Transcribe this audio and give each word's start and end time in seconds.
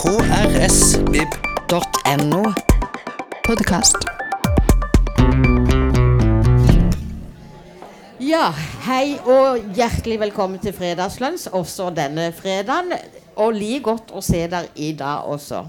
krsvib.no. 0.00 1.32
Podkast. 3.44 3.96
Ja, 8.20 8.46
hei 8.86 9.18
og 9.28 9.60
hjertelig 9.76 10.16
velkommen 10.22 10.56
til 10.64 10.72
Fredagslunsj 10.72 11.52
også 11.52 11.90
denne 11.92 12.32
fredagen. 12.32 12.96
Og 13.44 13.52
like 13.58 13.84
godt 13.90 14.16
å 14.16 14.24
se 14.24 14.40
dere 14.48 14.72
i 14.80 14.96
dag 14.96 15.28
også. 15.28 15.68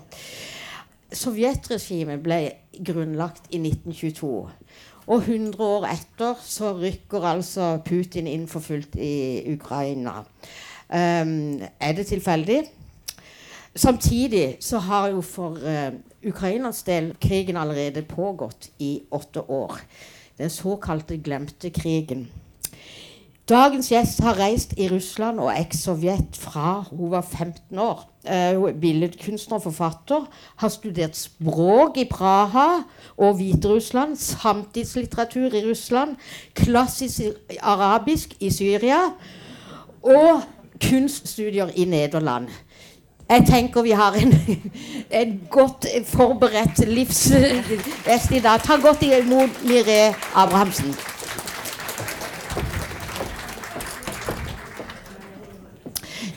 Sovjetregimet 1.11 2.23
ble 2.23 2.39
grunnlagt 2.79 3.51
i 3.51 3.59
1922. 3.59 4.47
Og 5.11 5.17
100 5.27 5.59
år 5.59 5.91
etter 5.91 6.39
så 6.39 6.71
rykker 6.79 7.33
altså 7.35 7.83
Putin 7.83 8.31
inn 8.31 8.47
for 8.47 8.63
fullt 8.63 8.95
i 8.95 9.43
Ukraina. 9.57 10.23
Um, 10.87 11.59
er 11.83 11.91
det 11.99 12.07
tilfeldig? 12.15 12.80
Samtidig 13.75 14.57
så 14.59 14.77
har 14.77 15.07
jo 15.07 15.21
for 15.21 15.49
uh, 15.49 15.93
Ukrainas 16.27 16.83
del 16.83 17.13
krigen 17.21 17.57
allerede 17.57 18.01
pågått 18.01 18.69
i 18.79 19.01
åtte 19.11 19.41
år. 19.41 19.79
Den 20.37 20.49
såkalte 20.49 21.17
glemte 21.17 21.69
krigen. 21.69 22.27
Dagens 23.49 23.89
gjest 23.91 24.19
har 24.23 24.39
reist 24.39 24.73
i 24.77 24.89
Russland 24.91 25.39
og 25.39 25.53
eks-Sovjet 25.55 26.37
fra 26.39 26.83
hun 26.89 27.11
var 27.11 27.21
15 27.21 27.79
år. 27.79 28.03
Uh, 28.27 28.59
hun 28.59 28.67
er 28.69 28.79
billedkunstner 28.81 29.57
og 29.57 29.63
forfatter. 29.63 30.27
Har 30.55 30.69
studert 30.69 31.15
språk 31.15 31.97
i 31.97 32.05
Praha 32.11 32.83
og 33.17 33.35
Hviterussland. 33.39 34.17
Samtidslitteratur 34.17 35.55
i 35.55 35.63
Russland. 35.69 36.15
Klassisk 36.53 37.21
arabisk 37.61 38.35
i 38.39 38.51
Syria. 38.51 38.99
Og 40.03 40.43
kunststudier 40.89 41.71
i 41.75 41.85
Nederland. 41.85 42.47
Jeg 43.31 43.45
tenker 43.47 43.81
vi 43.81 43.91
har 43.91 44.11
en, 44.19 44.33
en 45.21 45.41
godt 45.49 45.85
forberedt 46.05 46.87
livsvest 46.87 48.31
i 48.35 48.39
dag. 48.43 48.59
Ta 48.59 48.75
godt 48.75 49.03
imot 49.07 49.61
Miré 49.63 50.13
Abrahamsen. 50.35 50.95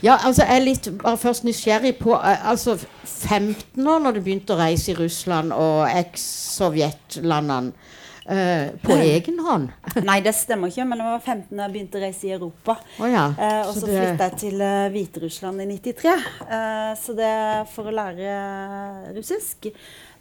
Ja, 0.03 0.17
altså 0.27 0.45
Jeg 0.45 0.57
er 0.57 0.65
litt 0.65 0.89
bare 1.03 1.19
først 1.19 1.45
nysgjerrig 1.45 1.97
på 1.97 2.15
eh, 2.15 2.51
altså 2.51 2.77
15 3.05 3.87
år 3.87 3.99
når 3.99 4.13
du 4.13 4.21
begynte 4.21 4.55
å 4.55 4.61
reise 4.61 4.93
i 4.93 4.99
Russland 4.99 5.53
og 5.53 5.89
eks-Sovjetlandene. 5.91 7.73
Eh, 8.27 8.71
på 8.83 8.97
egen 9.03 9.39
hånd? 9.45 9.69
Nei, 10.09 10.21
det 10.25 10.33
stemmer 10.37 10.71
ikke, 10.73 10.87
men 10.89 11.03
jeg 11.03 11.11
var 11.11 11.23
15 11.25 11.57
da 11.57 11.67
jeg 11.67 11.75
begynte 11.75 11.99
å 12.01 12.05
reise 12.05 12.29
i 12.29 12.33
Europa. 12.37 12.77
Oh, 13.01 13.09
ja. 13.11 13.27
Eh, 13.39 13.61
og 13.69 13.75
så 13.75 13.83
så 13.85 13.91
det- 13.91 13.99
flytta 14.01 14.29
jeg 14.31 14.39
til 14.45 14.65
eh, 14.65 14.89
Hviterussland 14.95 15.65
i 15.65 15.67
93. 15.73 16.15
Eh, 16.49 16.93
så 17.01 17.17
det 17.19 17.33
for 17.75 17.91
å 17.91 17.95
lære 17.95 18.37
russisk. 19.17 19.69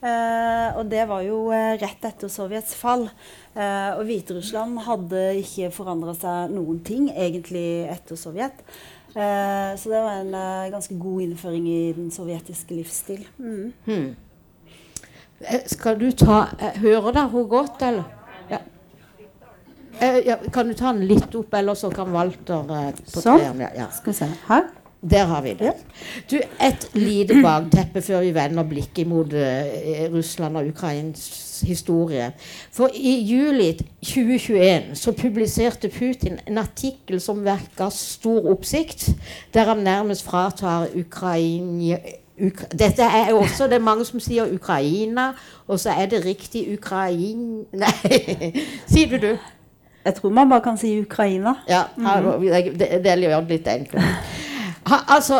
Eh, 0.04 0.70
og 0.78 0.90
det 0.92 1.06
var 1.08 1.22
jo 1.24 1.46
rett 1.54 2.04
etter 2.10 2.32
Sovjets 2.32 2.76
fall. 2.76 3.08
Og 3.54 4.02
Hviterussland 4.10 4.80
hadde 4.88 5.22
ikke 5.40 5.70
forandra 5.72 6.16
seg 6.18 6.52
noen 6.56 6.80
ting 6.84 7.06
egentlig 7.14 7.86
etter 7.94 8.18
Sovjet. 8.20 8.64
Så 9.14 9.92
det 9.92 10.00
var 10.02 10.24
en 10.24 10.34
ganske 10.74 10.96
god 10.98 11.22
innføring 11.28 11.68
i 11.70 11.82
den 11.94 12.10
sovjetiske 12.12 12.74
livsstil. 12.74 13.28
Mm. 13.38 13.68
Hmm. 13.86 14.08
Eh, 15.48 15.64
Skal 15.68 16.00
du 16.00 16.12
ta 16.12 16.46
eh, 16.60 16.80
Hører 16.82 17.12
dere 17.12 17.30
henne 17.32 17.48
godt, 17.50 17.82
eller? 17.82 18.04
Ja. 18.50 18.62
Eh, 20.02 20.22
ja. 20.28 20.38
Kan 20.54 20.72
du 20.72 20.78
ta 20.78 20.94
den 20.94 21.08
litt 21.10 21.36
opp, 21.36 21.54
eller 21.54 21.78
så 21.80 21.92
kan 21.94 22.14
Walter 22.14 22.64
Sånn. 23.08 23.44
Ja, 23.60 23.74
ja. 23.76 23.90
Skal 23.92 24.14
vi 24.14 24.20
se. 24.24 24.32
Her. 24.48 24.72
Der 25.04 25.26
har 25.28 25.42
vi 25.44 25.52
det. 25.60 25.74
Du, 26.32 26.38
Et 26.60 26.86
lite 26.96 27.42
bakteppe 27.44 28.02
før 28.02 28.22
vi 28.24 28.30
vender 28.32 28.64
blikket 28.64 29.08
mot 29.08 29.34
uh, 29.36 30.14
Russland 30.14 30.58
og 30.58 30.70
Ukrains 30.72 31.26
historie. 31.68 32.30
For 32.72 32.88
i 32.96 33.18
juli 33.28 33.74
2021 34.00 34.96
så 34.96 35.12
publiserte 35.12 35.92
Putin 35.92 36.40
en 36.48 36.58
artikkel 36.58 37.20
som 37.20 37.44
vekka 37.44 37.90
stor 37.92 38.48
oppsikt, 38.52 39.10
der 39.54 39.74
han 39.74 39.84
nærmest 39.84 40.24
fratar 40.24 40.88
Ukraina 40.96 42.00
Uk 42.42 42.64
Dette 42.72 43.04
er 43.06 43.30
jo 43.30 43.38
også 43.44 43.68
det 43.70 43.78
er 43.78 43.86
mange 43.86 44.06
som 44.06 44.20
sier 44.20 44.50
Ukraina, 44.54 45.32
og 45.68 45.80
så 45.80 45.94
er 45.94 46.06
det 46.10 46.24
riktig 46.26 46.66
Ukraina 46.74 47.64
Nei, 47.84 48.64
sier 48.90 49.12
du 49.12 49.20
du? 49.22 49.36
Jeg 50.06 50.16
tror 50.16 50.30
man 50.30 50.50
bare 50.50 50.62
kan 50.62 50.78
si 50.78 51.00
Ukraina. 51.00 51.54
Ja, 51.70 51.84
det, 51.96 52.80
det, 52.80 53.04
det 53.04 53.20
gjør 53.22 53.40
det 53.40 53.50
litt 53.50 53.68
enklere. 53.72 54.16
Ha, 54.90 54.98
altså, 55.16 55.38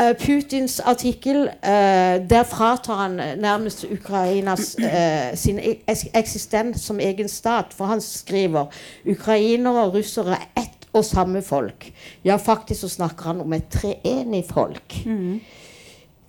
eh, 0.00 0.16
Putins 0.18 0.80
artikkel 0.80 1.44
eh, 1.46 2.16
Der 2.30 2.42
fratar 2.42 3.04
han 3.04 3.20
nærmest 3.38 3.84
Ukrainas 3.86 4.74
eh, 4.74 5.36
sin 5.38 5.60
eksistens 5.86 6.80
som 6.80 7.00
egen 7.00 7.28
stat. 7.28 7.70
For 7.76 7.84
han 7.84 8.00
skriver 8.00 8.66
ukrainere 9.06 9.84
og 9.84 9.94
russere 9.94 10.34
er 10.40 10.64
ett 10.64 10.88
og 10.92 11.04
samme 11.04 11.42
folk. 11.42 11.92
Ja, 12.24 12.36
faktisk 12.36 12.80
så 12.80 12.88
snakker 12.88 13.24
han 13.24 13.40
om 13.40 13.52
et 13.52 13.70
treenig 13.70 14.44
folk. 14.48 14.96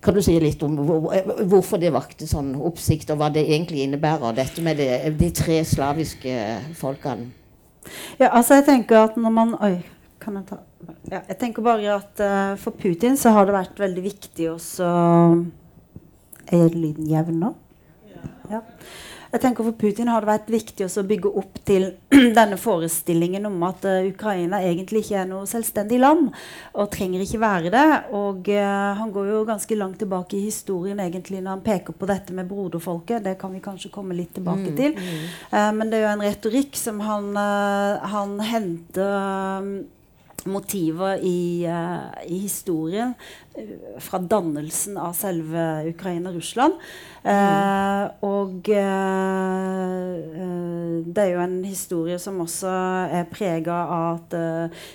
Kan 0.02 0.16
du 0.16 0.22
si 0.24 0.34
litt 0.42 0.62
om 0.66 0.74
hvorfor 0.82 1.78
det 1.78 1.92
vakte 1.94 2.26
sånn 2.26 2.56
oppsikt, 2.58 3.12
og 3.14 3.20
hva 3.20 3.28
det 3.30 3.44
egentlig 3.46 3.84
innebærer, 3.84 4.34
dette 4.34 4.64
med 4.64 4.80
det, 4.82 4.90
de 5.18 5.30
tre 5.34 5.60
slaviske 5.66 6.34
folkene? 6.78 7.30
Ja, 8.18 8.32
altså 8.32 8.58
jeg 8.58 8.66
tenker 8.66 9.04
at 9.04 9.16
når 9.18 9.34
man 9.34 9.56
Oi, 9.62 9.76
kan 10.22 10.36
jeg 10.38 10.46
ta 10.52 10.60
ja, 11.10 11.18
Jeg 11.18 11.38
tenker 11.40 11.64
bare 11.66 11.96
at 11.96 12.22
uh, 12.22 12.52
for 12.60 12.78
Putin 12.78 13.16
så 13.18 13.32
har 13.34 13.48
det 13.48 13.56
vært 13.56 13.82
veldig 13.82 14.04
viktig 14.04 14.46
også 14.52 14.90
Er 16.46 16.76
lyden 16.76 17.08
jevn 17.10 17.40
nå? 17.42 17.50
Ja. 18.52 18.60
Jeg 19.32 19.40
tenker 19.40 19.64
For 19.64 19.76
Putin 19.80 20.10
har 20.12 20.20
det 20.20 20.28
vært 20.28 20.50
viktig 20.52 20.84
å 20.84 21.04
bygge 21.08 21.30
opp 21.40 21.60
til 21.64 21.86
denne 22.38 22.58
forestillingen 22.60 23.48
om 23.48 23.62
at 23.64 23.86
uh, 23.88 24.02
Ukraina 24.04 24.60
egentlig 24.60 25.06
ikke 25.06 25.22
er 25.22 25.30
noe 25.30 25.48
selvstendig 25.48 26.00
land, 26.02 26.28
og 26.76 26.90
trenger 26.92 27.24
ikke 27.24 27.40
være 27.40 27.72
det. 27.72 27.86
Og 28.18 28.50
uh, 28.52 28.92
Han 28.98 29.14
går 29.14 29.30
jo 29.32 29.46
ganske 29.48 29.78
langt 29.78 29.98
tilbake 30.02 30.36
i 30.36 30.44
historien 30.50 31.00
egentlig 31.00 31.40
når 31.40 31.56
han 31.56 31.64
peker 31.64 31.96
på 31.96 32.10
dette 32.10 32.36
med 32.36 32.50
broderfolket. 32.50 33.24
Det 33.24 33.38
kan 33.40 33.56
vi 33.56 33.64
kanskje 33.64 33.92
komme 33.94 34.16
litt 34.18 34.34
tilbake 34.36 34.74
til. 34.76 34.98
Eh, 35.52 35.70
men 35.74 35.90
det 35.90 35.98
er 35.98 36.04
jo 36.04 36.12
en 36.12 36.24
retorikk 36.24 36.76
som 36.78 37.00
han, 37.04 37.32
han 37.36 38.36
henter 38.44 39.72
motiver 40.50 41.22
i, 41.22 41.64
uh, 41.68 42.10
i 42.26 42.42
historien 42.44 43.14
uh, 43.56 43.98
fra 44.02 44.18
dannelsen 44.18 44.98
av 45.00 45.14
selve 45.18 45.66
Ukraina-Russland. 45.92 46.78
Eh, 47.22 48.04
og 48.26 48.66
eh, 48.74 50.14
det 51.06 51.22
er 51.22 51.28
jo 51.30 51.42
en 51.44 51.60
historie 51.62 52.16
som 52.18 52.40
også 52.42 52.72
er 53.14 53.28
prega 53.30 53.76
av 53.94 54.16
at 54.16 54.34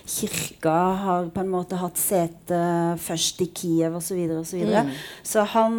kirka 0.04 0.74
har 1.04 1.30
på 1.32 1.40
en 1.40 1.52
måte 1.54 1.78
hatt 1.80 1.96
sete 2.00 2.58
først 3.00 3.40
i 3.46 3.48
Kiev 3.56 3.96
osv. 3.96 4.08
Så, 4.08 4.18
videre, 4.18 4.42
og 4.42 4.50
så, 4.50 4.58
videre. 4.60 4.84
så 5.24 5.46
han 5.54 5.74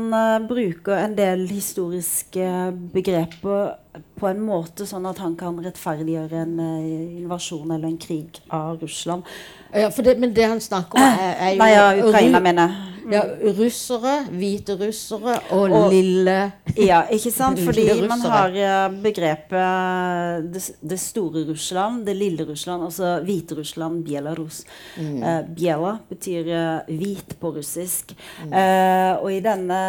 bruker 0.50 0.96
en 0.98 1.16
del 1.18 1.46
historiske 1.52 2.50
begreper 2.96 3.76
på 4.20 4.28
en 4.30 4.42
måte 4.44 4.86
sånn 4.86 5.08
at 5.10 5.18
han 5.24 5.34
kan 5.40 5.58
rettferdiggjøre 5.64 6.44
en 6.44 6.60
uh, 6.62 7.22
invasjon 7.24 7.72
eller 7.72 7.90
en 7.90 7.98
krig 8.02 8.38
av 8.54 8.78
Russland. 8.84 9.26
Ja, 9.74 9.90
for 9.94 10.06
det, 10.06 10.18
men 10.22 10.34
det 10.36 10.46
han 10.50 10.62
snakker 10.62 11.00
om, 11.00 11.06
er, 11.06 11.36
er 11.36 11.52
jo 11.56 11.62
Nei, 11.62 11.70
ja, 11.74 11.90
Ukraina, 12.04 12.42
mener 12.44 12.68
jeg. 12.70 12.96
Ja, 13.10 13.24
russere, 13.58 14.14
hvite 14.30 14.76
russere 14.78 15.40
og, 15.56 15.72
Og- 15.74 15.88
lille 15.94 16.36
Ja, 16.78 17.02
ikke 17.10 17.32
sant? 17.34 17.62
Fordi 17.66 17.88
man 18.06 18.22
har 18.22 18.54
eh, 18.54 18.98
begrepet 19.02 20.46
det, 20.54 20.64
det 20.92 21.00
store 21.02 21.48
Russland, 21.48 22.06
det 22.06 22.16
lille 22.18 22.46
Russland, 22.46 22.86
altså 22.86 23.18
Hviterussland, 23.26 24.04
Bielarus. 24.06 24.62
Mm. 24.98 25.24
Uh, 25.24 25.42
Biela 25.56 25.96
betyr 26.10 26.52
uh, 26.54 26.92
hvit 26.94 27.34
på 27.42 27.56
russisk. 27.58 28.14
Mm. 28.44 28.54
Eh, 28.54 29.14
og 29.18 29.34
i 29.34 29.42
denne 29.42 29.80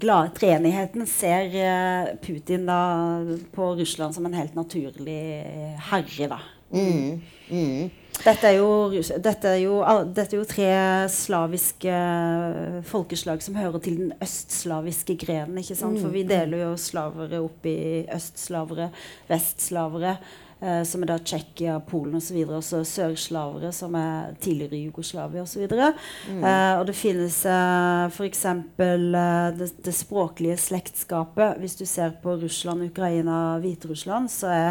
glade 0.00 0.34
treenigheten 0.36 1.06
ser 1.08 1.56
eh, 1.60 2.12
Putin 2.24 2.66
da 2.68 2.80
på 3.54 3.72
Russland 3.78 4.16
som 4.16 4.26
en 4.26 4.36
helt 4.38 4.56
naturlig 4.58 5.20
herre, 5.90 6.30
da. 6.34 6.40
mm, 6.70 7.20
mm. 7.50 7.90
Dette 8.20 8.50
er, 8.50 8.58
jo, 8.58 8.90
dette, 9.22 9.48
er 9.48 9.62
jo, 9.62 9.78
dette 10.12 10.36
er 10.36 10.40
jo 10.42 10.48
tre 10.48 10.68
slaviske 11.08 11.88
eh, 11.88 12.80
folkeslag 12.84 13.40
som 13.40 13.56
hører 13.56 13.80
til 13.80 13.96
den 13.96 14.12
østslaviske 14.20 15.16
grenen. 15.22 15.62
ikke 15.62 15.78
sant? 15.78 16.00
For 16.02 16.12
vi 16.12 16.26
deler 16.28 16.66
jo 16.66 16.74
slavere 16.80 17.40
opp 17.40 17.64
i 17.70 18.04
østslavere, 18.12 18.90
vestslavere, 19.30 20.18
eh, 20.60 20.82
som 20.86 21.02
er 21.02 21.10
da 21.12 21.18
Tsjekkia, 21.18 21.78
Polen 21.88 22.16
osv., 22.20 22.38
og 22.48 22.62
så 22.64 22.82
sørslavere, 22.86 23.72
som 23.72 23.94
er 23.98 24.34
tidligere 24.40 24.82
Jugoslavia 24.86 25.42
osv. 25.42 25.66
Mm. 25.66 26.44
Eh, 26.44 26.74
og 26.78 26.86
det 26.88 26.96
finnes 26.98 27.40
eh, 27.48 28.06
f.eks. 28.10 28.44
Eh, 28.46 28.64
det, 29.58 29.70
det 29.84 29.96
språklige 29.96 30.58
slektskapet. 30.60 31.58
Hvis 31.60 31.78
du 31.80 31.86
ser 31.88 32.16
på 32.22 32.36
Russland, 32.40 32.86
Ukraina, 32.90 33.58
Hviterussland, 33.62 34.30
så 34.32 34.54
er 34.54 34.70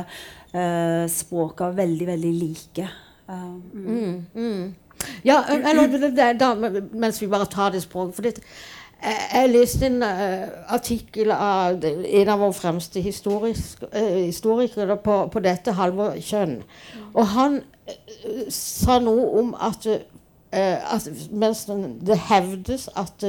eh, 0.53 1.05
språka 1.11 1.71
veldig, 1.77 2.11
veldig 2.15 2.33
like. 2.39 2.89
Eh, 3.29 3.49
Mm, 3.73 4.25
mm. 4.33 4.75
Ja, 5.23 5.43
eller 5.49 5.87
det, 6.09 6.39
da, 6.39 6.53
mens 6.93 7.21
vi 7.21 7.27
bare 7.27 7.45
tar 7.45 7.71
det 7.71 7.81
språket. 7.83 8.15
For 8.15 8.27
det, 8.27 8.33
jeg, 9.33 9.49
leste 9.53 9.87
en 9.87 10.03
uh, 10.03 10.47
artikkel 10.75 11.31
av 11.31 11.83
en 11.85 12.29
av 12.29 12.41
våre 12.41 12.53
fremste 12.53 12.99
uh, 12.99 13.47
historikere 14.25 14.97
på, 14.97 15.17
på, 15.31 15.39
dette, 15.39 15.75
Halvor 15.77 16.17
Kjønn. 16.19 16.59
Og 17.13 17.27
han 17.35 17.59
uh, 17.61 18.45
sa 18.51 18.99
noe 18.99 19.27
om 19.39 19.53
at, 19.55 19.87
at 20.51 21.09
mens 21.31 21.67
det 22.01 22.17
hevdes 22.29 22.89
at 22.97 23.25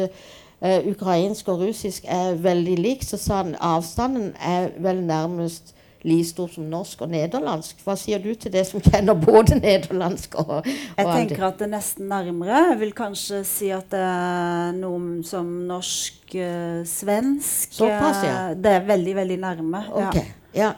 ukrainsk 0.60 1.48
og 1.48 1.62
russisk 1.62 2.04
er 2.08 2.34
veldig 2.36 2.74
likt, 2.80 3.06
så 3.08 3.16
sa 3.16 3.42
han 3.42 3.54
avstanden 3.64 4.34
er 4.44 4.74
vel 4.80 5.00
nærmest 5.04 5.74
like 6.04 6.28
stort 6.28 6.54
som 6.54 6.64
norsk 6.70 7.02
og 7.04 7.10
nederlandsk. 7.12 7.76
Hva 7.84 7.96
sier 7.98 8.18
du 8.22 8.34
til 8.34 8.52
det 8.54 8.66
som 8.68 8.80
kjenner 8.84 9.14
både 9.18 9.58
nederlandsk 9.60 10.34
og, 10.40 10.50
og 10.60 10.66
Jeg 10.66 11.06
tenker 11.06 11.46
at 11.50 11.58
det 11.60 11.66
er 11.68 11.74
nesten 11.74 12.08
nærmere. 12.10 12.56
Jeg 12.72 12.80
vil 12.80 12.92
kanskje 12.96 13.44
si 13.48 13.68
at 13.74 13.86
det 13.92 14.00
er 14.00 14.72
noe 14.78 15.22
som 15.26 15.46
norsk-svensk. 15.70 17.70
Uh, 17.70 17.74
Såpass, 17.80 18.18
ja. 18.24 18.50
Eh, 18.50 18.56
det 18.56 18.70
er 18.78 18.82
veldig, 18.88 19.14
veldig 19.20 19.38
nærme. 19.44 19.80
Okay. 20.06 20.26
Ja. 20.56 20.70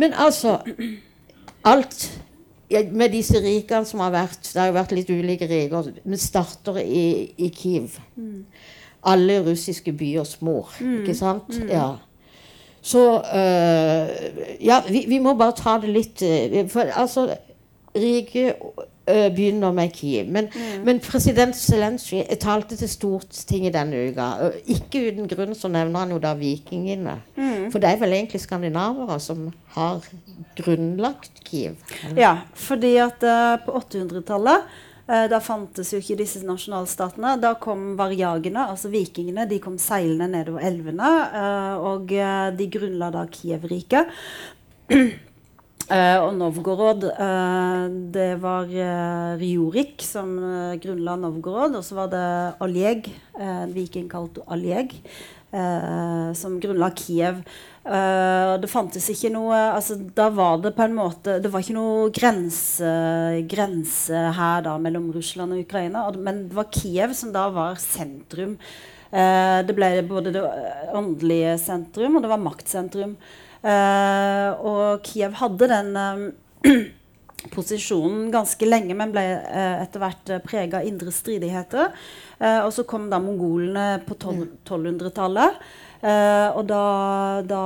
Men 0.00 0.10
altså 0.18 0.50
Alt 1.64 2.08
med 2.92 3.12
disse 3.12 3.38
rikene 3.40 3.86
som 3.86 4.00
har 4.02 4.10
vært 4.10 4.48
Det 4.48 4.58
har 4.58 4.70
jo 4.70 4.76
vært 4.76 4.94
litt 4.96 5.10
ulike 5.12 5.46
riker. 5.48 5.92
Vi 6.02 6.16
starter 6.18 6.80
i, 6.82 7.34
i 7.36 7.50
Kiev. 7.54 7.98
Mm. 8.16 8.44
Alle 9.04 9.42
russiske 9.44 9.92
byers 9.92 10.38
mor, 10.40 10.72
mm. 10.80 11.02
ikke 11.02 11.14
sant? 11.16 11.52
Mm. 11.52 11.68
Ja. 11.68 11.88
Så 12.84 13.02
øh, 13.16 14.64
Ja, 14.64 14.80
vi, 14.88 15.04
vi, 15.08 15.18
må 15.18 15.34
bare 15.40 15.56
ta 15.56 15.78
det 15.80 15.92
litt 15.92 16.22
øh, 16.22 16.64
For 16.70 16.92
altså 16.92 17.28
Rike 17.96 18.54
øh, 19.08 19.30
begynner 19.36 19.72
med 19.72 19.88
Kiev. 19.94 20.26
Men, 20.26 20.48
mm. 20.54 20.84
men 20.84 21.00
president 21.00 21.56
Zelenskyj 21.56 22.24
talte 22.40 22.76
til 22.76 22.88
Stortinget 22.88 23.74
denne 23.76 24.08
uka. 24.08 24.50
Ikke 24.66 25.04
uten 25.12 25.28
grunn 25.30 25.54
så 25.54 25.70
nevner 25.70 26.02
han 26.02 26.10
jo 26.10 26.18
da 26.18 26.32
vikingene. 26.34 27.20
Mm. 27.36 27.68
For 27.70 27.78
det 27.78 27.92
er 27.92 28.00
vel 28.02 28.16
egentlig 28.16 28.40
skandinavere 28.42 29.20
som 29.20 29.46
har 29.76 30.02
grunnlagt 30.58 31.44
Kiev? 31.46 31.78
Ja, 32.16 32.40
fordi 32.54 32.96
at 32.96 33.22
uh, 33.22 33.62
på 33.62 33.78
800-tallet 33.78 34.66
Eh, 34.66 34.93
da 35.04 35.36
fantes 35.44 35.90
jo 35.92 35.98
ikke 36.00 36.16
disse 36.16 36.40
nasjonalstatene. 36.48 37.34
Da 37.42 37.54
kom 37.60 37.92
varjagene, 37.98 38.70
altså 38.72 38.88
vikingene, 38.92 39.44
de 39.50 39.60
kom 39.60 39.76
seilende 39.80 40.30
nedover 40.32 40.64
elvene. 40.64 41.10
Eh, 41.40 41.84
og 41.92 42.14
eh, 42.16 42.48
de 42.56 42.68
grunnla 42.72 43.10
da 43.12 43.26
Kiev-riket. 43.28 44.12
og 45.84 46.30
Novgorod 46.38 47.02
Det 48.14 48.28
var 48.40 48.70
Rjurik 49.36 50.00
som 50.00 50.30
grunnla 50.80 51.18
Novgorod. 51.20 51.76
Og 51.76 51.84
så 51.84 51.98
var 51.98 52.08
det 52.14 52.24
Aljeg, 52.64 53.10
en 53.36 53.74
viking 53.76 54.08
kalt 54.08 54.40
Aljeg, 54.48 54.96
som 56.40 56.56
grunnla 56.62 56.88
Kiev. 56.96 57.44
Uh, 57.84 58.56
det 58.62 58.70
fantes 58.72 59.10
ikke 59.12 59.28
noe 59.34 59.52
altså, 59.74 59.98
Da 60.16 60.30
var 60.32 60.56
det 60.64 60.70
på 60.72 60.86
en 60.86 60.94
måte 60.96 61.34
Det 61.44 61.50
var 61.52 61.60
ikke 61.60 61.74
noe 61.76 62.06
grense, 62.16 62.92
grense 63.44 64.22
her 64.38 64.62
da 64.64 64.78
mellom 64.80 65.10
Russland 65.12 65.52
og 65.52 65.60
Ukraina. 65.66 66.06
Men 66.16 66.46
det 66.48 66.56
var 66.56 66.70
Kiev 66.72 67.12
som 67.12 67.34
da 67.34 67.44
var 67.52 67.76
sentrum. 67.82 68.56
Uh, 69.12 69.60
det 69.68 69.76
ble 69.76 69.90
både 70.08 70.32
det 70.32 70.46
åndelige 70.96 71.58
sentrum 71.60 72.16
og 72.16 72.24
det 72.24 72.32
var 72.32 72.44
maktsentrum. 72.46 73.14
Uh, 73.60 74.50
og 74.64 75.04
Kiev 75.04 75.36
hadde 75.42 75.72
den 75.76 75.94
posisjonen 77.54 78.30
ganske 78.32 78.64
lenge, 78.64 78.96
men 78.96 79.12
ble 79.12 79.22
etter 79.84 80.00
hvert 80.00 80.36
prega 80.46 80.80
av 80.80 80.86
indre 80.88 81.12
stridigheter. 81.12 81.90
og 82.40 82.70
så 82.72 82.86
kom 82.88 83.10
da 83.12 83.18
mongolene 83.20 83.98
på 84.06 84.16
1200-tallet. 84.16 85.58
Uh, 86.04 86.50
og 86.58 86.66
da, 86.68 86.80
da, 87.48 87.60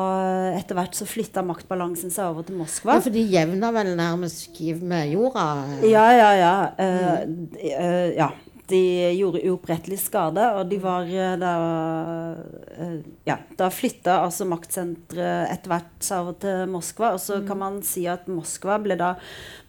etter 0.55 0.77
hvert 0.79 0.95
så 0.95 1.03
flytta 1.11 1.43
maktbalansen 1.43 2.13
seg 2.15 2.29
over 2.31 2.45
til 2.47 2.61
Moskva. 2.61 2.95
Ja, 2.95 3.03
For 3.03 3.15
de 3.15 3.25
jevna 3.27 3.73
vel 3.75 3.97
nærmest 3.99 4.53
Kiev 4.55 4.85
med 4.87 5.11
jorda? 5.11 5.47
Ja, 5.83 6.05
ja, 6.15 6.29
ja. 6.39 6.53
Uh, 6.79 7.17
mm. 7.27 7.49
uh, 7.65 8.07
ja. 8.15 8.29
De 8.69 8.79
gjorde 9.17 9.41
uopprettelig 9.49 9.97
skade, 9.97 10.45
og 10.59 10.69
de 10.69 10.77
var 10.83 11.07
da 11.41 11.53
Ja, 13.25 13.39
da 13.57 13.71
flytta 13.73 14.19
altså 14.27 14.45
maktsenteret 14.45 15.55
etter 15.55 15.73
hvert 15.73 16.05
seg 16.05 16.21
over 16.21 16.37
til 16.45 16.67
Moskva. 16.69 17.15
Og 17.17 17.23
så 17.25 17.41
mm. 17.41 17.47
kan 17.49 17.63
man 17.65 17.79
si 17.81 18.05
at 18.13 18.29
Moskva 18.29 18.77
ble 18.85 18.99
da 19.01 19.15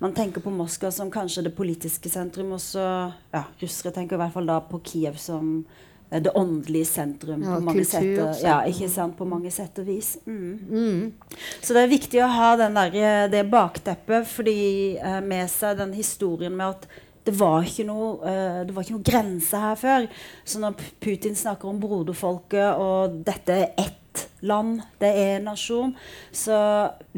Man 0.04 0.12
tenker 0.18 0.44
på 0.44 0.52
Moskva 0.52 0.92
som 0.92 1.08
kanskje 1.10 1.48
det 1.48 1.56
politiske 1.56 2.12
sentrum, 2.12 2.52
og 2.60 2.62
så 2.62 2.84
Ja, 3.32 3.48
russere 3.64 3.96
tenker 3.96 4.20
i 4.20 4.26
hvert 4.26 4.36
fall 4.36 4.52
da 4.52 4.60
på 4.68 4.84
Kiev 4.84 5.16
som 5.16 5.64
Eh, 5.64 5.89
det 6.10 6.32
åndelige 6.34 6.86
sentrum 6.86 7.44
ja, 7.44 7.56
på, 7.56 7.66
mange 7.68 7.84
sett, 7.86 8.42
ja, 8.42 8.56
ikke 8.66 8.90
sant, 8.90 9.18
på 9.18 9.28
mange 9.30 9.52
sett 9.54 9.78
og 9.82 9.86
vis. 9.86 10.16
Mm. 10.26 10.56
Mm. 10.70 11.36
Så 11.62 11.76
det 11.76 11.84
er 11.84 11.92
viktig 11.92 12.24
å 12.26 12.32
ha 12.34 12.56
der, 12.58 12.96
eh, 12.98 13.28
det 13.30 13.44
bakteppet 13.52 14.26
fordi, 14.30 14.98
eh, 14.98 15.20
med 15.22 15.46
seg 15.54 15.78
den 15.78 15.94
historien 15.94 16.56
med 16.58 16.80
at 16.80 16.90
det 17.30 17.36
var, 17.38 17.62
ikke 17.68 17.86
noe, 17.86 18.14
uh, 18.24 18.62
det 18.66 18.74
var 18.74 18.86
ikke 18.86 18.96
noe 18.96 19.06
grense 19.06 19.60
her 19.62 19.76
før. 19.78 20.08
Så 20.48 20.62
når 20.64 20.80
Putin 21.04 21.36
snakker 21.38 21.70
om 21.70 21.82
broderfolket, 21.82 22.80
og 22.80 23.20
dette 23.28 23.54
er 23.54 23.74
ett 23.78 24.24
land, 24.42 24.80
det 25.04 25.12
er 25.14 25.36
en 25.36 25.50
nasjon, 25.52 25.94
så 26.32 26.58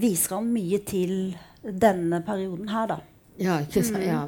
viser 0.01 0.35
han 0.35 0.49
mye 0.51 0.81
til 0.83 1.13
denne 1.61 2.19
perioden 2.25 2.73
her, 2.73 2.89
da. 2.91 2.99
Ja, 3.41 3.61
ikke 3.63 3.85
sant. 3.87 4.03
Mm. 4.03 4.09
Ja. 4.09 4.25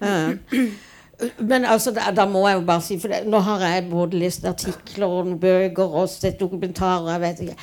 Uh, 0.00 0.78
men 1.38 1.64
altså, 1.64 1.90
da, 1.90 2.10
da, 2.14 2.26
må 2.30 2.44
jeg 2.48 2.60
jo 2.60 2.64
bare 2.66 2.82
si 2.82 2.98
For 2.98 3.10
det, 3.10 3.24
nå 3.26 3.40
har 3.42 3.64
jeg 3.66 3.88
både 3.90 4.18
lest 4.20 4.44
artikler 4.46 5.06
og 5.06 5.32
bøker 5.40 5.96
og 6.02 6.08
sett 6.08 6.40
dokumentarer. 6.40 7.10
jeg 7.12 7.20
vet 7.20 7.40
ikke. 7.40 7.56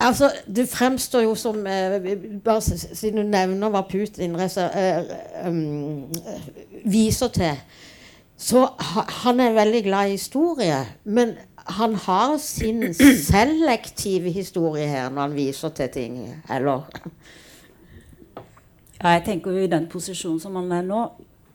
Altså, 0.00 0.30
Det 0.56 0.68
fremstår 0.68 1.20
jo 1.20 1.34
som 1.34 1.66
eh, 1.66 2.16
bare 2.44 2.60
Siden 2.60 3.16
du 3.16 3.22
nevner 3.22 3.70
hva 3.70 3.84
Putin 3.90 4.34
eh, 4.40 5.04
um, 5.46 6.08
viser 6.84 7.28
til 7.28 7.60
Så 8.36 8.66
ha, 8.78 9.04
han 9.22 9.40
er 9.40 9.52
veldig 9.52 9.84
glad 9.84 10.08
i 10.08 10.10
historie. 10.10 10.86
Men 11.04 11.34
han 11.66 11.94
har 11.94 12.38
sin 12.38 12.94
selektive 13.30 14.30
historie 14.30 14.86
her 14.86 15.10
når 15.10 15.22
han 15.22 15.36
viser 15.36 15.68
til 15.68 15.88
ting. 15.88 16.42
Eller? 16.50 16.80
Ja, 19.02 19.08
jeg 19.08 19.22
tenker 19.24 19.50
jo 19.50 19.56
i 19.56 19.66
den 19.66 19.88
posisjonen 19.88 20.40
som 20.40 20.56
han 20.56 20.72
er 20.72 20.82
nå 20.82 21.04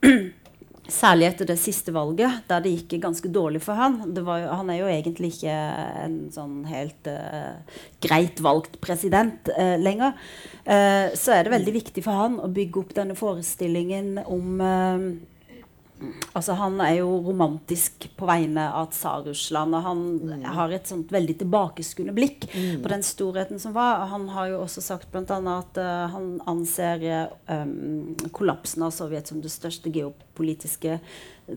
Særlig 0.92 1.26
etter 1.26 1.48
det 1.48 1.56
siste 1.58 1.90
valget, 1.94 2.44
der 2.46 2.62
det 2.62 2.72
gikk 2.76 3.00
ganske 3.02 3.30
dårlig 3.32 3.60
for 3.64 3.78
han. 3.78 3.98
Var, 4.14 4.46
han 4.54 4.70
er 4.70 4.80
jo 4.80 4.90
egentlig 4.90 5.32
ikke 5.34 5.54
en 6.04 6.18
sånn 6.34 6.60
helt 6.70 7.10
uh, 7.10 7.58
greit 8.02 8.42
valgt 8.44 8.78
president 8.84 9.50
uh, 9.56 9.74
lenger. 9.82 10.14
Uh, 10.62 11.10
så 11.18 11.34
er 11.34 11.46
det 11.46 11.56
veldig 11.56 11.74
viktig 11.80 12.06
for 12.06 12.22
han 12.22 12.38
å 12.38 12.50
bygge 12.54 12.84
opp 12.84 12.94
denne 12.98 13.18
forestillingen 13.18 14.20
om 14.26 14.62
Altså, 16.36 16.52
han 16.52 16.76
er 16.84 16.98
jo 16.98 17.08
romantisk 17.24 18.08
på 18.18 18.28
vegne 18.28 18.66
av 18.76 18.90
Tsar-Russland. 18.92 19.76
Og 19.78 19.86
han 19.86 20.02
mm. 20.20 20.44
har 20.56 20.74
et 20.74 20.90
sånt 20.90 21.12
veldig 21.14 21.38
tilbakeskuende 21.40 22.14
blikk 22.16 22.48
mm. 22.52 22.82
på 22.84 22.92
den 22.92 23.06
storheten 23.06 23.62
som 23.62 23.74
var. 23.76 24.04
Han 24.12 24.28
har 24.34 24.52
jo 24.52 24.60
også 24.64 24.84
sagt 24.84 25.12
bl.a. 25.14 25.38
at 25.56 25.80
uh, 25.80 26.04
han 26.12 26.34
anser 26.48 27.06
um, 27.48 28.12
kollapsen 28.36 28.84
av 28.86 28.92
Sovjet 28.96 29.32
som 29.32 29.40
det 29.44 29.52
største 29.54 29.92
geopolitiske 29.92 31.00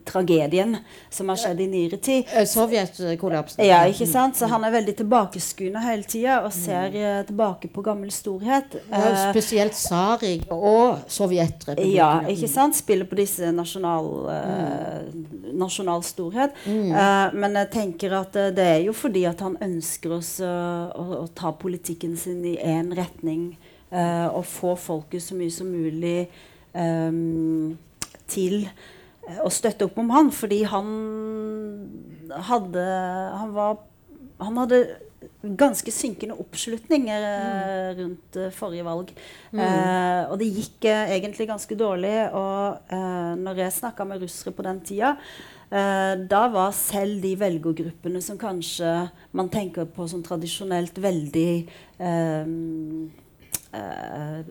tragedien 0.06 0.78
som 1.10 1.30
har 1.30 1.38
skjedd 1.42 1.62
i 1.62 1.68
nyere 1.68 1.98
tid. 1.98 2.28
Eh, 2.34 2.46
Sovjetkollapsen. 2.46 3.66
Ja, 3.66 3.82
ikke 3.90 4.06
sant? 4.10 4.38
Så 4.38 4.46
han 4.52 4.64
er 4.66 4.74
veldig 4.74 4.94
tilbakeskuende 5.00 5.82
hele 5.82 6.06
tida 6.10 6.40
og 6.46 6.54
ser 6.54 6.94
mm. 6.94 7.30
tilbake 7.30 7.72
på 7.74 7.84
gammel 7.86 8.12
storhet. 8.14 8.78
Ja, 8.92 9.00
eh, 9.10 9.24
spesielt 9.32 9.78
Sarig 9.78 10.46
og 10.54 11.02
Sovjetrepublikken. 11.10 11.96
Ja, 11.96 12.12
ikke 12.30 12.50
sant? 12.52 12.78
Spiller 12.78 13.10
på 13.10 13.18
disse 13.18 13.50
nasjonal, 13.56 14.12
uh, 14.30 15.50
nasjonal 15.58 16.06
storhet. 16.06 16.54
Mm. 16.70 16.94
Men 17.40 17.58
jeg 17.64 17.72
tenker 17.74 18.14
at 18.20 18.38
det 18.56 18.68
er 18.76 18.84
jo 18.86 18.94
fordi 18.94 19.26
at 19.30 19.42
han 19.44 19.58
ønsker 19.64 20.14
oss 20.20 20.36
å, 20.46 20.54
å, 20.94 21.26
ta 21.36 21.52
politikken 21.58 22.16
sin 22.20 22.44
i 22.46 22.56
én 22.62 22.94
retning 22.96 23.52
og 23.90 24.44
få 24.46 24.76
folket 24.78 25.24
så 25.24 25.38
mye 25.38 25.54
som 25.54 25.70
mulig 25.74 26.28
til 28.30 28.68
Eh, 29.30 29.44
å 29.46 29.52
støtte 29.54 29.88
opp 29.88 30.00
om 30.02 30.10
han, 30.16 30.32
fordi 30.34 30.64
han 30.70 30.90
hadde 32.50 32.82
Han 33.42 33.54
var 33.56 33.80
Han 34.40 34.60
hadde 34.62 34.84
ganske 35.40 35.92
synkende 35.92 36.38
oppslutning 36.40 37.10
eh, 37.12 37.24
mm. 37.24 38.00
rundt 38.00 38.38
uh, 38.40 38.50
forrige 38.56 38.86
valg. 38.88 39.12
Mm. 39.52 39.62
Eh, 39.64 40.22
og 40.32 40.36
det 40.40 40.48
gikk 40.48 40.88
eh, 40.88 41.14
egentlig 41.18 41.48
ganske 41.50 41.76
dårlig. 41.80 42.14
Og 42.36 42.94
når 43.40 43.64
jeg 43.64 43.78
snakka 43.78 44.08
med 44.08 44.24
russere 44.24 44.54
på 44.56 44.66
den 44.68 44.80
tida, 44.86 45.14
da 45.70 46.40
var 46.50 46.72
selv 46.74 47.22
de 47.22 47.36
velgergruppene 47.38 48.24
som 48.26 48.40
kanskje 48.42 48.90
man 49.38 49.52
tenker 49.54 49.86
på 49.94 50.08
som 50.10 50.24
tradisjonelt 50.26 50.98
veldig 51.04 51.52
eh, 52.02 52.54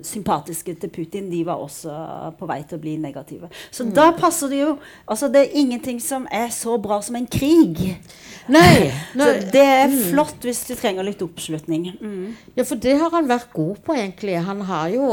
sympatiske 0.07 0.77
til 0.79 0.91
Putin, 0.95 1.31
de 1.31 1.41
var 1.47 1.59
også 1.59 1.91
på 2.39 2.47
vei 2.47 2.61
til 2.63 2.79
å 2.79 2.83
bli 2.83 2.95
negative. 3.03 3.49
Så 3.75 3.89
da 3.91 4.13
passer 4.15 4.53
det 4.53 4.61
jo 4.61 4.77
altså 5.11 5.29
Det 5.33 5.41
er 5.43 5.57
ingenting 5.59 5.99
som 6.01 6.27
er 6.31 6.53
så 6.55 6.77
bra 6.79 7.01
som 7.03 7.19
en 7.19 7.27
krig. 7.27 7.99
Nei, 8.49 8.91
Så 9.19 9.31
det 9.53 9.65
er 9.65 9.93
flott 10.11 10.47
hvis 10.47 10.63
du 10.69 10.75
trenger 10.79 11.07
litt 11.07 11.23
oppslutning. 11.25 11.91
Mm. 11.99 12.37
Ja, 12.55 12.65
for 12.65 12.79
det 12.81 12.95
har 13.01 13.11
han 13.13 13.29
vært 13.29 13.51
god 13.53 13.83
på, 13.85 13.97
egentlig. 13.99 14.39
Han 14.47 14.63
har 14.69 14.95
jo 14.95 15.09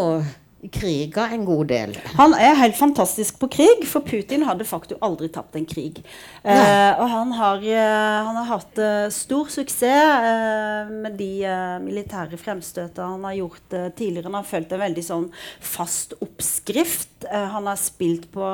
kriga 0.72 1.28
en 1.34 1.46
god 1.46 1.68
del. 1.72 1.96
Han 2.18 2.34
er 2.38 2.58
helt 2.60 2.78
fantastisk 2.78 3.40
på 3.42 3.50
krig, 3.52 3.86
for 3.90 4.06
Putin 4.06 4.46
hadde 4.48 4.68
faktisk 4.68 5.02
aldri 5.06 5.30
tapt 5.34 5.56
en 5.58 5.68
krig. 5.70 6.02
Eh, 6.44 6.92
og 7.00 7.10
han 7.12 7.34
har, 7.38 7.64
eh, 7.64 8.26
han 8.28 8.38
har 8.40 8.50
hatt 8.50 8.80
eh, 8.82 9.08
stor 9.14 9.50
suksess 9.52 9.84
eh, 9.86 10.92
med 10.92 11.18
de 11.20 11.30
eh, 11.46 11.78
militære 11.84 12.40
fremstøtene 12.42 13.12
han 13.16 13.28
har 13.30 13.38
gjort 13.40 13.76
tidligere. 13.98 14.30
Han 14.30 14.40
har 14.40 14.48
fulgt 14.50 14.74
en 14.76 14.84
veldig 14.84 15.06
sånn 15.06 15.28
fast 15.64 16.16
oppskrift. 16.22 17.12
Han 17.26 17.66
har 17.66 17.78
spilt 17.82 18.28
på 18.34 18.46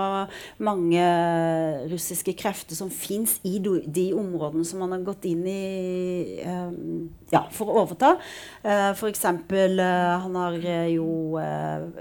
mange 0.63 1.03
russiske 1.91 2.33
krefter 2.39 2.77
som 2.77 2.91
fins 2.93 3.37
i 3.47 3.57
de 3.59 4.07
områdene 4.15 4.63
som 4.67 4.83
han 4.85 4.95
har 4.95 5.03
gått 5.11 5.27
inn 5.27 5.43
i 5.49 5.61
ja, 7.31 7.45
for 7.51 7.71
å 7.71 7.81
overta. 7.83 8.15
Eh, 8.63 8.91
eh, 8.91 10.19
han 10.21 10.35
har 10.35 10.57
jo, 10.91 11.07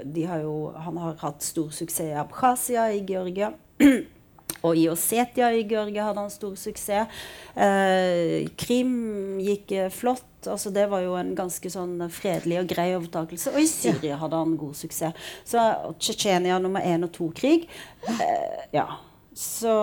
har 0.27 0.41
jo 0.43 0.73
Han 0.75 0.97
har 0.97 1.15
hatt 1.21 1.43
stor 1.43 1.69
suksess 1.69 2.09
i 2.09 2.17
Abkhasia 2.17 2.91
i 2.93 3.05
Georgia. 3.05 3.53
Og 4.61 4.77
i 4.77 4.87
Ossetia 4.91 5.49
i 5.55 5.63
Georgia 5.65 6.05
hadde 6.05 6.21
han 6.21 6.33
stor 6.33 6.55
suksess. 6.59 7.21
Eh, 7.55 8.49
Krim 8.59 9.39
gikk 9.41 9.71
eh, 9.73 9.89
flott. 9.93 10.27
Altså, 10.45 10.71
det 10.73 10.87
var 10.89 11.03
jo 11.05 11.15
en 11.17 11.33
ganske 11.37 11.69
sånn 11.69 11.97
fredelig 12.13 12.59
og 12.61 12.69
grei 12.69 12.87
overtakelse. 12.97 13.53
Og 13.53 13.61
i 13.61 13.69
Syria 13.69 14.19
hadde 14.21 14.41
han 14.41 14.57
god 14.61 14.77
suksess. 14.77 15.31
Så 15.45 15.65
Tsjetsjenia 15.97 16.59
nummer 16.61 16.85
én 16.85 17.07
og 17.07 17.13
to-krig 17.17 17.69
eh, 18.09 18.67
Ja. 18.75 18.89
Så, 19.35 19.73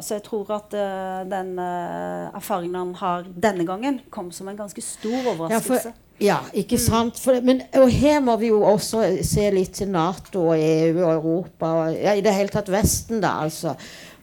så 0.00 0.14
jeg 0.14 0.22
tror 0.24 0.50
at 0.56 0.72
uh, 0.72 1.30
den 1.30 1.58
uh, 1.58 2.30
erfaringen 2.36 2.78
han 2.78 2.94
har 2.96 3.26
denne 3.42 3.66
gangen, 3.68 3.98
kom 4.10 4.30
som 4.32 4.48
en 4.48 4.56
ganske 4.56 4.80
stor 4.80 5.18
Ja, 5.18 5.34
overraskelse. 5.34 5.92
for, 5.92 5.98
ja 6.20 6.38
ikke 6.56 6.78
sant? 6.80 7.20
For, 7.20 7.40
men, 7.44 7.60
og 7.76 7.90
her 7.92 8.20
må 8.24 8.36
vi 8.40 8.48
jo 8.48 8.62
også 8.64 9.02
se 9.22 9.50
litt 9.52 9.74
til 9.76 9.92
Nato 9.92 10.46
og 10.54 10.56
EU 10.56 11.02
og 11.02 11.12
Europa 11.12 11.74
og 11.82 11.92
ja, 11.92 12.14
i 12.16 12.24
det 12.24 12.32
hele 12.34 12.48
tatt 12.48 12.72
Vesten, 12.72 13.20
da, 13.20 13.34
altså. 13.44 13.74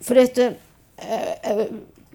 For 0.01 0.17
dette 0.17 0.49
uh, 1.05 1.63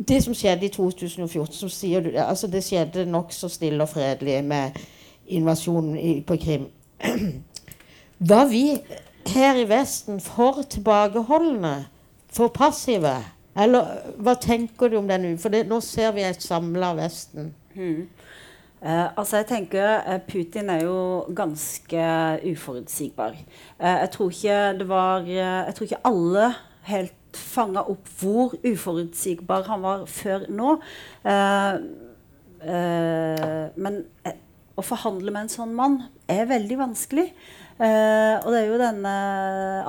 Det 0.09 0.19
som 0.25 0.35
skjedde 0.35 0.67
i 0.67 0.73
2014, 0.73 1.55
som 1.55 1.71
sier 1.71 2.03
du, 2.03 2.11
altså 2.19 2.49
det 2.51 2.65
skjedde 2.67 3.05
nokså 3.07 3.49
stille 3.53 3.85
og 3.85 3.93
fredelig 3.93 4.41
med 4.45 4.83
invasjonen 5.31 5.95
i, 5.99 6.23
på 6.27 6.37
Krim. 6.43 6.67
Var 8.33 8.47
vi 8.51 8.65
her 9.31 9.63
i 9.63 9.69
Vesten 9.69 10.19
for 10.21 10.65
tilbakeholdne? 10.67 11.75
For 12.33 12.53
passive? 12.55 13.15
Eller 13.57 14.13
hva 14.25 14.35
tenker 14.41 14.89
du 14.89 14.97
om 15.03 15.09
den? 15.09 15.35
For 15.41 15.53
det, 15.53 15.67
nå 15.69 15.83
ser 15.85 16.15
vi 16.17 16.25
et 16.25 16.43
samla 16.43 16.95
Vesten. 16.97 17.53
Eh, 18.83 19.09
altså 19.17 19.43
jeg 19.43 19.47
tenker 19.51 20.01
uh, 20.07 20.19
Putin 20.27 20.71
er 20.73 20.87
jo 20.87 21.25
ganske 21.37 22.07
uforutsigbar. 22.49 23.37
Uh, 23.79 23.99
jeg 24.03 24.11
tror 24.17 24.31
ikke 24.33 24.61
det 24.79 24.89
var 24.89 25.29
Jeg 25.29 25.75
tror 25.75 25.85
ikke 25.85 26.07
alle 26.09 26.49
helt 26.89 27.37
fanga 27.37 27.85
opp 27.89 28.09
hvor 28.21 28.57
uforutsigbar 28.67 29.69
han 29.69 29.85
var 29.85 30.07
før 30.11 30.49
nå. 30.51 30.75
Men 33.77 33.95
å 34.83 34.91
forhandle 34.93 35.33
med 35.33 35.47
en 35.47 35.53
sånn 35.53 35.75
mann 35.79 36.01
er 36.31 36.49
veldig 36.51 36.79
vanskelig. 36.81 37.29
Eh, 37.83 38.35
og 38.43 38.49
det 38.53 38.59
er 38.61 38.69
jo 38.69 38.79
denne 38.79 39.13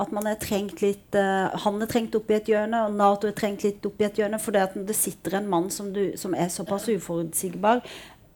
at 0.00 0.14
man 0.16 0.26
er 0.26 0.38
trengt 0.40 0.80
litt 0.82 1.14
eh, 1.20 1.52
Han 1.62 1.76
er 1.84 1.90
trengt 1.90 2.16
opp 2.16 2.30
i 2.32 2.38
et 2.38 2.48
hjørne, 2.50 2.86
og 2.86 2.96
Nato 2.96 3.28
er 3.28 3.36
trengt 3.36 3.62
litt 3.66 3.84
opp 3.86 4.00
i 4.00 4.08
et 4.08 4.18
hjørne. 4.18 4.40
For 4.42 4.56
det 4.56 4.64
at 4.64 4.78
det 4.88 4.96
sitter 4.98 5.38
en 5.38 5.50
mann 5.50 5.68
som, 5.74 5.92
du, 5.94 6.16
som 6.20 6.34
er 6.34 6.50
såpass 6.52 6.88
uforutsigbar, 6.90 7.84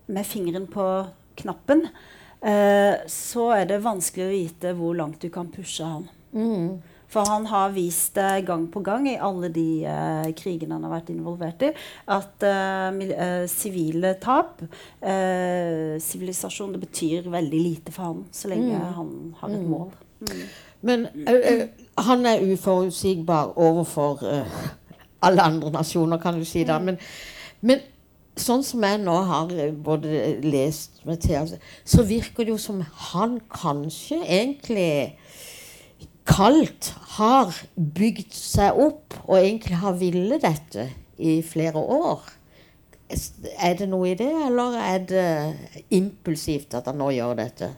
med 0.08 0.24
fingeren 0.24 0.68
på 0.72 0.84
knappen, 1.36 1.84
eh, 2.40 2.94
så 3.12 3.50
er 3.56 3.66
det 3.68 3.82
vanskelig 3.84 4.24
å 4.24 4.30
vite 4.32 4.76
hvor 4.78 4.94
langt 4.96 5.20
du 5.20 5.28
kan 5.32 5.50
pushe 5.52 5.84
han. 5.84 6.06
For 7.08 7.24
han 7.24 7.46
har 7.48 7.72
vist 7.72 8.14
det 8.18 8.44
gang 8.48 8.66
på 8.72 8.82
gang 8.84 9.06
i 9.08 9.16
alle 9.16 9.48
de 9.52 9.84
eh, 9.88 10.28
krigene 10.36 10.76
han 10.76 10.84
har 10.84 10.92
vært 10.98 11.12
involvert 11.14 11.64
i, 11.64 11.70
at 12.14 12.46
sivile 13.48 13.94
mil- 13.96 14.08
eh, 14.10 14.18
tap, 14.20 14.60
eh, 15.00 15.96
sivilisasjon, 16.04 16.74
det 16.76 16.82
betyr 16.84 17.30
veldig 17.32 17.62
lite 17.64 17.94
for 17.94 18.10
han 18.10 18.24
så 18.32 18.52
lenge 18.52 18.76
han 18.98 19.12
har 19.40 19.54
et 19.56 19.68
mål. 19.68 19.90
Men 20.84 21.06
ø, 21.06 21.34
ø, 21.34 21.66
han 22.06 22.26
er 22.26 22.44
uforutsigbar 22.52 23.56
overfor 23.56 24.20
alle 25.22 25.42
andre 25.42 25.70
nasjoner, 25.74 26.20
kan 26.22 26.38
du 26.38 26.44
si. 26.44 26.64
da. 26.64 26.78
Men, 26.78 26.98
men 27.60 27.80
sånn 28.38 28.62
som 28.62 28.84
jeg 28.86 29.00
nå 29.02 29.16
har 29.28 29.50
både 29.84 30.36
lest 30.44 31.00
med 31.06 31.24
altså, 31.34 31.58
så 31.84 32.04
virker 32.06 32.44
det 32.46 32.54
jo 32.54 32.60
som 32.62 32.82
han 33.12 33.38
kanskje 33.50 34.20
egentlig 34.22 35.16
kaldt 36.28 36.92
har 37.16 37.54
bygd 37.74 38.34
seg 38.36 38.78
opp 38.78 39.16
og 39.24 39.38
egentlig 39.40 39.80
har 39.80 39.96
villet 39.98 40.44
dette 40.44 40.88
i 41.18 41.40
flere 41.42 41.80
år. 41.80 42.22
Er 43.08 43.78
det 43.78 43.88
noe 43.88 44.10
i 44.10 44.16
det, 44.18 44.30
eller 44.46 44.76
er 44.82 45.04
det 45.08 45.28
impulsivt 45.96 46.76
at 46.76 46.90
han 46.90 46.98
nå 47.00 47.10
gjør 47.16 47.38
dette? 47.38 47.70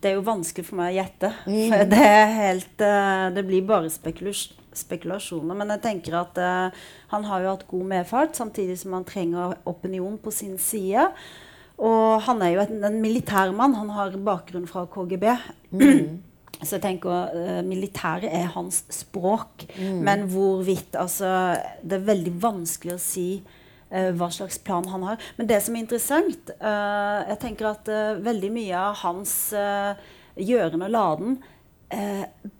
Det 0.00 0.12
er 0.12 0.18
jo 0.18 0.26
vanskelig 0.26 0.68
for 0.68 0.78
meg 0.78 0.92
å 0.92 0.96
gjette. 1.00 1.32
For 1.46 1.90
det, 1.90 2.12
helt, 2.36 2.84
eh, 2.84 3.24
det 3.34 3.42
blir 3.48 3.66
bare 3.66 3.90
spekulasjoner. 3.90 5.56
Men 5.56 5.72
jeg 5.74 5.82
tenker 5.82 6.20
at 6.20 6.38
eh, 6.38 6.84
han 7.10 7.26
har 7.26 7.42
jo 7.42 7.50
hatt 7.54 7.66
god 7.70 7.90
medfart, 7.90 8.38
samtidig 8.38 8.78
som 8.78 8.94
han 8.94 9.08
trenger 9.08 9.56
opinion 9.66 10.20
på 10.22 10.30
sin 10.34 10.60
side. 10.62 11.08
Og 11.76 12.22
han 12.28 12.44
er 12.44 12.54
jo 12.54 12.62
en, 12.62 12.84
en 12.88 13.00
militærmann. 13.02 13.76
Han 13.80 13.92
har 13.96 14.16
bakgrunn 14.24 14.68
fra 14.70 14.86
KGB. 14.92 15.26
Så 16.62 16.76
jeg 16.76 16.84
tenker 16.84 17.34
uh, 17.34 17.60
militæret 17.66 18.32
er 18.32 18.48
hans 18.54 18.84
språk. 18.92 19.66
Men 19.78 20.26
hvorvidt 20.32 20.96
Altså, 20.96 21.28
det 21.82 22.00
er 22.00 22.10
veldig 22.10 22.34
vanskelig 22.42 22.96
å 22.96 23.02
si 23.02 23.28
uh, 23.42 24.10
hva 24.16 24.30
slags 24.32 24.58
plan 24.64 24.86
han 24.92 25.04
har. 25.06 25.20
Men 25.36 25.50
det 25.50 25.60
som 25.64 25.76
er 25.76 25.84
interessant 25.84 26.54
uh, 26.60 27.20
Jeg 27.28 27.40
tenker 27.44 27.72
at 27.74 27.92
veldig 28.24 28.52
mye 28.54 28.86
av 28.88 29.02
hans 29.04 29.36
gjøren 30.36 30.84
og 30.84 30.90
laden 30.92 31.36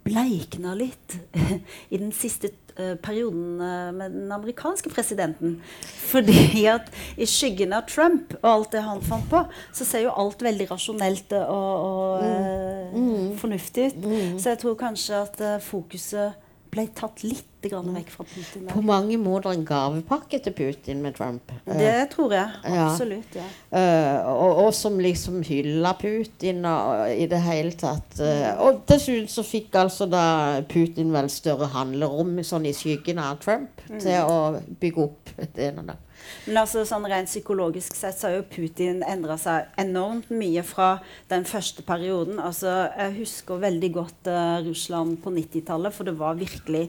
bleikna 0.06 0.74
litt 0.78 1.16
i 1.92 1.98
den 1.98 2.12
siste 2.14 2.52
eh, 2.76 2.94
perioden 3.02 3.60
eh, 3.60 3.90
med 3.92 4.14
den 4.14 4.32
amerikanske 4.32 4.90
presidenten. 4.92 5.58
Fordi 5.82 6.66
at 6.70 6.92
i 7.18 7.26
skyggen 7.26 7.74
av 7.76 7.88
Trump 7.90 8.36
og 8.42 8.48
alt 8.52 8.72
det 8.76 8.84
han 8.86 9.02
fant 9.02 9.26
på, 9.30 9.42
så 9.74 9.86
ser 9.88 10.06
jo 10.06 10.14
alt 10.14 10.42
veldig 10.46 10.70
rasjonelt 10.70 11.34
og, 11.42 11.86
og 11.90 12.26
eh, 12.26 13.36
fornuftig 13.40 13.90
ut. 13.90 14.10
Så 14.38 14.54
jeg 14.54 14.62
tror 14.62 14.78
kanskje 14.80 15.22
at 15.26 15.40
eh, 15.42 15.62
fokuset 15.64 16.45
ble 16.76 16.84
tatt 16.94 17.22
litt 17.24 17.44
grann 17.66 17.88
vekk 17.96 18.10
fra 18.12 18.24
Putin. 18.28 18.66
På 18.70 18.82
mange 18.84 19.16
måter 19.18 19.50
en 19.56 19.64
gavepakke 19.66 20.38
til 20.44 20.54
Putin 20.54 21.00
med 21.02 21.16
Trump. 21.16 21.50
Eh, 21.66 21.78
Det 21.80 21.94
tror 22.12 22.34
jeg. 22.36 22.60
Absolutt. 22.68 23.34
ja. 23.34 23.46
Uh, 23.72 24.28
og, 24.30 24.60
og 24.66 24.70
som 24.76 25.00
liksom 25.02 25.40
hylla 25.48 25.96
Putin 25.98 26.62
og, 26.68 27.10
i 27.10 27.26
det 27.26 27.40
hele 27.42 27.72
tatt. 27.80 28.20
eh, 28.20 28.52
og 28.62 28.84
dessuten 28.86 29.26
så 29.32 29.42
fikk 29.46 29.74
altså 29.82 30.06
da 30.06 30.24
Putin 30.70 31.10
vel 31.16 31.30
større 31.32 31.72
handlerom 31.74 32.36
sånn 32.46 32.68
i 32.70 32.74
skyggen 32.76 33.18
av 33.18 33.40
Trump 33.42 33.82
til 33.88 34.22
å 34.22 34.60
bygge 34.80 35.08
opp 35.08 35.34
det 35.56 35.72
ene 35.72 35.82
og 35.82 35.90
det. 35.90 35.98
Men 36.46 36.62
altså, 36.62 36.84
sånn 36.88 37.06
rent 37.10 37.30
psykologisk 37.30 37.96
sett 37.98 38.18
så 38.18 38.28
har 38.28 38.38
jo 38.38 38.46
Putin 38.50 39.02
endra 39.06 39.36
seg 39.40 39.70
enormt 39.80 40.30
mye 40.34 40.64
fra 40.66 40.96
den 41.30 41.46
første 41.48 41.84
perioden. 41.86 42.40
Altså, 42.42 42.72
jeg 42.96 43.16
husker 43.20 43.62
veldig 43.62 43.92
godt 43.96 44.30
uh, 44.30 44.58
Russland 44.66 45.20
på 45.24 45.32
90-tallet, 45.34 45.94
for 45.94 46.08
det 46.08 46.16
var 46.18 46.38
virkelig 46.38 46.86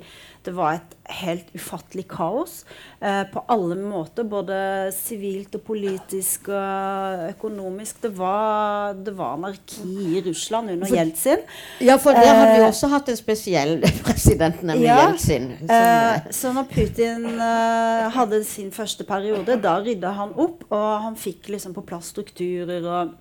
det 0.48 0.54
var 0.56 0.78
et 0.78 0.94
helt 1.22 1.50
ufattelig 1.56 2.06
kaos 2.12 2.62
eh, 3.00 3.24
på 3.32 3.42
alle 3.52 3.76
måter. 3.80 4.28
Både 4.28 4.58
sivilt 4.96 5.56
og 5.60 5.64
politisk 5.68 6.50
og 6.52 7.26
økonomisk. 7.34 8.02
Det 8.06 8.12
var, 8.18 8.96
det 8.96 9.14
var 9.18 9.36
anarki 9.36 9.84
i 10.18 10.24
Russland 10.26 10.72
under 10.76 10.94
Jeltsin. 10.94 11.44
Ja, 11.84 11.98
for 12.02 12.16
der 12.16 12.32
hadde 12.32 12.56
vi 12.56 12.64
Eh, 12.64 12.70
også 12.70 12.90
hatt 12.92 13.12
en 13.12 13.20
spesiell 13.20 13.78
president, 14.08 14.64
nemlig 14.64 14.88
Ja, 14.88 15.04
Jeltsin. 15.06 15.52
Som, 15.60 15.76
Eh, 15.78 16.32
så 16.34 16.52
når 16.56 16.68
Putin 16.72 17.26
eh, 17.36 18.08
hadde 18.16 18.42
sin 18.48 18.72
første 18.72 19.04
periode, 19.08 19.60
da 19.62 19.78
rydda 19.84 20.14
han 20.16 20.36
opp, 20.36 20.66
og 20.72 20.90
han 21.04 21.18
fikk 21.20 21.52
liksom 21.54 21.76
på 21.76 21.86
plass 21.88 22.14
strukturer 22.16 22.86
og 22.88 23.16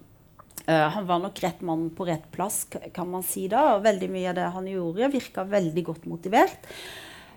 Uh, 0.67 0.89
han 0.91 1.05
var 1.07 1.21
nok 1.23 1.39
rett 1.45 1.61
mann 1.63 1.85
på 1.95 2.09
rett 2.09 2.25
plass, 2.35 2.65
kan 2.95 3.07
man 3.07 3.23
si 3.23 3.45
da. 3.47 3.77
Og 3.77 3.85
veldig 3.85 4.09
mye 4.11 4.33
av 4.33 4.35
det 4.35 4.47
han 4.51 4.65
gjorde, 4.67 5.13
virka 5.13 5.45
veldig 5.47 5.85
godt 5.87 6.09
motivert. 6.11 6.67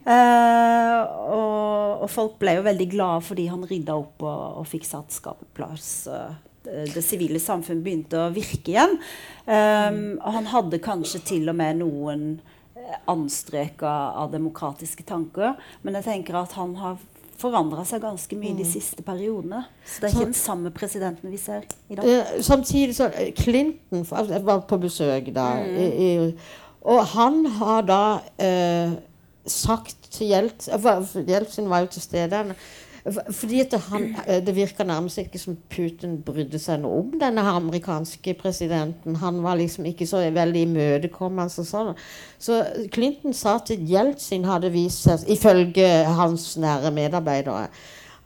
Eh, 0.06 1.00
og, 1.30 2.04
og 2.06 2.12
folk 2.12 2.38
ble 2.42 2.58
jo 2.60 2.68
veldig 2.68 2.88
glade 2.92 3.26
fordi 3.28 3.48
han 3.52 3.66
rydda 3.68 3.98
opp 4.00 4.24
og, 4.26 4.62
og 4.62 4.70
fikk 4.70 4.88
satt 4.88 5.16
skapet 5.16 5.50
på 5.50 5.60
plass. 5.62 5.90
eh, 6.08 6.38
det 6.70 7.04
sivile 7.06 7.40
samfunn 7.42 7.84
begynte 7.84 8.20
å 8.20 8.32
virke 8.36 8.74
igjen. 8.74 8.98
Um, 9.50 10.20
og 10.20 10.34
han 10.36 10.50
hadde 10.52 10.82
kanskje 10.84 11.22
til 11.32 11.50
og 11.50 11.56
med 11.58 11.80
noen 11.80 12.26
eh, 12.78 12.98
anstrøk 13.10 13.82
av 13.88 14.30
demokratiske 14.34 15.06
tanker. 15.08 15.56
Men 15.82 15.98
jeg 16.00 16.10
tenker 16.10 16.38
at 16.44 16.54
han 16.60 16.76
har 16.82 17.00
forandra 17.40 17.86
seg 17.88 18.04
ganske 18.04 18.38
mye 18.40 18.58
de 18.58 18.66
siste 18.68 19.04
periodene. 19.06 19.64
Så 19.88 20.02
det 20.02 20.10
er 20.10 20.16
ikke 20.16 20.30
den 20.32 20.38
samme 20.38 20.72
presidenten 20.76 21.32
vi 21.32 21.40
ser 21.40 21.68
i 21.88 21.98
dag. 21.98 22.08
Eh, 22.08 22.40
samtidig 22.46 22.98
så 22.98 23.10
Clinton 23.38 24.04
Jeg 24.04 24.44
var 24.46 24.66
på 24.68 24.80
besøk 24.82 25.32
da. 25.36 25.52
Mm. 25.64 25.78
I, 25.80 25.88
i, 26.10 26.68
og 26.90 27.06
han 27.14 27.46
har 27.60 27.88
da 27.88 28.04
eh, 28.40 28.98
sagt 29.50 30.12
til 30.12 30.28
Jeltsin 30.28 31.28
Jeltsin 31.28 31.70
var 31.70 31.80
jo 31.80 31.92
til 31.96 32.02
stede. 32.02 32.44
Fordi 33.32 33.60
at 33.60 33.74
han, 33.74 34.16
eh, 34.28 34.46
Det 34.46 34.56
virka 34.56 34.84
nærmest 34.84 35.18
ikke 35.18 35.40
som 35.40 35.58
Putin 35.70 36.22
brydde 36.22 36.60
seg 36.60 36.80
noe 36.80 37.00
om 37.00 37.14
denne 37.20 37.42
amerikanske 37.42 38.34
presidenten. 38.34 39.16
Han 39.16 39.44
var 39.44 39.56
liksom 39.56 39.86
ikke 39.86 40.08
så 40.08 40.18
veldig 40.32 40.62
imøtekommende. 40.62 41.60
og 41.60 41.66
sånn. 41.66 41.96
Så 42.40 42.66
Clinton 42.92 43.34
sa 43.34 43.58
til 43.58 43.88
Jeltsin 43.90 44.46
hadde 44.46 44.72
vist 44.72 45.04
seg, 45.04 45.20
ifølge 45.28 46.06
hans 46.06 46.58
nære 46.58 46.92
medarbeidere, 46.92 47.68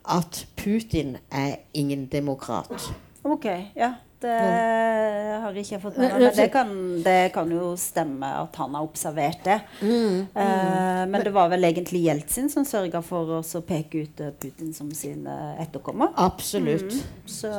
at 0.10 0.46
Putin 0.56 1.18
er 1.32 1.56
ingen 1.74 2.06
demokrat. 2.06 2.94
Ok, 3.24 3.46
ja. 3.76 3.94
Det 4.24 5.40
har 5.44 5.58
ikke 5.60 5.76
jeg 5.76 5.82
fått 5.84 6.00
med 6.00 6.14
meg. 6.16 6.28
Det 6.38 6.48
kan, 6.54 6.74
det 7.04 7.20
kan 7.36 7.52
jo 7.52 7.74
stemme 7.80 8.30
at 8.44 8.56
han 8.62 8.78
har 8.78 8.86
observert 8.86 9.44
det. 9.46 9.60
Eh, 9.84 11.04
men 11.10 11.26
det 11.26 11.34
var 11.36 11.52
vel 11.52 11.68
egentlig 11.68 12.04
Jeltsin 12.08 12.50
som 12.52 12.66
sørga 12.68 13.04
for 13.06 13.40
oss 13.40 13.54
å 13.60 13.64
peke 13.66 14.06
ut 14.06 14.24
eh, 14.24 14.34
Putin 14.40 14.74
som 14.76 14.92
sin 14.96 15.28
eh, 15.28 15.62
etterkommer. 15.64 16.14
Absolutt. 16.16 16.96
Så, 17.26 17.52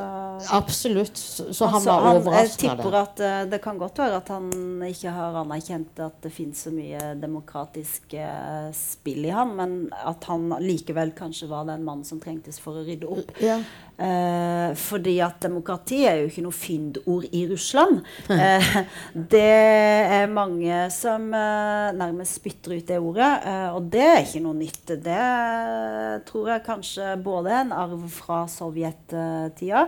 Absolutt. 0.55 1.17
Så, 1.19 1.67
han 1.67 1.81
altså, 1.81 2.25
var 2.27 2.39
jeg 2.41 2.53
tipper 2.65 2.99
at 3.01 3.23
eh, 3.25 3.41
det 3.51 3.61
kan 3.65 3.81
godt 3.81 4.01
være 4.03 4.21
at 4.23 4.33
han 4.35 4.51
ikke 4.89 5.15
har 5.15 5.41
anerkjent 5.45 6.03
at 6.05 6.21
det 6.25 6.33
fins 6.35 6.65
så 6.67 6.73
mye 6.75 7.15
demokratisk 7.21 8.17
eh, 8.19 8.69
spill 8.77 9.29
i 9.29 9.35
han, 9.35 9.55
men 9.59 9.77
at 10.05 10.29
han 10.31 10.51
likevel 10.63 11.15
kanskje 11.17 11.51
var 11.51 11.69
den 11.69 11.85
mannen 11.87 12.07
som 12.07 12.23
trengtes 12.23 12.61
for 12.63 12.81
å 12.81 12.87
rydde 12.87 13.11
opp. 13.11 13.35
Ja. 13.43 13.61
Eh, 13.95 14.75
fordi 14.75 15.19
at 15.23 15.39
demokrati 15.45 16.01
er 16.09 16.23
jo 16.23 16.31
ikke 16.31 16.43
noe 16.47 16.57
fyndord 16.57 17.29
i 17.31 17.45
Russland. 17.51 18.01
Eh, 18.35 18.71
det 19.35 19.43
er 19.45 20.31
mange 20.33 20.79
som 20.95 21.29
eh, 21.35 21.93
nærmest 21.95 22.41
spytter 22.41 22.75
ut 22.75 22.89
det 22.89 22.99
ordet, 22.99 23.31
eh, 23.47 23.69
og 23.77 23.91
det 23.93 24.05
er 24.05 24.23
ikke 24.25 24.43
noe 24.45 24.59
nytt. 24.59 24.95
Det 25.05 25.21
tror 26.29 26.51
jeg 26.51 26.65
kanskje 26.67 27.13
både 27.23 27.53
er 27.53 27.63
en 27.65 27.75
arv 27.77 28.05
fra 28.13 28.43
sovjettida, 28.51 29.85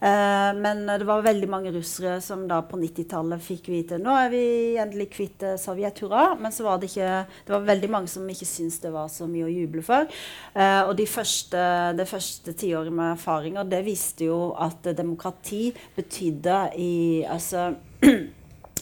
eh, 0.00 0.50
men 0.58 0.84
det 0.90 1.06
var 1.06 1.24
veldig 1.26 1.50
mange 1.50 1.74
russere 1.74 2.18
som 2.24 2.46
da 2.50 2.60
på 2.66 2.78
90-tallet 2.80 3.42
fikk 3.44 3.70
vite 3.72 3.98
nå 4.02 4.12
er 4.18 4.30
vi 4.32 4.44
endelig 4.80 5.08
kvitt 5.14 5.44
eh, 5.46 5.56
Sovjet, 5.60 5.98
hurra. 6.02 6.34
Men 6.40 6.52
så 6.52 6.66
var 6.66 6.80
det 6.80 6.90
ikke 6.90 7.24
Det 7.46 7.54
var 7.54 7.66
veldig 7.68 7.90
mange 7.92 8.10
som 8.10 8.26
ikke 8.28 8.48
syntes 8.48 8.80
det 8.82 8.92
var 8.94 9.08
så 9.12 9.28
mye 9.30 9.46
å 9.46 9.52
juble 9.52 9.84
for. 9.84 10.08
Eh, 10.54 10.80
og 10.84 10.94
de 10.98 11.06
første, 11.08 11.62
det 11.96 12.08
første 12.10 12.54
tiåret 12.58 12.92
med 12.94 13.20
erfaringer, 13.44 13.68
det 13.70 13.84
viste 13.86 14.24
jo 14.28 14.52
at 14.58 14.86
eh, 14.86 14.94
demokrati 14.96 15.72
betydde 15.96 16.58
i 16.78 17.24
Altså 17.28 17.74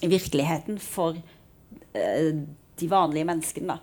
i 0.02 0.09
virkeligheten 0.11 0.78
for 0.83 1.14
eh, 1.95 2.33
de 2.81 2.88
vanlige 2.90 3.25
menneskene, 3.28 3.69
da, 3.69 3.78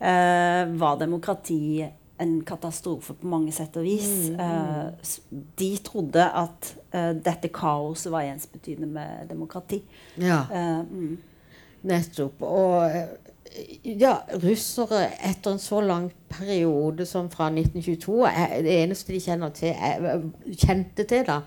eh, 0.00 0.78
var 0.80 0.96
demokrati 1.00 1.84
en 2.20 2.40
katastrofe 2.42 3.14
på 3.14 3.28
mange 3.30 3.52
sett 3.52 3.76
og 3.76 3.84
vis. 3.84 4.30
Mm. 4.30 4.94
s- 5.02 5.20
de 5.58 5.68
trodde 5.84 6.24
at 6.34 6.74
eh, 6.92 7.12
dette 7.14 7.48
kaoset 7.54 8.10
var 8.10 8.22
ensbetydende 8.26 8.88
med 8.90 9.28
demokrati. 9.30 9.82
ja, 10.18 10.40
Eh, 10.50 10.80
mm. 10.90 11.18
Nettopp. 11.86 12.42
Og 12.42 12.84
eh, 12.88 13.10
ja, 13.98 14.18
russere 14.42 15.06
etter 15.24 15.54
en 15.54 15.62
så 15.62 15.80
lang 15.84 16.10
periode 16.30 17.06
som 17.08 17.30
fra 17.32 17.50
1922 17.52 18.22
er, 18.28 18.62
Det 18.62 18.78
eneste 18.82 19.14
de 19.14 19.20
kjenner 19.24 19.52
til, 19.56 19.74
er, 19.74 20.24
kjente 20.52 21.06
til, 21.08 21.24
da, 21.26 21.42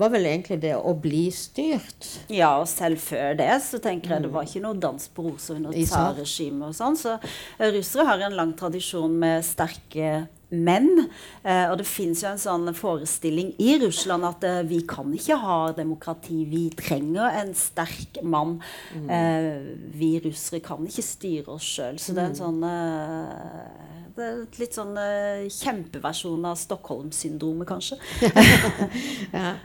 var 0.00 0.10
vel 0.10 0.26
egentlig 0.26 0.58
det 0.64 0.74
å 0.74 0.94
bli 0.98 1.28
styrt. 1.34 2.08
Ja, 2.32 2.56
og 2.58 2.66
selv 2.70 2.98
før 3.02 3.36
det 3.38 3.50
så 3.62 3.78
tenker 3.82 4.16
jeg 4.16 4.24
det 4.24 4.32
var 4.34 4.48
ikke 4.48 4.64
noe 4.64 4.78
dans 4.80 5.06
på 5.14 5.28
roser 5.28 5.60
under 5.60 5.74
tsarregimet 5.76 6.72
og 6.72 6.78
sånn. 6.78 6.98
Så 6.98 7.14
eh, 7.18 7.68
russere 7.74 8.08
har 8.08 8.26
en 8.26 8.38
lang 8.40 8.56
tradisjon 8.58 9.14
med 9.20 9.46
sterke 9.46 10.24
menn. 10.54 11.06
Eh, 11.42 11.66
og 11.70 11.78
det 11.80 11.88
fins 11.88 12.22
jo 12.24 12.30
en 12.30 12.40
sånn 12.40 12.70
forestilling 12.76 13.52
i 13.62 13.76
Russland 13.82 14.28
at 14.28 14.46
eh, 14.48 14.62
vi 14.68 14.82
kan 14.88 15.12
ikke 15.14 15.38
ha 15.42 15.58
demokrati. 15.76 16.44
Vi 16.50 16.66
trenger 16.78 17.40
en 17.42 17.54
sterk 17.58 18.22
mann. 18.22 18.60
Eh, 18.94 19.50
vi 19.94 20.14
russere 20.24 20.62
kan 20.64 20.86
ikke 20.86 21.04
styre 21.04 21.58
oss 21.58 21.74
sjøl. 21.76 22.00
Så 22.00 22.16
det 22.16 22.24
er 22.24 22.32
en 22.32 22.40
sånn 22.40 22.64
eh, 22.68 23.94
det 24.14 24.22
er 24.22 24.42
et 24.44 24.58
litt 24.62 24.76
sånn 24.76 24.94
eh, 25.00 25.46
kjempeversjon 25.50 26.44
av 26.46 26.58
Stockholm-syndromet, 26.60 27.66
kanskje. 27.66 27.98
Ja. 29.34 29.56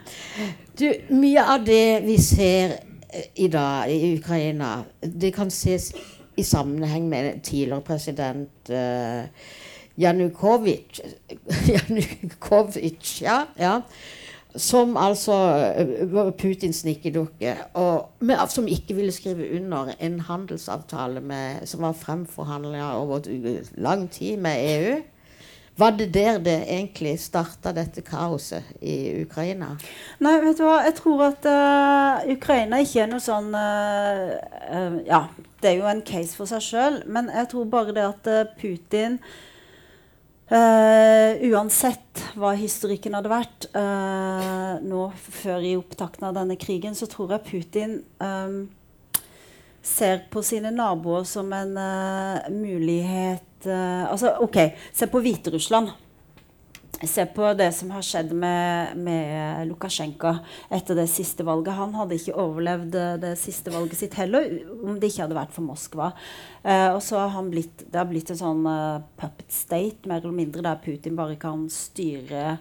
Du, 0.74 0.86
mye 1.14 1.42
av 1.54 1.62
det 1.66 2.00
vi 2.02 2.16
ser 2.18 2.74
eh, 2.74 3.28
i 3.44 3.46
dag 3.52 3.90
i 3.92 4.16
Ukraina, 4.16 4.80
det 5.00 5.30
kan 5.36 5.52
ses 5.54 5.92
i 6.40 6.44
sammenheng 6.46 7.06
med 7.10 7.42
tidligere 7.44 7.84
president 7.84 8.70
uh, 8.72 9.26
Janukovitsj 10.00 11.00
Janukovitsj, 11.74 13.22
ja, 13.24 13.44
ja. 13.58 13.80
Som 14.54 14.96
altså 14.98 15.36
eh, 15.78 15.92
var 16.10 16.32
Putins 16.34 16.82
nikkedukke, 16.84 17.52
men, 18.18 18.40
som 18.50 18.66
ikke 18.66 18.96
ville 18.98 19.14
skrive 19.14 19.46
under 19.60 19.92
en 20.00 20.18
handelsavtale 20.26 21.22
med, 21.22 21.66
som 21.70 21.86
var 21.86 21.94
fremforhandla 21.94 22.96
over 22.98 23.22
eh, 23.30 23.62
lang 23.78 24.08
tid 24.10 24.42
med 24.42 24.66
EU. 24.74 24.98
Var 25.80 25.90
det 25.90 26.14
der 26.14 26.38
det 26.38 26.58
egentlig 26.68 27.14
starta 27.20 27.72
dette 27.72 28.02
kaoset 28.04 28.64
i 28.82 29.22
Ukraina? 29.22 29.76
Nei, 30.20 30.34
vet 30.42 30.58
du 30.58 30.66
hva. 30.66 30.80
Jeg 30.84 30.96
tror 30.98 31.22
at 31.30 31.46
uh, 31.48 32.32
Ukraina 32.34 32.82
ikke 32.84 33.04
er 33.04 33.08
noe 33.08 33.22
sånn 33.24 33.54
uh, 33.54 34.34
uh, 34.74 34.98
Ja, 35.06 35.22
det 35.62 35.70
er 35.70 35.78
jo 35.78 35.88
en 35.88 36.02
case 36.04 36.36
for 36.36 36.50
seg 36.50 36.66
sjøl, 36.66 37.00
men 37.08 37.30
jeg 37.32 37.48
tror 37.54 37.70
bare 37.72 37.94
det 37.96 38.04
at 38.04 38.28
eh, 38.28 38.52
Putin 38.60 39.18
eh, 40.50 41.46
Uansett 41.50 42.24
hva 42.38 42.52
historikken 42.58 43.16
hadde 43.16 43.30
vært 43.32 43.66
uh, 43.74 44.76
nå 44.82 45.06
før 45.14 45.64
i 45.66 45.76
opptakten 45.78 46.28
av 46.28 46.36
denne 46.36 46.56
krigen, 46.60 46.94
så 46.94 47.08
tror 47.10 47.34
jeg 47.34 47.46
Putin 47.48 47.96
um, 48.22 48.60
ser 49.82 50.26
på 50.30 50.42
sine 50.46 50.72
naboer 50.74 51.26
som 51.28 51.50
en 51.56 51.76
uh, 51.78 52.50
mulighet 52.54 53.46
Altså, 53.60 54.30
OK, 54.40 54.56
se 54.96 55.04
på 55.12 55.20
Hviterussland. 55.20 55.90
Se 57.06 57.24
på 57.26 57.52
det 57.56 57.70
som 57.72 57.90
har 57.94 58.04
skjedd 58.04 58.32
med, 58.36 58.98
med 59.00 59.68
Lukasjenko 59.70 60.34
etter 60.68 60.98
det 60.98 61.06
siste 61.08 61.46
valget. 61.48 61.72
Han 61.78 61.94
hadde 61.96 62.18
ikke 62.18 62.36
overlevd 62.36 62.98
eh, 63.00 63.14
det 63.22 63.30
siste 63.40 63.72
valget 63.72 64.02
sitt 64.02 64.18
heller, 64.20 64.50
om 64.84 64.98
det 65.00 65.08
ikke 65.08 65.24
hadde 65.24 65.38
vært 65.38 65.54
for 65.56 65.64
Moskva. 65.64 66.10
Eh, 66.60 66.90
og 66.92 67.00
så 67.04 67.22
har 67.22 67.32
han 67.38 67.48
blitt, 67.52 67.86
det 67.88 67.96
har 68.02 68.10
blitt 68.10 68.34
en 68.34 68.40
sånn 68.42 68.68
uh, 68.68 69.00
puppet 69.16 69.48
state, 69.48 70.04
mer 70.10 70.20
eller 70.20 70.36
mindre, 70.42 70.66
der 70.66 70.82
Putin 70.84 71.16
bare 71.16 71.40
kan 71.40 71.64
styre 71.72 72.58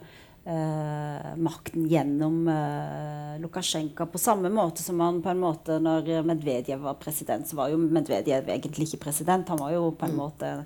eh, 0.49 1.35
makten 1.35 1.87
gjennom 1.91 2.47
eh, 2.47 3.35
Lukasjenko 3.43 4.07
på 4.11 4.21
samme 4.21 4.49
måte 4.49 4.83
som 4.83 4.99
han 5.03 5.21
på 5.21 5.33
en 5.33 5.43
måte 5.43 5.79
når 5.83 6.23
Medvedev 6.27 6.83
var 6.87 6.99
president, 7.01 7.47
så 7.47 7.59
var 7.59 7.73
jo 7.73 7.79
Medvedev 7.81 8.49
egentlig 8.49 8.89
ikke 8.89 9.05
president. 9.09 9.49
Han 9.51 9.61
var 9.61 9.75
jo 9.75 9.91
på 9.99 10.07
en 10.09 10.17
måte 10.17 10.53
eh, 10.63 10.65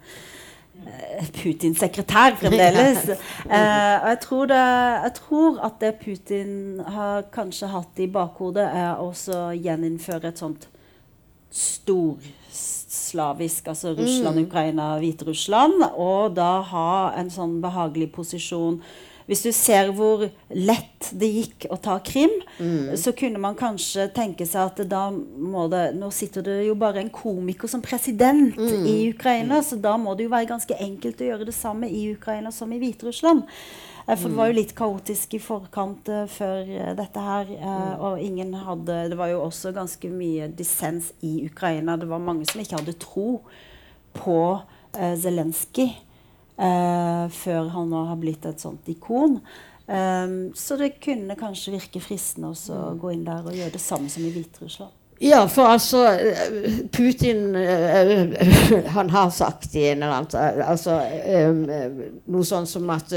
Putins 1.33 1.79
sekretær 1.79 2.35
fremdeles. 2.39 2.97
Eh, 3.43 4.03
og 4.03 4.09
jeg 4.09 4.19
tror, 4.21 4.45
det, 4.47 4.55
jeg 5.03 5.11
tror 5.17 5.59
at 5.67 5.73
det 5.81 5.95
Putin 5.99 6.79
har 6.79 7.21
kanskje 7.33 7.67
hatt 7.67 7.99
i 7.99 8.07
bakhodet, 8.07 8.63
er 8.63 8.95
også 9.03 9.33
å 9.35 9.53
gjeninnføre 9.53 10.27
et 10.31 10.39
sånt 10.39 10.67
storslavisk, 11.53 13.67
altså 13.67 13.93
Russland, 13.97 14.39
Ukraina, 14.47 14.99
Hviterussland, 15.03 15.83
og 15.91 16.35
da 16.39 16.61
ha 16.71 17.11
en 17.19 17.29
sånn 17.33 17.61
behagelig 17.61 18.11
posisjon. 18.15 18.81
Hvis 19.29 19.43
du 19.45 19.51
ser 19.55 19.91
hvor 19.95 20.25
lett 20.49 21.09
det 21.11 21.29
gikk 21.31 21.67
å 21.71 21.77
ta 21.81 21.97
Krim, 22.03 22.33
så 22.99 23.13
kunne 23.15 23.39
man 23.41 23.55
kanskje 23.59 24.09
tenke 24.15 24.47
seg 24.49 24.71
at 24.71 24.83
da 24.89 25.05
må 25.11 25.67
det 25.71 25.93
Nå 25.97 26.09
sitter 26.15 26.43
det 26.45 26.57
jo 26.67 26.75
bare 26.79 27.01
en 27.01 27.11
komiker 27.13 27.71
som 27.71 27.83
president 27.83 28.57
i 28.59 29.09
Ukraina, 29.13 29.61
så 29.63 29.77
da 29.79 29.95
må 29.99 30.15
det 30.15 30.27
jo 30.27 30.33
være 30.33 30.51
ganske 30.51 30.77
enkelt 30.79 31.21
å 31.21 31.31
gjøre 31.31 31.47
det 31.47 31.55
samme 31.55 31.87
i 31.87 32.05
Ukraina 32.13 32.51
som 32.51 32.71
i 32.73 32.79
Hviterussland. 32.81 33.45
Eh, 34.07 34.17
For 34.17 34.29
det 34.29 34.37
var 34.37 34.49
jo 34.51 34.57
litt 34.57 34.73
kaotisk 34.75 35.37
i 35.37 35.41
forkant 35.41 36.09
uh, 36.11 36.25
før 36.27 36.67
uh, 36.67 36.91
dette 36.97 37.23
her. 37.23 37.51
Uh, 37.55 37.93
Og 38.09 38.23
ingen 38.23 38.53
hadde 38.53 39.09
Det 39.11 39.19
var 39.19 39.31
jo 39.31 39.43
også 39.45 39.73
ganske 39.75 40.09
mye 40.11 40.49
dissens 40.51 41.13
i 41.23 41.45
Ukraina. 41.47 41.97
Det 41.97 42.09
var 42.09 42.23
mange 42.23 42.47
som 42.49 42.61
ikke 42.61 42.81
hadde 42.81 42.99
tro 42.99 43.41
på 44.13 44.39
uh, 44.59 45.15
Zelenskyj. 45.15 45.93
Eh, 46.57 47.27
før 47.33 47.69
han 47.73 47.93
nå 47.93 48.07
har 48.09 48.19
blitt 48.21 48.45
et 48.49 48.61
sånt 48.61 48.89
ikon. 48.91 49.39
Um, 49.83 50.53
så 50.55 50.77
det 50.79 50.93
kunne 51.03 51.35
kanskje 51.35 51.73
virke 51.75 51.99
fristende 51.99 52.53
å 52.53 52.83
gå 52.95 53.09
inn 53.11 53.25
der 53.27 53.43
og 53.43 53.55
gjøre 53.55 53.73
det 53.73 53.81
samme 53.83 54.07
som 54.11 54.23
i 54.23 54.31
Hviterussland. 54.31 54.93
Ja, 55.23 55.43
for 55.47 55.69
altså 55.69 56.05
eh, 56.09 56.79
Putin 56.91 57.53
uh, 57.55 58.31
Han 58.95 59.11
har 59.13 59.29
sagt 59.31 59.75
i 59.77 59.85
en 59.91 60.01
eller 60.03 60.23
annen 60.23 60.63
altså, 60.65 60.97
um, 61.45 61.61
Noe 62.33 62.47
sånn 62.47 62.65
som 62.67 62.89
at 62.91 63.13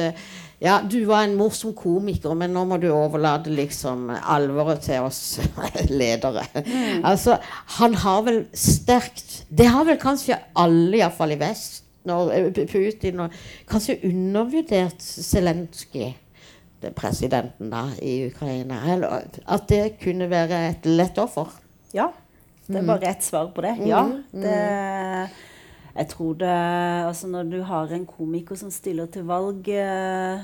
Ja, 0.63 0.77
du 0.85 0.99
var 1.09 1.25
en 1.25 1.39
morsom 1.39 1.73
komiker, 1.77 2.37
men 2.39 2.53
nå 2.55 2.67
må 2.69 2.79
du 2.83 2.91
overlate 2.91 3.55
liksom 3.55 4.11
alvoret 4.19 4.85
til 4.87 5.07
oss 5.09 5.39
ledere. 6.01 6.47
Mm. 6.67 7.03
Altså, 7.07 7.39
han 7.79 7.97
har 8.05 8.23
vel 8.29 8.45
sterkt 8.57 9.43
Det 9.49 9.71
har 9.71 9.89
vel 9.89 9.99
kanskje 10.03 10.39
alle, 10.59 11.01
iallfall 11.01 11.35
i 11.35 11.41
vest, 11.41 11.86
når 12.07 12.53
Putin 12.71 13.27
og 13.27 13.35
Kanskje 13.69 13.99
undervurdert 14.09 15.03
Zelenskyj 15.03 16.15
presidenten 16.97 17.71
da, 17.73 17.89
i 18.03 18.27
Ukraina. 18.29 18.83
Eller 18.93 19.27
at 19.47 19.67
det 19.71 19.97
kunne 20.03 20.29
være 20.31 20.61
et 20.71 20.87
lett 20.89 21.19
offer. 21.19 21.51
Ja. 21.95 22.11
Det 22.67 22.81
er 22.81 22.83
mm. 22.83 22.91
bare 22.91 23.11
ett 23.11 23.25
svar 23.25 23.51
på 23.55 23.65
det. 23.65 23.77
Mm. 23.79 23.87
Ja. 23.87 24.03
Det, 24.33 25.31
jeg 25.97 26.09
tror 26.09 26.35
det 26.35 26.55
Altså, 27.07 27.27
når 27.27 27.43
du 27.43 27.61
har 27.63 27.93
en 27.93 28.07
komiker 28.07 28.59
som 28.59 28.71
stiller 28.71 29.07
til 29.07 29.25
valg 29.25 29.69
eh, 29.69 30.41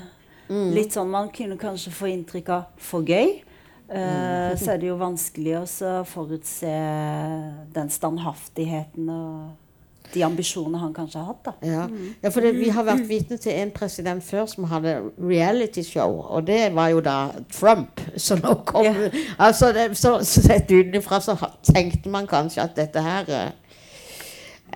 mm. 0.49 0.69
Litt 0.73 0.95
sånn 0.95 1.11
man 1.11 1.29
kunne 1.35 1.59
kanskje 1.59 1.93
få 1.93 2.09
inntrykk 2.13 2.53
av 2.55 2.69
for 2.81 3.05
gøy. 3.05 3.41
Eh, 3.93 4.53
så 4.57 4.73
er 4.73 4.79
det 4.79 4.87
jo 4.87 4.97
vanskelig 4.97 5.57
å 5.59 5.65
forutse 6.07 6.71
den 7.75 7.91
standhaftigheten 7.91 9.11
og 9.11 9.62
de 10.13 10.23
ambisjonene 10.25 10.79
han 10.81 10.93
kanskje 10.93 11.19
har 11.19 11.25
hatt. 11.31 11.45
da. 11.45 11.53
Ja, 11.67 11.87
ja 12.23 12.29
for 12.29 12.41
det, 12.41 12.53
Vi 12.59 12.69
har 12.69 12.85
vært 12.87 13.07
vitne 13.09 13.37
til 13.37 13.55
en 13.55 13.71
president 13.71 14.23
før 14.23 14.45
som 14.49 14.67
hadde 14.69 14.97
realityshow, 15.17 16.19
og 16.29 16.47
det 16.47 16.75
var 16.75 16.91
jo 16.93 17.01
da 17.01 17.17
Trump. 17.51 18.01
Så 18.17 18.37
nå 18.41 18.53
kom 18.65 18.85
ja. 18.85 19.09
altså 19.37 19.73
det, 19.73 19.97
så, 19.97 20.19
Sett 20.23 20.71
utenfra 20.71 21.19
så 21.21 21.37
tenkte 21.65 22.09
man 22.09 22.27
kanskje 22.27 22.61
at 22.63 22.75
dette 22.77 23.01
her 23.01 23.29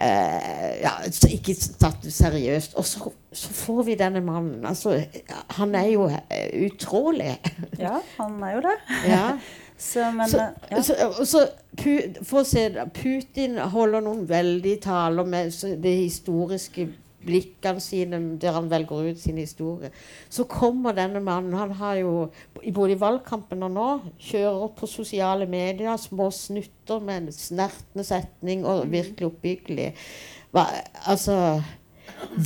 eh, 0.01 0.73
ja, 0.81 0.93
Ikke 1.29 1.55
tatt 1.79 2.07
seriøst. 2.13 2.75
Og 2.77 2.85
så, 2.85 3.11
så, 3.31 3.53
får 3.53 3.83
vi 3.83 3.95
denne 3.99 4.21
mannen. 4.21 4.65
Altså, 4.65 4.99
han 5.59 5.75
er 5.75 5.91
jo 5.93 6.09
uh, 6.09 6.17
utrolig. 6.65 7.37
Ja, 7.79 7.99
han 8.17 8.43
er 8.43 8.57
jo 8.57 8.65
det. 8.69 8.77
ja. 9.09 9.29
Så, 9.77 10.11
men, 10.11 10.29
så, 10.29 10.47
ja. 10.71 10.81
så, 10.81 11.25
så 11.25 11.43
for 12.25 12.41
å 12.41 12.47
se 12.47 12.63
Putin 12.97 13.59
holder 13.73 14.01
noen 14.01 14.23
veldig 14.29 14.79
taler 14.81 15.27
med 15.29 15.53
det 15.83 15.93
historiske 15.99 16.87
blikkene 17.27 17.81
sine 17.83 18.19
der 18.41 18.55
han 18.55 18.69
velger 18.71 19.11
ut 19.11 19.19
sin 19.21 19.39
historie. 19.41 19.91
Så 20.29 20.47
kommer 20.49 20.95
denne 20.97 21.19
mannen 21.23 21.53
Han 21.57 21.71
har 21.79 21.95
jo 22.01 22.13
både 22.73 22.95
i 22.95 22.99
valgkampen 22.99 23.65
og 23.67 23.73
nå 23.73 23.87
kjører 24.29 24.73
på 24.77 24.89
sosiale 24.89 25.47
medier 25.49 25.97
små 26.01 26.29
snutter 26.31 27.03
med 27.03 27.25
en 27.27 27.35
snertende 27.35 28.05
setning 28.07 28.65
og 28.65 28.85
mm. 28.85 28.93
virkelig 28.93 29.27
oppbyggelig. 29.31 29.89
Hva, 30.55 30.67
altså 31.05 31.61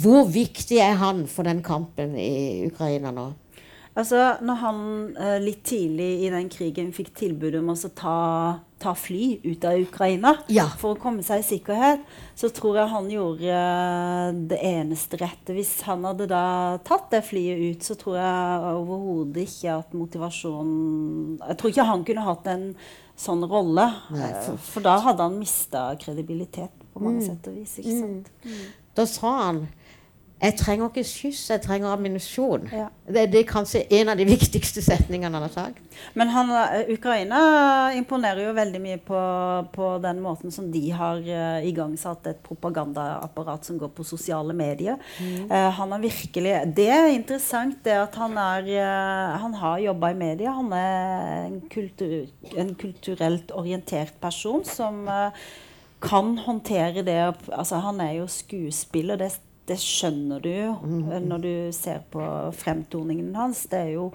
Hvor 0.01 0.25
viktig 0.27 0.81
er 0.83 0.97
han 0.99 1.27
for 1.31 1.47
den 1.47 1.61
kampen 1.63 2.17
i 2.19 2.65
Ukraina 2.67 3.13
nå? 3.15 3.29
Altså, 3.91 4.19
når 4.39 4.59
han 4.61 4.83
eh, 5.19 5.37
litt 5.43 5.65
tidlig 5.67 6.21
i 6.23 6.29
den 6.31 6.47
krigen 6.51 6.93
fikk 6.95 7.09
tilbud 7.19 7.57
om 7.59 7.73
å 7.73 7.75
ta, 7.91 8.19
ta, 8.79 8.93
fly 8.95 9.41
ut 9.43 9.65
av 9.67 9.81
Ukraina 9.83 10.31
ja. 10.47 10.69
for 10.79 10.95
å 10.95 11.01
komme 11.01 11.25
seg 11.27 11.41
i 11.41 11.47
sikkerhet, 11.49 12.05
så 12.39 12.47
tror 12.55 12.79
jeg 12.79 12.91
han 12.93 13.09
gjorde 13.11 13.57
eh, 13.57 14.29
det 14.53 14.61
eneste 14.69 15.19
rette. 15.19 15.51
Hvis 15.57 15.73
han 15.89 16.07
hadde 16.07 16.29
da 16.31 16.45
tatt 16.87 17.11
det 17.11 17.23
flyet 17.27 17.65
ut, 17.65 17.83
så 17.83 17.99
tror 17.99 18.15
jeg 18.21 18.71
overhodet 18.79 19.43
ikke 19.49 19.75
at 19.81 19.91
motivasjonen 19.97 21.41
Jeg 21.41 21.59
tror 21.59 21.75
ikke 21.75 21.89
han 21.91 22.07
kunne 22.07 22.27
hatt 22.29 22.47
en 22.53 22.67
sånn 23.19 23.43
rolle. 23.43 23.89
Nei, 24.15 24.31
for, 24.37 24.55
eh, 24.55 24.67
for, 24.69 24.87
da 24.87 24.95
hadde 25.03 25.27
han 25.27 25.39
mista 25.41 25.89
kredibilitet 25.99 26.87
på 26.93 27.03
mange 27.03 27.25
mm. 27.25 27.27
sett 27.27 27.51
og 27.51 27.59
vis. 27.59 27.75
ikke 27.83 27.97
mm. 27.97 28.01
sant? 28.05 28.31
Mm. 28.47 28.63
Da 28.95 29.07
sa 29.19 29.35
han 29.49 29.65
jeg 30.41 30.55
trenger 30.57 30.89
ikke 30.89 31.03
skyss, 31.05 31.41
jeg 31.51 31.61
trenger 31.61 31.91
ammunisjon. 31.93 32.63
Ja. 32.73 32.87
Det, 33.05 33.27
det, 33.29 33.43
er 33.43 33.49
kanskje 33.49 33.83
en 33.93 34.09
av 34.09 34.17
de 34.17 34.25
viktigste 34.25 34.81
setningene 34.81 35.37
han 35.37 35.45
har 35.45 35.53
sagt. 35.53 35.97
Men 36.17 36.31
han, 36.33 36.49
eh, 36.57 36.89
Ukraina 36.95 37.41
imponerer 37.93 38.47
jo 38.47 38.55
veldig 38.57 38.81
mye 38.81 38.97
på, 39.05 39.19
på 39.75 39.89
den 40.01 40.21
måten 40.23 40.53
som 40.53 40.71
de 40.73 40.81
har 40.97 41.21
uh, 41.21 41.59
igangsatt 41.67 42.31
et 42.31 42.39
propagandaapparat 42.45 43.69
som 43.69 43.77
går 43.81 43.91
på 43.93 44.05
sosiale 44.07 44.55
medier. 44.57 44.97
Mm. 45.19 45.45
Uh, 45.51 45.69
han 45.77 45.93
har 45.93 46.01
virkelig 46.01 46.55
Det 46.73 46.87
er 46.89 47.11
interessant, 47.13 47.77
det 47.85 47.99
at 47.99 48.17
han, 48.17 48.33
er, 48.41 48.71
uh, 48.81 49.37
han 49.43 49.59
har 49.61 49.85
jobba 49.85 50.09
i 50.09 50.19
media. 50.23 50.55
Han 50.57 50.73
er 50.73 51.45
en, 51.51 51.61
kultur, 51.69 52.25
en 52.57 52.73
kulturelt 52.81 53.53
orientert 53.53 54.17
person 54.23 54.65
som 54.65 55.05
kan 56.01 56.33
håndtere 56.47 57.05
det. 57.05 57.21
Altså, 57.53 57.77
han 57.85 58.01
er 58.01 58.17
jo 58.23 58.27
skuespiller. 58.31 59.21
det 59.21 59.35
det 59.71 59.79
skjønner 59.79 60.43
du 60.43 60.51
jo 60.51 60.75
mm. 60.83 61.09
når 61.29 61.43
du 61.43 61.51
ser 61.75 62.01
på 62.11 62.21
fremtoningen 62.59 63.31
hans. 63.37 63.63
Det 63.71 63.79
er 63.87 63.91
jo 63.95 64.11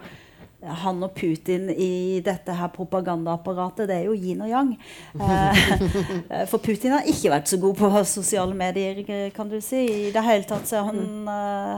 han 0.67 1.03
og 1.05 1.13
Putin 1.15 1.69
i 1.71 2.21
dette 2.25 2.55
her 2.57 2.71
propagandaapparatet, 2.75 3.87
det 3.89 3.97
er 4.01 4.05
jo 4.09 4.15
yin 4.17 4.41
og 4.43 4.49
yang. 4.51 4.73
Eh, 5.15 6.47
for 6.51 6.59
Putin 6.59 6.93
har 6.97 7.07
ikke 7.07 7.31
vært 7.31 7.49
så 7.51 7.59
god 7.63 7.75
på 7.79 7.91
sosiale 8.09 8.55
medier, 8.57 9.31
kan 9.37 9.49
du 9.53 9.61
si. 9.61 9.85
I 10.09 10.13
det 10.15 10.25
hele 10.27 10.49
tatt 10.49 10.67
så 10.69 10.77
er 10.81 10.89
han 10.89 11.31
eh, 11.35 11.77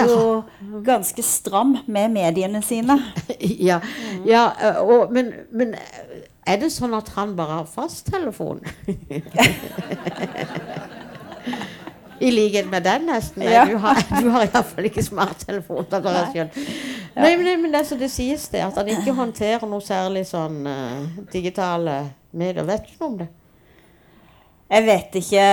jo 0.00 0.42
ganske 0.86 1.22
stram 1.22 1.76
med 1.86 2.10
mediene 2.16 2.62
sine. 2.66 2.98
Ja, 3.40 3.80
ja 4.26 4.50
og, 4.82 5.12
men, 5.12 5.32
men 5.52 5.74
er 6.48 6.56
det 6.60 6.70
sånn 6.74 6.94
at 6.96 7.08
han 7.16 7.36
bare 7.38 7.54
har 7.62 7.68
fasttelefon? 7.68 8.60
I 12.20 12.30
likhet 12.30 12.66
med 12.68 12.84
den, 12.84 13.06
nesten. 13.08 13.42
Ja. 13.42 13.64
Du 13.66 13.78
har, 13.80 14.00
du 14.20 14.28
har 14.28 14.44
iallfall 14.44 14.90
ikke 14.90 15.04
smarttelefon. 15.04 15.86
Ja. 16.36 16.46
Nei, 17.16 17.34
men, 17.40 17.62
men 17.62 17.72
det, 17.72 17.86
det 18.00 18.10
sies 18.12 18.48
det 18.52 18.60
at 18.66 18.76
han 18.76 18.90
ikke 18.92 19.16
håndterer 19.16 19.64
noe 19.68 19.80
særlig 19.84 20.26
sånn 20.28 20.62
uh, 20.68 21.20
digitale 21.32 22.02
medier. 22.36 22.66
Vet 22.68 22.90
du 22.90 22.98
noe 23.00 23.08
om 23.08 23.20
det? 23.22 23.30
Jeg 24.70 24.84
vet 24.86 25.16
ikke 25.18 25.44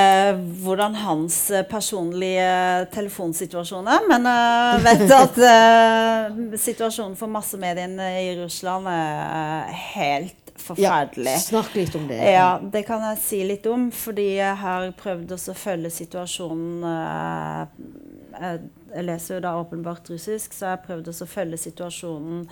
hvordan 0.62 0.98
hans 1.02 1.38
eh, 1.50 1.64
personlige 1.66 2.50
telefonsituasjon 2.94 3.88
er, 3.90 4.04
men 4.12 4.28
jeg 4.30 4.84
vet 4.86 5.14
at 5.24 5.40
uh, 5.42 6.60
situasjonen 6.62 7.16
for 7.18 7.32
massemediene 7.34 8.12
i 8.28 8.36
Russland 8.44 8.92
er 8.92 9.74
helt 9.96 10.47
forferdelig. 10.62 11.34
Ja, 11.34 11.44
snakk 11.44 11.76
litt 11.78 11.96
om 11.96 12.08
det. 12.10 12.20
Ja, 12.32 12.50
det 12.62 12.84
kan 12.88 13.04
jeg 13.10 13.22
si 13.24 13.42
litt 13.48 13.66
om. 13.70 13.90
Fordi 13.96 14.28
jeg 14.38 14.56
har 14.64 14.90
prøvd 15.00 15.36
å 15.38 15.58
følge 15.58 15.92
situasjonen 15.94 16.88
eh, 16.92 18.60
Jeg 18.98 19.06
leser 19.06 19.38
jo 19.38 19.46
da 19.46 19.54
åpenbart 19.62 20.10
russisk, 20.10 20.54
så 20.58 20.66
jeg 20.66 20.76
har 20.76 20.84
prøvd 20.88 21.12
å 21.14 21.30
følge 21.30 21.60
situasjonen 21.62 22.48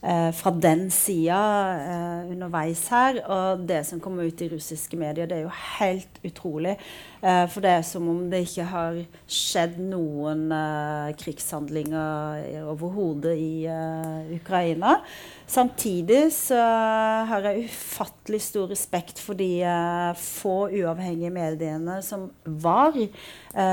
eh, 0.00 0.30
fra 0.32 0.52
den 0.56 0.86
sida 0.94 1.40
eh, 1.76 2.32
underveis 2.32 2.86
her. 2.88 3.20
Og 3.28 3.66
det 3.68 3.82
som 3.88 4.00
kommer 4.00 4.24
ut 4.24 4.40
i 4.40 4.48
russiske 4.54 4.96
medier, 4.96 5.28
det 5.28 5.40
er 5.40 5.44
jo 5.44 5.54
helt 5.78 6.22
utrolig. 6.24 6.78
Eh, 7.20 7.44
for 7.52 7.60
det 7.60 7.72
er 7.76 7.82
som 7.84 8.06
om 8.08 8.20
det 8.32 8.46
ikke 8.46 8.64
har 8.70 8.96
skjedd 9.28 9.76
noen 9.90 10.46
eh, 10.56 11.10
krigshandlinger 11.20 12.64
overhodet 12.70 13.34
i 13.36 13.66
eh, 13.68 14.32
Ukraina. 14.38 14.96
Samtidig 15.50 16.30
så 16.32 16.56
har 17.26 17.44
jeg 17.50 17.66
ufattelig 17.66 18.40
stor 18.44 18.70
respekt 18.70 19.18
for 19.18 19.34
de 19.34 19.48
uh, 19.66 20.12
få 20.14 20.68
uavhengige 20.70 21.32
mediene 21.34 21.96
som 22.06 22.28
var 22.46 22.94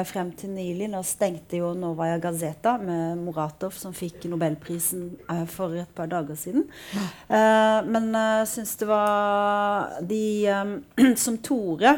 frem 0.09 0.31
til 0.33 0.55
nylig. 0.55 0.87
Nå 0.89 1.03
stengte 1.05 1.59
jo 1.59 1.75
Novaja 1.77 2.16
Gazeta 2.23 2.77
med 2.81 3.17
Moratov, 3.21 3.71
som 3.77 3.93
fikk 3.95 4.25
nobelprisen 4.31 5.01
uh, 5.29 5.45
for 5.49 5.75
et 5.77 5.93
par 5.95 6.07
dager 6.11 6.35
siden. 6.39 6.63
men 7.27 8.05
jeg 8.13 8.47
syns 8.51 8.75
det 8.79 8.87
var 8.89 10.01
de 10.01 10.47
som 11.25 11.37
torde 11.43 11.95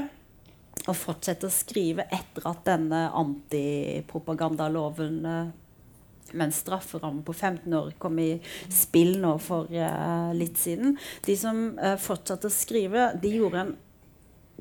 å 0.90 0.94
fortsette 0.96 1.48
å 1.48 1.54
skrive 1.54 2.04
etter 2.10 2.48
at 2.50 2.66
denne 2.66 3.12
antipropagandaloven 3.20 5.16
med 6.34 6.46
en 6.46 6.54
strafferamme 6.54 7.24
på 7.24 7.34
15 7.34 7.74
år 7.74 7.92
kom 7.98 8.20
i 8.20 8.32
spill 8.74 9.18
nå 9.22 9.36
for 9.44 9.70
uh, 9.74 10.32
litt 10.38 10.58
siden. 10.60 10.98
De 11.26 11.36
som 11.40 11.62
uh, 11.80 11.96
fortsatte 12.02 12.50
å 12.50 12.54
skrive, 12.54 13.12
de 13.22 13.36
gjorde 13.38 13.66
en 13.66 13.76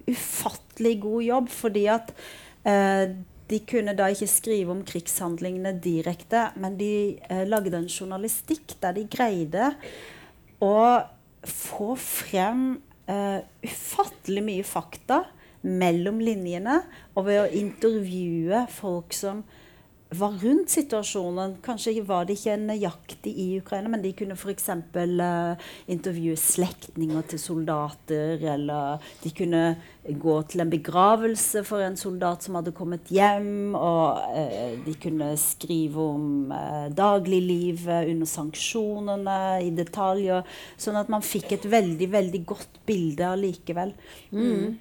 ufattelig 0.09 0.95
god 1.03 1.27
jobb 1.27 1.51
fordi 1.53 1.85
at 1.93 2.13
uh, 2.65 3.17
de 3.49 3.61
kunne 3.69 3.95
da 3.97 4.11
ikke 4.13 4.29
skrive 4.31 4.75
om 4.75 4.83
krigshandlingene 4.87 5.73
direkte, 5.83 6.49
men 6.61 6.77
de 6.81 7.17
lagde 7.49 7.79
en 7.79 7.89
journalistikk 7.89 8.77
der 8.83 8.97
de 8.99 9.07
greide 9.11 9.71
å 10.65 10.75
få 11.49 11.95
frem 11.97 12.77
ufattelig 13.09 14.43
mye 14.45 14.67
fakta 14.69 15.23
mellom 15.65 16.21
linjene, 16.23 16.83
og 17.17 17.27
ved 17.27 17.41
å 17.41 17.49
intervjue 17.57 18.67
folk 18.71 19.17
som 19.17 19.43
var 20.11 20.33
rundt 20.41 20.71
situasjonen. 20.73 21.59
Kanskje 21.65 22.01
var 22.07 22.25
det 22.25 22.39
ikke 22.39 22.55
nøyaktig 22.63 23.33
i 23.43 23.47
Ukraina, 23.61 23.91
men 23.93 24.01
de 24.05 24.15
kunne 24.17 24.37
f.eks. 24.39 24.71
Uh, 24.97 25.69
intervjue 25.91 26.37
slektninger 26.41 27.27
til 27.29 27.43
soldater, 27.43 28.41
eller 28.55 29.05
de 29.23 29.33
kunne 29.37 29.63
gå 30.09 30.37
til 30.49 30.65
en 30.65 30.73
begravelse 30.73 31.61
for 31.69 31.85
en 31.85 31.99
soldat 32.01 32.47
som 32.47 32.57
hadde 32.57 32.73
kommet 32.77 33.13
hjem, 33.13 33.77
og 33.77 34.25
uh, 34.33 34.75
de 34.87 34.97
kunne 35.03 35.31
skrive 35.41 36.09
om 36.17 36.57
uh, 36.57 36.89
dagliglivet 36.89 38.09
under 38.09 38.33
sanksjonene 38.33 39.39
i 39.67 39.73
detaljer, 39.77 40.45
sånn 40.81 41.01
at 41.03 41.13
man 41.13 41.27
fikk 41.27 41.53
et 41.59 41.69
veldig, 41.69 42.13
veldig 42.17 42.45
godt 42.49 42.81
bilde 42.89 43.29
allikevel. 43.29 43.93
Mm. 44.33 44.79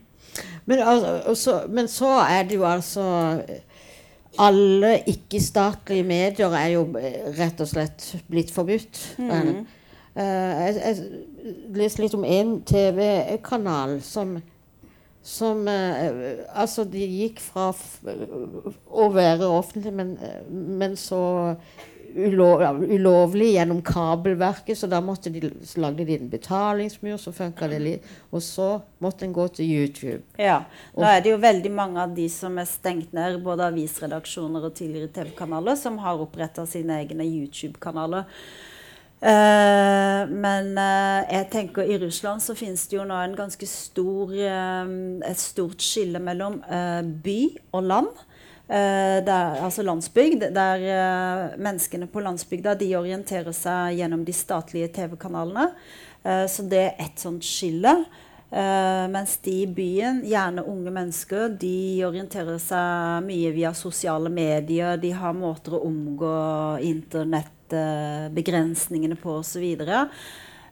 Men, 0.70 0.82
altså, 0.84 1.66
men 1.68 1.88
så 1.92 2.16
er 2.24 2.48
det 2.48 2.60
jo 2.60 2.68
altså 2.68 3.04
alle 4.38 4.92
ikke-statlige 5.10 6.06
medier 6.08 6.54
er 6.58 6.68
jo 6.76 6.84
eh, 7.00 7.26
rett 7.38 7.62
og 7.64 7.70
slett 7.72 8.10
blitt 8.30 8.52
forbudt. 8.54 9.02
Mm. 9.18 9.66
Uh, 10.18 10.24
jeg, 10.24 10.78
jeg 10.82 11.56
leste 11.78 12.02
litt 12.02 12.16
om 12.18 12.26
en 12.26 12.56
TV-kanal 12.66 14.00
som 14.06 14.40
som 15.28 15.68
uh, 15.68 16.46
Altså, 16.56 16.86
de 16.88 17.04
gikk 17.04 17.42
fra 17.44 17.70
å 18.88 19.10
være 19.12 19.50
offentlig, 19.52 19.92
men, 19.94 20.16
men 20.50 20.96
så 20.98 21.20
ulov, 22.16 22.62
ulovlig 22.84 23.52
gjennom 23.54 23.82
kabelverket, 23.86 24.78
så 24.78 24.90
da 24.92 25.02
måtte 25.04 25.32
de 25.34 25.50
lagde 25.82 26.06
de 26.08 26.18
en 26.18 26.30
betalingsmur, 26.32 27.18
så 27.22 27.34
funka 27.36 27.70
det 27.72 27.82
litt. 27.84 28.08
Og 28.32 28.44
så 28.44 28.70
måtte 29.04 29.28
en 29.28 29.36
gå 29.36 29.48
til 29.58 29.74
YouTube. 29.74 30.22
Ja. 30.40 30.62
Nå 30.96 31.08
er 31.08 31.22
det 31.24 31.34
jo 31.34 31.42
veldig 31.44 31.74
mange 31.74 32.06
av 32.06 32.16
de 32.18 32.30
som 32.32 32.58
er 32.62 32.70
stengt 32.70 33.14
ned, 33.18 33.42
både 33.46 33.68
avisredaksjoner 33.72 34.70
og 34.70 34.78
tidligere 34.78 35.14
TV-kanaler, 35.20 35.78
som 35.80 36.00
har 36.04 36.24
oppretta 36.24 36.66
sine 36.70 37.02
egne 37.04 37.28
YouTube-kanaler. 37.28 38.28
Uh, 39.18 40.30
men 40.30 40.76
uh, 40.78 41.26
jeg 41.26 41.48
tenker 41.50 41.88
i 41.90 41.96
Russland 41.98 42.44
så 42.46 42.54
finnes 42.54 42.84
det 42.86 43.00
jo 43.00 43.06
nå 43.10 43.16
en 43.18 43.34
ganske 43.34 43.66
stor, 43.66 44.30
uh, 44.30 44.92
et 45.26 45.42
stort 45.42 45.82
skille 45.82 46.22
mellom 46.22 46.60
by 47.24 47.40
og 47.72 47.88
land. 47.90 48.27
Uh, 48.68 49.24
der, 49.24 49.64
altså 49.64 49.80
landsbygd, 49.88 50.50
der 50.52 50.82
uh, 50.84 51.56
menneskene 51.56 52.04
på 52.12 52.20
landsbygda 52.20 52.76
de 52.76 53.00
orienterer 53.00 53.56
seg 53.56 53.96
gjennom 53.96 54.28
de 54.28 54.36
statlige 54.36 54.92
TV-kanalene. 54.98 55.72
Uh, 56.26 56.44
så 56.52 56.64
det 56.68 56.82
er 56.84 57.00
ett 57.06 57.20
sånt 57.24 57.48
skille. 57.48 57.96
mens 59.12 59.38
de 59.44 59.52
i 59.52 59.68
byen, 59.68 60.24
gjerne 60.24 60.64
unge 60.72 60.88
mennesker, 60.96 61.52
de 61.60 62.00
orienterer 62.08 62.56
seg 62.64 63.20
mye 63.26 63.52
via 63.52 63.74
sosiale 63.76 64.30
medier. 64.32 64.96
De 64.98 65.12
har 65.12 65.34
måter 65.36 65.74
å 65.76 65.84
omgå 65.84 66.80
internettbegrensningene 66.88 69.16
på 69.20 69.36
osv. 69.42 69.68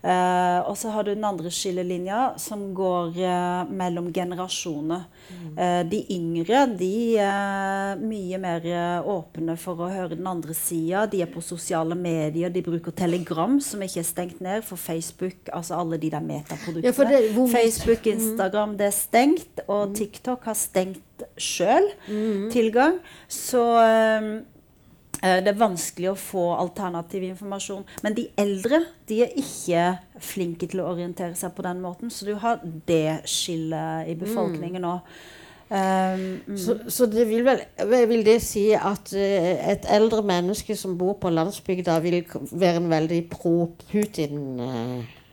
Uh, 0.06 0.62
og 0.70 0.76
så 0.78 0.92
har 0.94 1.02
du 1.02 1.16
den 1.16 1.26
andre 1.26 1.50
skillelinja 1.50 2.36
som 2.38 2.62
går 2.78 3.16
uh, 3.18 3.72
mellom 3.74 4.12
generasjoner. 4.14 5.08
Mm. 5.34 5.56
Uh, 5.58 5.82
de 5.90 6.02
yngre 6.14 6.60
de 6.78 6.92
er 7.26 7.98
mye 7.98 8.38
mer 8.42 8.68
åpne 9.10 9.56
for 9.58 9.82
å 9.82 9.90
høre 9.90 10.14
den 10.14 10.30
andre 10.30 10.54
sida. 10.54 11.08
De 11.10 11.24
er 11.26 11.32
på 11.32 11.42
sosiale 11.42 11.98
medier, 11.98 12.54
de 12.54 12.62
bruker 12.66 12.94
Telegram, 12.94 13.58
som 13.58 13.82
ikke 13.82 14.04
er 14.04 14.08
stengt 14.12 14.46
ned, 14.46 14.62
for 14.68 14.78
Facebook, 14.78 15.50
altså 15.50 15.80
alle 15.82 15.98
de 16.02 16.14
der 16.14 16.22
metaproduktene. 16.22 16.86
Ja, 16.86 17.50
Facebook, 17.58 18.06
mm. 18.06 18.12
Instagram, 18.14 18.78
det 18.78 18.92
er 18.92 18.98
stengt, 19.00 19.66
og 19.66 19.88
mm. 19.90 19.96
TikTok 20.04 20.46
har 20.52 20.60
stengt 20.60 21.26
sjøl 21.42 21.90
mm. 22.06 22.52
tilgang. 22.54 23.02
Så 23.26 23.66
det 25.46 25.52
er 25.52 25.58
vanskelig 25.60 26.12
å 26.12 26.18
få 26.20 26.44
alternativ 26.58 27.24
informasjon. 27.28 27.86
Men 28.06 28.18
de 28.18 28.28
eldre 28.42 28.84
de 29.10 29.22
er 29.26 29.40
ikke 29.40 29.88
flinke 30.22 30.70
til 30.72 30.84
å 30.84 30.90
orientere 30.92 31.38
seg 31.38 31.56
på 31.56 31.66
den 31.66 31.82
måten. 31.84 32.14
Så 32.14 32.28
du 32.28 32.36
har 32.42 32.62
det 32.64 33.22
skillet 33.30 34.12
i 34.12 34.16
befolkningen 34.20 34.86
nå. 34.86 35.00
Um, 35.66 36.42
mm. 36.46 36.58
Så, 36.62 36.78
så, 36.94 37.08
det 37.10 37.24
vil 37.26 37.42
vel 37.42 37.64
vil 38.06 38.22
det 38.26 38.38
si 38.46 38.68
at 38.78 39.10
et 39.18 39.88
eldre 39.90 40.22
menneske 40.22 40.76
som 40.78 40.94
bor 40.98 41.16
på 41.18 41.32
landsbygda, 41.34 41.98
vil 42.06 42.20
være 42.52 42.84
en 42.84 42.92
veldig 42.92 43.22
pro-Putin? 43.32 44.44
Uh, 44.62 45.25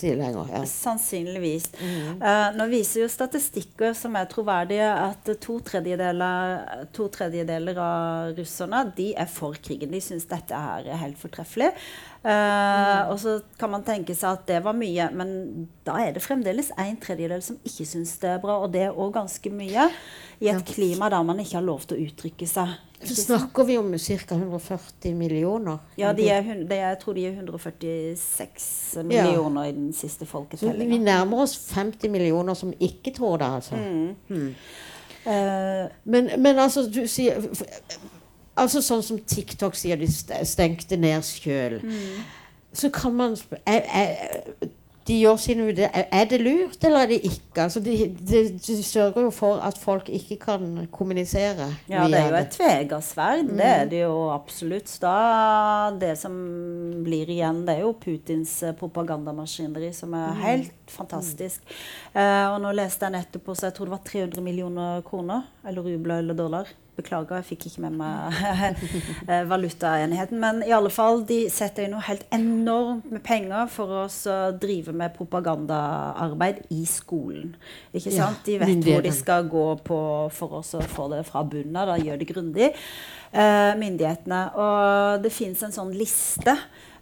tilhenger. 0.00 0.48
Ja. 0.52 0.62
Sannsynligvis. 0.68 1.68
Mm. 1.80 2.22
Uh, 2.22 2.48
nå 2.56 2.68
viser 2.72 3.02
jo 3.04 3.10
statistikker 3.12 3.96
som 3.98 4.16
er 4.18 4.30
troverdige, 4.30 4.88
at 4.88 5.32
to 5.42 5.58
tredjedeler, 5.64 6.86
to 6.96 7.08
tredjedeler 7.12 7.80
av 7.82 8.32
russerne 8.38 8.84
de 8.96 9.12
er 9.18 9.30
for 9.30 9.58
krigen. 9.62 9.92
De 9.92 10.02
syns 10.04 10.28
dette 10.30 10.64
her 10.66 10.88
er 10.88 11.02
helt 11.02 11.20
fortreffelig. 11.20 11.72
Uh, 12.22 12.30
mm. 12.30 13.08
Og 13.10 13.16
så 13.18 13.32
kan 13.58 13.72
man 13.72 13.82
tenke 13.82 14.14
seg 14.14 14.38
at 14.38 14.44
det 14.46 14.60
var 14.62 14.76
mye, 14.78 15.08
men 15.18 15.32
da 15.82 15.96
er 16.04 16.12
det 16.14 16.22
fremdeles 16.22 16.70
en 16.78 16.98
tredjedel 17.02 17.42
som 17.42 17.58
ikke 17.66 17.86
syns 17.88 18.14
det 18.22 18.36
er 18.36 18.42
bra, 18.42 18.60
og 18.62 18.70
det 18.74 18.84
er 18.86 18.94
òg 18.94 19.10
ganske 19.16 19.50
mye 19.50 19.88
i 20.42 20.50
et 20.52 20.64
klima 20.70 21.10
der 21.10 21.26
man 21.26 21.42
ikke 21.42 21.58
har 21.58 21.66
lov 21.66 21.82
til 21.86 21.98
å 21.98 22.06
uttrykke 22.06 22.46
seg. 22.46 22.76
Så 23.02 23.14
snakker 23.14 23.66
vi 23.66 23.78
om 23.78 23.90
ca. 23.98 24.34
140 24.34 25.14
millioner? 25.18 25.78
Ja, 25.98 26.12
de 26.12 26.28
er, 26.30 26.42
de 26.68 26.78
jeg 26.78 26.98
tror 27.02 27.18
de 27.18 27.26
er 27.26 27.34
146 27.34 29.02
millioner 29.02 29.66
ja. 29.66 29.70
i 29.72 29.74
den 29.74 29.90
siste 29.96 30.26
folketellinga. 30.26 30.90
Vi 30.94 31.02
nærmer 31.02 31.42
oss 31.42 31.56
50 31.74 32.10
millioner 32.10 32.54
som 32.54 32.70
ikke 32.78 33.14
tror 33.18 33.42
det, 33.42 33.50
altså. 33.58 33.74
Mm. 33.82 34.14
Mm. 34.28 34.54
Uh, 35.26 35.90
men, 36.04 36.30
men, 36.38 36.58
altså, 36.58 36.86
du 36.86 37.02
sier 37.10 37.42
Altså 38.58 38.82
sånn 38.84 39.02
som 39.04 39.18
TikTok 39.18 39.76
sier 39.78 39.96
de 40.00 40.08
stengte 40.08 40.98
ned 41.00 41.24
sjøl. 41.24 41.80
Mm. 41.80 42.22
Så 42.76 42.90
kan 42.92 43.14
man 43.16 43.36
spørre 43.36 43.78
de 45.02 45.16
gjør 45.18 45.38
sine 45.40 45.64
vurderinger. 45.66 46.04
Er 46.14 46.28
det 46.30 46.38
lurt, 46.40 46.84
eller 46.86 47.04
er 47.04 47.08
det 47.10 47.18
ikke? 47.26 47.64
Altså, 47.64 47.80
de, 47.82 47.94
de, 48.18 48.42
de, 48.54 48.76
sørger 48.86 49.26
jo 49.26 49.30
for 49.34 49.62
at 49.66 49.78
folk 49.78 50.08
ikke 50.14 50.36
kan 50.44 50.66
kommunisere. 50.94 51.66
Ja, 51.90 52.04
det 52.06 52.20
er 52.20 52.28
jo 52.28 52.38
et 52.38 52.52
tvegassverd. 52.54 53.48
Mm. 53.48 53.56
Det 53.58 53.70
er 53.70 53.90
det 53.90 54.02
jo 54.04 54.18
absolutt. 54.34 54.92
Da, 55.02 55.16
det 56.00 56.12
som 56.20 56.36
blir 57.02 57.30
igjen, 57.34 57.64
det 57.66 57.76
er 57.78 57.86
jo 57.86 57.96
Putins 57.98 58.54
eh, 58.62 58.76
propagandamaskineri, 58.78 59.90
som 59.96 60.14
er 60.14 60.30
mm. 60.30 60.44
helt 60.44 60.94
fantastisk. 60.94 61.66
Mm. 61.66 62.20
Uh, 62.20 62.46
og 62.52 62.60
nå 62.62 62.76
leste 62.78 63.08
jeg 63.08 63.16
nettopp 63.16 63.48
på, 63.48 63.58
så 63.58 63.68
jeg 63.68 63.78
tror 63.78 63.90
det 63.90 63.96
var 63.96 64.06
300 64.12 64.46
millioner 64.46 65.02
kroner, 65.08 65.50
eller 65.66 65.88
rubler 65.88 66.22
eller 66.22 66.38
dollar, 66.38 66.70
Beklager, 66.92 67.38
jeg 67.40 67.46
fikk 67.54 67.66
ikke 67.70 67.86
med 67.86 67.94
meg 67.96 68.34
valutaenheten. 69.52 70.36
Men 70.42 70.60
i 70.66 70.74
alle 70.76 70.90
fall, 70.92 71.22
de 71.28 71.46
setter 71.52 71.86
inn 71.86 71.94
noe 71.94 72.04
helt 72.04 72.26
enormt 72.34 73.08
med 73.14 73.24
penger 73.24 73.70
for 73.72 74.02
å 74.02 74.04
drive 74.60 74.92
med 74.96 75.14
propagandaarbeid 75.16 76.66
i 76.76 76.82
skolen. 76.88 77.54
Ikke 77.96 78.12
sant? 78.12 78.44
De 78.44 78.58
vet 78.60 78.84
hvor 78.84 79.04
de 79.06 79.14
skal 79.16 79.48
gå 79.48 79.66
på 79.86 79.98
for 80.36 80.60
å 80.60 80.62
få 80.62 81.08
det 81.14 81.24
fra 81.30 81.44
bunnen 81.48 81.80
av. 81.80 81.94
Da 81.94 81.98
gjør 82.00 82.20
de 82.20 82.28
grundig, 82.28 82.72
uh, 83.32 83.72
myndighetene. 83.80 84.42
Og 84.52 85.24
det 85.24 85.32
fins 85.32 85.64
en 85.64 85.74
sånn 85.74 85.94
liste. 85.96 86.58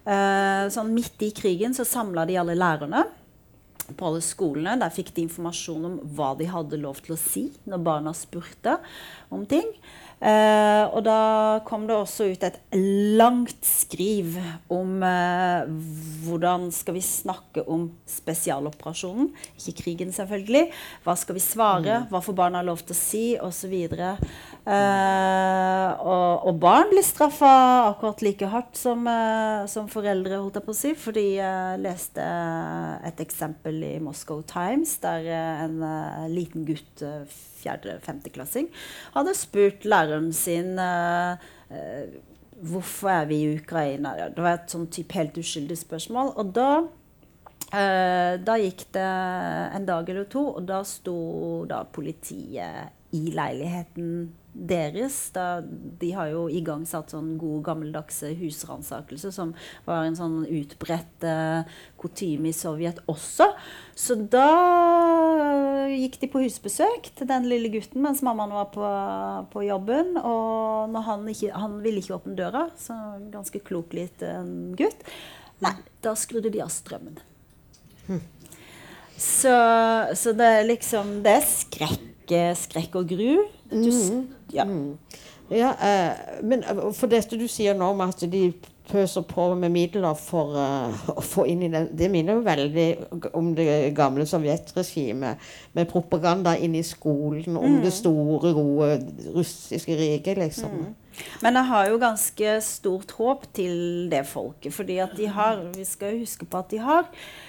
Uh, 0.06 0.70
sånn 0.72 0.94
midt 0.94 1.26
i 1.26 1.34
krigen 1.36 1.74
så 1.76 1.84
samla 1.84 2.24
de 2.30 2.38
alle 2.40 2.54
lærerne 2.56 3.04
på 3.96 4.10
alle 4.10 4.22
skolene. 4.24 4.76
Der 4.80 4.94
fikk 4.94 5.14
de 5.16 5.24
informasjon 5.26 5.88
om 5.88 5.98
hva 6.16 6.32
de 6.38 6.48
hadde 6.50 6.80
lov 6.80 7.02
til 7.04 7.16
å 7.16 7.20
si 7.20 7.48
når 7.68 7.84
barna 7.86 8.14
spurte 8.16 8.78
om 9.32 9.46
ting. 9.48 9.68
Eh, 10.20 10.84
og 10.92 11.00
da 11.06 11.20
kom 11.64 11.86
det 11.88 11.94
også 11.96 12.26
ut 12.28 12.42
et 12.44 12.58
langt 13.16 13.64
skriv 13.64 14.34
om 14.68 15.00
eh, 15.06 15.70
hvordan 16.26 16.66
skal 16.76 16.98
vi 16.98 17.04
snakke 17.04 17.64
om 17.64 17.86
spesialoperasjonen. 18.08 19.30
Ikke 19.56 19.78
krigen, 19.80 20.12
selvfølgelig. 20.12 20.66
Hva 21.06 21.16
skal 21.16 21.38
vi 21.38 21.44
svare? 21.44 22.02
Mm. 22.02 22.10
Hva 22.12 22.20
får 22.26 22.36
barna 22.36 22.60
lov 22.66 22.84
til 22.84 22.96
å 22.96 23.00
si? 23.00 23.24
Osv. 23.40 23.72
Eh, 23.80 24.20
og, 26.04 26.44
og 26.50 26.60
barn 26.60 26.92
blir 26.92 27.06
straffa 27.06 27.54
akkurat 27.88 28.20
like 28.26 28.50
hardt 28.52 28.76
som, 28.76 29.08
eh, 29.08 29.64
som, 29.72 29.88
foreldre, 29.88 30.36
holdt 30.36 30.60
jeg 30.60 30.68
på 30.68 30.74
å 30.76 30.80
si. 30.82 30.92
Fordi 31.00 31.26
jeg 31.38 31.80
leste 31.80 32.26
et 33.08 33.24
eksempel 33.24 33.80
i 33.88 33.94
Moscow 34.04 34.44
Times 34.44 34.98
der 35.00 35.24
en 35.30 35.80
uh, 35.80 36.28
liten 36.28 36.66
gutt 36.68 37.02
uh, 37.06 37.24
fjerde-femteklassing, 37.60 38.70
hadde 39.16 39.36
spurt 39.38 39.86
læreren 39.88 40.30
sin 40.36 40.78
uh, 40.80 41.36
uh, 41.70 42.18
hvorfor 42.60 43.12
er 43.12 43.28
vi 43.30 43.42
i 43.44 43.52
Ukraina. 43.58 44.16
Det 44.28 44.44
var 44.44 44.58
et 44.58 44.72
sånn 44.72 44.88
type 44.92 45.16
helt 45.16 45.38
uskyldig 45.40 45.78
spørsmål. 45.80 46.34
Og 46.40 46.52
da, 46.56 46.70
uh, 47.72 48.34
da 48.40 48.58
gikk 48.60 48.88
det 48.96 49.06
en 49.78 49.88
dag 49.88 50.12
eller 50.12 50.28
to, 50.32 50.46
og 50.56 50.66
da 50.68 50.82
sto 50.88 51.16
da 51.70 51.84
politiet 51.88 52.96
i 53.16 53.30
leiligheten 53.34 54.12
deres. 54.52 55.16
Da, 55.34 55.62
de 56.00 56.10
har 56.16 56.30
jo 56.32 56.46
igangsatt 56.52 57.12
sånn 57.14 57.36
god 57.40 57.64
gammeldagse 57.68 58.32
husransakelse, 58.38 59.32
som 59.34 59.52
var 59.86 60.06
en 60.06 60.18
sånn 60.18 60.42
utbredt 60.46 61.26
eh, 61.26 61.68
kutyme 62.00 62.50
i 62.50 62.56
Sovjet 62.56 63.02
også. 63.10 63.50
Så 63.94 64.16
da 64.32 64.46
gikk 65.90 66.20
de 66.22 66.30
på 66.32 66.42
husbesøk 66.44 67.10
til 67.16 67.30
den 67.30 67.48
lille 67.50 67.70
gutten 67.72 68.02
mens 68.04 68.24
mammaen 68.26 68.54
var 68.54 68.70
på, 68.74 68.92
på 69.52 69.64
jobben. 69.68 70.16
Og 70.20 70.90
når 70.94 71.06
han, 71.08 71.28
ikke, 71.32 71.52
han 71.54 71.78
ville 71.84 72.02
ikke 72.02 72.18
åpne 72.18 72.38
døra, 72.38 72.66
så 72.80 72.96
ganske 73.32 73.62
klok 73.66 73.94
liten 73.96 74.74
gutt, 74.78 75.06
nei, 75.64 75.76
da 76.04 76.16
skrudde 76.18 76.52
de 76.52 76.62
av 76.64 76.72
strømmen. 76.72 77.20
Så, 79.20 79.52
så 80.16 80.32
det 80.32 80.46
er 80.48 80.62
liksom 80.64 81.18
Det 81.24 81.34
er 81.36 81.42
skrekk, 81.44 82.06
skrekk 82.56 82.94
og 83.02 83.08
gru. 83.10 83.44
Du, 83.70 83.88
s- 83.90 84.12
ja. 84.54 84.64
Ja, 85.50 85.72
eh, 85.82 86.42
men 86.46 86.62
eh, 86.62 86.92
for 86.94 87.10
dette 87.10 87.34
du 87.38 87.48
sier 87.50 87.74
nå 87.74 87.88
om 87.90 88.00
at 88.04 88.20
de 88.30 88.52
pøser 88.90 89.22
på 89.26 89.48
med 89.54 89.70
midler 89.70 90.14
for 90.18 90.54
uh, 90.58 90.94
å 91.14 91.22
få 91.22 91.44
inn 91.46 91.60
i 91.62 91.68
den 91.70 91.84
Det 91.94 92.08
minner 92.10 92.34
jo 92.34 92.40
veldig 92.42 92.86
om 93.38 93.52
det 93.54 93.66
gamle 93.94 94.24
sovjetregimet, 94.26 95.38
med 95.78 95.86
propaganda 95.90 96.56
inn 96.58 96.74
i 96.74 96.82
skolen 96.82 97.54
om 97.58 97.76
det 97.84 97.92
store, 97.94 98.50
gode 98.56 98.88
russiske 99.34 99.94
riket, 99.98 100.38
liksom. 100.42 100.88
Men 101.44 101.58
jeg 101.58 101.68
har 101.70 101.88
jo 101.90 102.00
ganske 102.02 102.54
stort 102.64 103.14
håp 103.16 103.46
til 103.56 104.08
det 104.12 104.22
folket. 104.28 104.72
fordi 104.74 104.98
at 105.02 105.16
de 105.16 105.26
har, 105.26 105.62
vi 105.76 105.84
skal 105.84 106.18
huske 106.20 106.46
på 106.46 106.58
at 106.58 106.70
de 106.70 106.78
har 106.78 107.08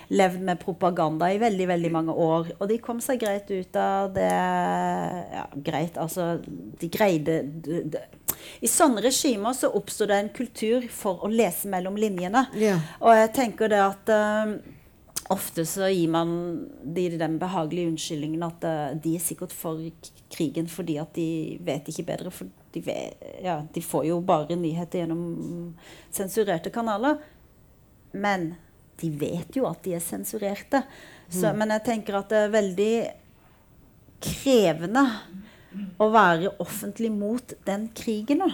levd 0.09 0.41
med 0.41 0.59
propaganda 0.59 1.31
i 1.31 1.39
veldig 1.41 1.67
veldig 1.67 1.91
mange 1.91 2.13
år. 2.13 2.51
Og 2.59 2.67
de 2.69 2.79
kom 2.83 3.01
seg 3.03 3.21
greit 3.21 3.51
ut 3.51 3.75
av 3.75 4.11
det 4.15 4.31
Ja, 4.31 5.45
greit, 5.55 5.97
altså 5.97 6.39
De 6.79 6.89
greide 6.91 7.41
de, 7.43 7.83
de. 7.93 8.03
I 8.61 8.69
sånne 8.69 9.03
regimer 9.03 9.53
så 9.53 9.69
oppstår 9.77 10.09
det 10.09 10.19
en 10.19 10.33
kultur 10.33 10.85
for 10.89 11.23
å 11.25 11.29
lese 11.31 11.69
mellom 11.69 11.97
linjene. 11.99 12.47
Ja. 12.57 12.77
Og 12.99 13.15
jeg 13.15 13.33
tenker 13.37 13.71
det 13.71 13.81
at 13.83 14.11
um, 14.11 14.55
Ofte 15.31 15.63
så 15.69 15.87
gir 15.87 16.09
man 16.11 16.31
de 16.83 17.05
den 17.15 17.37
behagelige 17.39 17.91
unnskyldningen 17.93 18.41
at 18.43 18.65
eh, 18.67 18.95
de 18.99 19.13
er 19.15 19.23
sikkert 19.23 19.53
for 19.55 19.79
krigen 20.33 20.67
fordi 20.67 20.97
at 20.99 21.13
de 21.15 21.57
vet 21.63 21.87
ikke 21.87 22.07
bedre. 22.09 22.33
For 22.35 22.49
de, 22.73 22.81
vet, 22.85 23.23
ja, 23.43 23.61
de 23.73 23.83
får 23.83 24.05
jo 24.09 24.19
bare 24.25 24.55
nyheter 24.59 25.03
gjennom 25.03 25.73
sensurerte 26.13 26.71
kanaler. 26.73 27.19
Men 28.11 28.53
de 29.01 29.09
vet 29.17 29.55
jo 29.57 29.67
at 29.69 29.83
de 29.85 29.95
er 29.97 30.03
sensurerte. 30.03 30.83
Så, 31.31 31.53
Men 31.55 31.71
jeg 31.77 31.85
tenker 31.87 32.19
at 32.19 32.31
det 32.31 32.45
er 32.45 32.55
veldig 32.57 32.93
krevende 34.21 35.05
å 36.01 36.09
være 36.11 36.51
offentlig 36.61 37.09
mot 37.13 37.55
den 37.65 37.87
krigen 37.95 38.43
nå. 38.43 38.51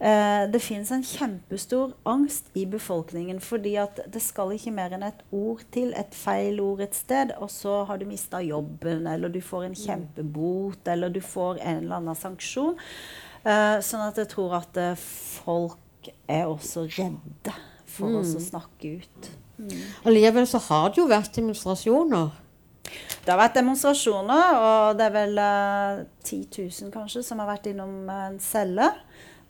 Eh, 0.00 0.46
det 0.48 0.62
finnes 0.64 0.90
en 0.94 1.02
kjempestor 1.04 1.90
angst 2.08 2.46
i 2.56 2.62
befolkningen 2.64 3.36
fordi 3.44 3.74
at 3.82 3.98
det 4.08 4.22
skal 4.24 4.54
ikke 4.54 4.72
mer 4.72 4.94
enn 4.96 5.04
et 5.04 5.18
ord 5.36 5.60
til, 5.74 5.90
et 5.92 6.14
feil 6.16 6.56
ord 6.64 6.80
et 6.86 6.96
sted, 6.96 7.34
og 7.36 7.50
så 7.52 7.82
har 7.88 8.00
du 8.00 8.06
mista 8.08 8.40
jobben, 8.40 9.04
eller 9.10 9.28
du 9.28 9.42
får 9.44 9.66
en 9.66 9.76
kjempebot, 9.76 10.88
eller 10.88 11.12
du 11.12 11.20
får 11.20 11.60
en 11.60 11.82
eller 11.82 11.98
annen 11.98 12.16
sanksjon. 12.16 12.80
Eh, 13.40 13.78
sånn 13.84 14.04
at 14.04 14.18
jeg 14.20 14.28
tror 14.34 14.58
at 14.58 14.76
eh, 14.80 14.98
folk 14.98 16.10
er 16.28 16.48
også 16.48 16.84
redde 16.88 17.54
for 17.88 18.20
oss 18.20 18.34
å 18.36 18.42
snakke 18.42 18.98
ut. 19.00 19.30
Allikevel 20.08 20.46
så 20.48 20.60
har 20.70 20.90
det 20.90 21.00
jo 21.00 21.08
vært 21.10 21.34
demonstrasjoner. 21.36 22.30
Det 23.20 23.28
har 23.28 23.40
vært 23.40 23.58
demonstrasjoner, 23.58 24.54
og 24.56 24.98
det 24.98 25.06
er 25.06 25.14
vel 25.14 25.36
uh, 25.38 26.00
10 26.24 26.38
000 26.56 26.92
kanskje 26.94 27.22
som 27.26 27.42
har 27.42 27.50
vært 27.50 27.68
innom 27.70 28.08
en 28.10 28.38
celle 28.42 28.88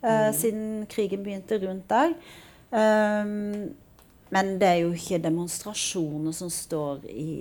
eh, 0.03 0.29
siden 0.35 0.83
krigen 0.91 1.23
begynte 1.23 1.57
rundt 1.63 1.87
der. 1.89 2.13
Um, 2.71 3.71
men 4.31 4.51
det 4.59 4.67
er 4.67 4.81
jo 4.83 4.91
ikke 4.95 5.21
demonstrasjoner 5.23 6.35
som 6.35 6.51
står 6.51 7.07
i, 7.11 7.31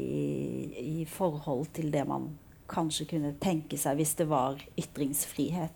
i 1.03 1.05
forhold 1.11 1.69
til 1.75 1.91
det 1.93 2.07
man 2.09 2.31
kanskje 2.71 3.07
kunne 3.11 3.35
tenke 3.43 3.77
seg 3.81 3.99
hvis 4.01 4.15
det 4.21 4.29
var 4.31 4.61
ytringsfrihet. 4.79 5.75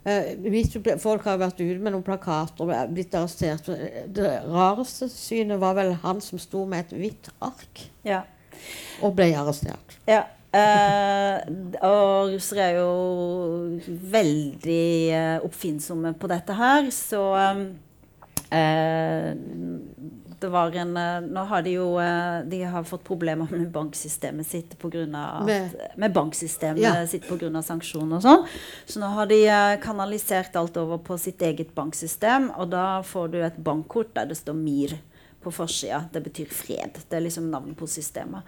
Eh, 0.00 0.30
hvis 0.48 0.72
folk 1.02 1.24
har 1.28 1.38
vært 1.42 1.60
ute 1.60 1.78
med 1.82 1.92
noen 1.92 2.04
plakater 2.06 2.64
og 2.64 2.92
blitt 2.94 3.14
arrestert. 3.14 3.68
Det 4.08 4.30
rareste 4.48 5.10
synet 5.12 5.60
var 5.60 5.74
vel 5.76 5.94
han 6.02 6.22
som 6.24 6.40
sto 6.40 6.64
med 6.66 6.86
et 6.88 6.96
hvitt 6.98 7.28
ark 7.44 7.86
Ja. 8.08 8.22
og 9.02 9.14
ble 9.18 9.30
arrestert. 9.36 9.98
Ja. 10.08 10.22
Eh, 10.50 11.36
og 11.86 12.32
russere 12.32 12.64
er 12.72 12.78
jo 12.80 13.78
veldig 14.10 14.88
eh, 15.14 15.36
oppfinnsomme 15.46 16.10
på 16.18 16.26
dette 16.32 16.56
her, 16.58 16.88
så 16.90 17.20
eh, 18.50 19.30
det 20.40 20.48
var 20.52 20.72
en 20.76 20.96
eh, 20.96 21.20
Nå 21.26 21.44
har 21.50 21.62
de 21.62 21.74
jo 21.76 21.86
eh, 22.00 22.40
De 22.48 22.62
har 22.72 22.84
fått 22.88 23.04
problemer 23.04 23.50
med 23.52 23.68
banksystemet 23.74 24.46
sitt 24.46 24.76
pga. 24.78 25.06
Med- 25.46 25.76
Med 25.96 26.12
banksystemet 26.16 26.82
Ja. 26.82 27.06
sitt 27.06 27.28
pga. 27.28 27.62
sanksjoner 27.62 28.16
og 28.16 28.22
sånn. 28.22 28.46
Så 28.86 29.00
nå 29.02 29.06
har 29.14 29.26
de 29.26 29.40
eh, 29.46 29.76
kanalisert 29.82 30.56
alt 30.56 30.76
over 30.76 30.98
på 30.98 31.18
sitt 31.18 31.40
eget 31.42 31.74
banksystem, 31.74 32.50
og 32.56 32.70
da 32.70 33.02
får 33.02 33.30
du 33.32 33.40
et 33.42 33.56
bankkort 33.56 34.14
der 34.14 34.26
det 34.26 34.36
står 34.40 34.54
MIR 34.54 34.98
på 35.42 35.50
forsida. 35.52 36.04
Det 36.12 36.22
betyr 36.22 36.46
fred. 36.52 36.98
Det 37.08 37.16
er 37.16 37.20
liksom 37.24 37.50
navnet 37.50 37.76
på 37.78 37.86
systemet. 37.88 38.42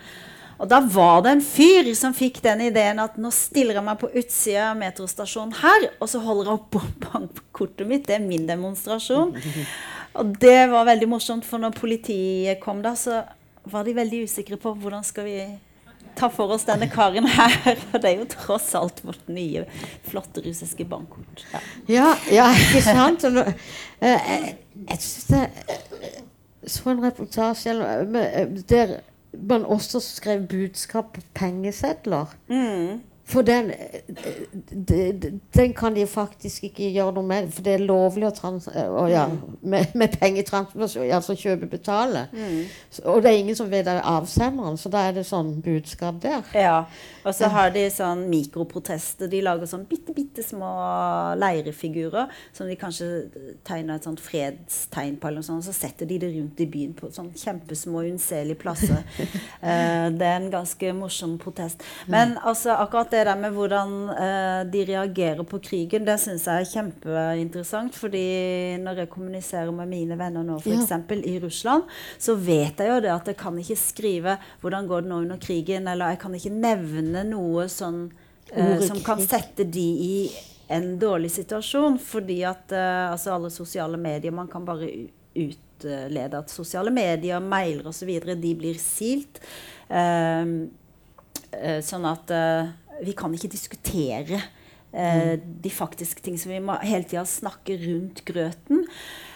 Og 0.60 0.68
da 0.68 0.78
var 0.84 1.22
det 1.24 1.30
en 1.32 1.40
fyr 1.40 1.88
som 1.98 2.12
fikk 2.14 2.36
den 2.44 2.60
ideen 2.60 3.00
at 3.02 3.16
nå 3.18 3.30
stiller 3.34 3.74
jeg 3.80 3.84
meg 3.86 3.98
på 3.98 4.10
utsida 4.14 4.68
av 4.70 4.76
metrostasjonen 4.78 5.54
her, 5.58 5.88
og 5.98 6.06
så 6.12 6.20
holder 6.22 6.50
jeg 6.50 6.60
opp 6.60 6.76
bankkortet 7.06 7.88
mitt. 7.88 8.04
Det 8.06 8.14
er 8.20 8.26
min 8.26 8.44
demonstrasjon. 8.46 9.32
Og 10.20 10.32
det 10.42 10.70
var 10.72 10.88
veldig 10.88 11.08
morsomt, 11.08 11.46
for 11.48 11.62
når 11.62 11.76
politiet 11.76 12.60
kom 12.62 12.82
da, 12.84 12.94
så 12.98 13.22
var 13.72 13.86
de 13.86 13.94
veldig 13.96 14.24
usikre 14.26 14.58
på 14.60 14.74
hvordan 14.82 15.04
skal 15.06 15.28
vi 15.28 15.36
ta 16.18 16.28
for 16.32 16.52
oss 16.52 16.66
denne 16.68 16.88
karen 16.92 17.26
her. 17.30 17.54
For 17.86 18.02
det 18.02 18.10
er 18.10 18.18
jo 18.20 18.26
tross 18.28 18.72
alt 18.76 19.00
vårt 19.06 19.30
nye, 19.32 19.64
flotte 20.04 20.42
russiske 20.44 20.84
bankkort. 20.88 21.46
Ja. 21.52 21.62
Ja, 21.88 22.10
ja 22.28 22.50
ikke 22.52 22.82
sant? 22.84 23.24
Og 23.24 23.38
eh, 23.40 23.54
Jeg, 24.02 24.56
jeg 24.90 24.98
synes 25.00 25.30
det 25.30 25.46
jeg 26.62 26.70
så 26.70 26.92
en 26.92 27.02
reportasje 27.02 27.72
eh, 27.74 28.52
der 28.70 29.00
man 29.32 29.64
også 29.64 30.00
skrev 30.00 30.44
budskap 30.46 31.14
på 31.14 31.20
pengesedler. 31.34 32.34
For 33.24 33.42
den, 33.46 33.70
eh, 33.70 34.00
de- 34.86 35.40
den 35.54 35.72
kan 35.74 35.94
de 35.94 36.06
faktisk 36.06 36.64
ikke 36.64 36.88
gjøre 36.92 37.12
noe 37.14 37.22
med, 37.26 37.52
for 37.54 37.62
det 37.62 37.74
er 37.74 37.84
lovlig 37.86 38.26
å 38.26 38.32
trans 38.34 38.66
eh, 38.68 38.88
å, 38.90 39.04
ja, 39.10 39.28
med, 39.62 39.94
med 39.94 40.16
pengetransaksjon, 40.18 41.06
altså 41.14 41.36
kjøpe 41.38 41.68
betale. 41.70 42.26
Mm. 42.32 42.64
Og 43.04 43.22
det 43.22 43.30
er 43.30 43.38
ingen 43.38 43.56
som 43.56 43.70
vet 43.70 43.86
er 43.86 44.00
avsenderen, 44.02 44.76
så 44.76 44.90
da 44.92 45.04
er 45.08 45.12
det 45.20 45.24
sånn 45.28 45.54
budskap 45.62 46.18
der. 46.24 46.42
Ja, 46.58 46.84
og 47.24 47.34
så 47.38 47.48
har 47.54 47.70
de 47.70 47.84
sånn 47.94 48.24
mikroprotester. 48.32 49.30
De 49.30 49.40
lager 49.46 49.70
sånn 49.70 49.86
bitte, 49.88 50.12
bitte 50.16 50.42
små 50.42 50.72
leirefigurer 51.38 52.28
som 52.52 52.66
de 52.68 52.76
kanskje 52.80 53.08
tegner 53.66 53.96
et 54.00 54.06
sånt 54.08 54.20
fredstegn 54.22 55.16
på, 55.20 55.28
eller 55.30 55.42
noe 55.42 55.46
sånt, 55.46 55.62
og 55.62 55.68
så 55.70 55.76
setter 55.76 56.08
de 56.10 56.18
det 56.22 56.32
rundt 56.34 56.60
i 56.64 56.66
byen 56.70 56.94
på 56.98 57.10
sånn 57.14 57.30
kjempesmå, 57.38 58.04
unnselige 58.10 58.58
plasser. 58.62 59.02
Eh, 59.62 60.08
det 60.18 60.26
er 60.26 60.40
en 60.40 60.48
ganske 60.50 60.88
morsom 60.96 61.36
protest. 61.38 61.82
Men 62.10 62.32
altså, 62.42 62.72
akkurat 62.82 63.11
det 63.12 63.22
der 63.28 63.38
med 63.38 63.54
hvordan 63.54 63.92
eh, 64.16 64.62
de 64.72 64.84
reagerer 64.88 65.44
på 65.48 65.60
krigen, 65.62 66.04
det 66.08 66.16
syns 66.22 66.46
jeg 66.48 66.64
er 66.64 66.70
kjempeinteressant. 66.72 67.94
fordi 67.94 68.24
når 68.82 69.02
jeg 69.04 69.10
kommuniserer 69.12 69.72
med 69.72 69.88
mine 69.88 70.18
venner 70.18 70.42
nå, 70.42 70.58
Ja. 70.66 70.80
f.eks. 70.80 71.24
i 71.28 71.38
Russland, 71.42 71.84
så 72.18 72.34
vet 72.34 72.80
jeg 72.80 72.88
jo 72.88 73.00
det 73.04 73.12
at 73.12 73.26
jeg 73.26 73.36
kan 73.36 73.58
ikke 73.58 73.76
skrive 73.76 74.38
'hvordan 74.62 74.88
går 74.88 75.00
det 75.02 75.08
nå 75.10 75.20
under 75.22 75.36
krigen', 75.36 75.88
eller 75.90 76.08
jeg 76.10 76.18
kan 76.18 76.34
ikke 76.34 76.50
nevne 76.50 77.24
noe 77.28 77.68
sånn 77.68 78.10
eh, 78.52 78.80
som 78.80 79.00
kan 79.00 79.18
sette 79.20 79.64
de 79.64 79.80
i 79.80 80.30
en 80.68 80.98
dårlig 80.98 81.30
situasjon. 81.30 81.98
Fordi 81.98 82.42
at 82.48 82.72
eh, 82.72 83.10
altså 83.12 83.34
alle 83.34 83.50
sosiale 83.50 83.96
medier 83.96 84.32
Man 84.32 84.48
kan 84.48 84.64
bare 84.64 84.88
utlede 85.36 86.38
at 86.38 86.50
sosiale 86.50 86.90
medier, 86.90 87.40
mailer 87.40 87.88
osv. 87.88 88.08
de 88.40 88.54
blir 88.54 88.78
silt. 88.78 89.40
Ehm, 89.90 90.70
eh, 91.52 91.80
sånn 91.84 92.04
at 92.08 92.30
eh, 92.30 92.68
vi 93.02 93.14
kan 93.18 93.34
ikke 93.34 93.52
diskutere 93.52 94.40
eh, 94.92 95.34
de 95.38 95.70
faktiske 95.72 96.22
ting. 96.24 96.38
Så 96.40 96.52
vi 96.52 96.62
må 96.62 96.78
hele 96.82 97.04
tida 97.08 97.26
snakke 97.28 97.78
rundt 97.82 98.24
grøten. 98.28 98.86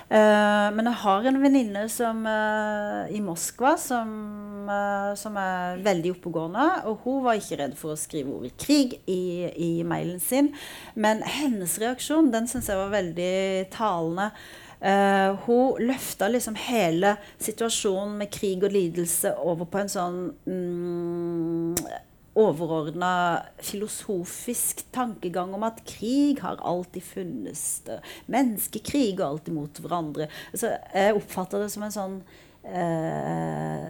Eh, 0.07 0.67
men 0.71 0.87
jeg 0.87 0.99
har 1.03 1.25
en 1.27 1.41
venninne 1.43 1.81
som, 1.91 2.21
eh, 2.31 3.17
i 3.17 3.21
Moskva 3.21 3.77
som, 3.77 4.69
eh, 4.71 5.15
som 5.15 5.37
er 5.37 5.83
veldig 5.83 6.13
oppegående. 6.15 6.85
Og 6.87 7.01
hun 7.03 7.25
var 7.25 7.35
ikke 7.35 7.59
redd 7.59 7.75
for 7.77 7.93
å 7.93 7.99
skrive 7.99 8.31
ordet 8.31 8.57
'krig' 8.57 9.01
i, 9.07 9.51
i 9.57 9.83
mailen 9.83 10.21
sin. 10.21 10.55
Men 10.95 11.23
hennes 11.23 11.79
reaksjon 11.79 12.31
den 12.31 12.47
syns 12.47 12.69
jeg 12.69 12.77
var 12.77 12.91
veldig 12.91 13.71
talende. 13.71 14.31
Uh, 14.77 15.35
hun 15.47 15.79
løfta 15.81 16.29
liksom 16.29 16.55
hele 16.55 17.17
situasjonen 17.41 18.19
med 18.19 18.31
krig 18.31 18.63
og 18.63 18.71
lidelse 18.71 19.33
over 19.41 19.65
på 19.65 19.81
en 19.81 19.89
sånn 19.89 20.19
mm, 20.47 21.75
overordna 22.37 23.13
filosofisk 23.65 24.85
tankegang 24.93 25.55
om 25.57 25.65
at 25.67 25.81
krig 25.89 26.43
har 26.45 26.61
alltid 26.61 27.05
funnes. 27.05 27.65
Menneskekrig 28.33 28.97
kriger 28.97 29.27
alltid 29.27 29.55
mot 29.55 29.81
hverandre. 29.81 30.29
Altså, 30.53 30.75
jeg 30.95 31.17
oppfatter 31.17 31.65
det 31.65 31.71
som 31.73 31.87
en 31.87 31.95
sånn 31.95 32.19
eh, 32.67 33.87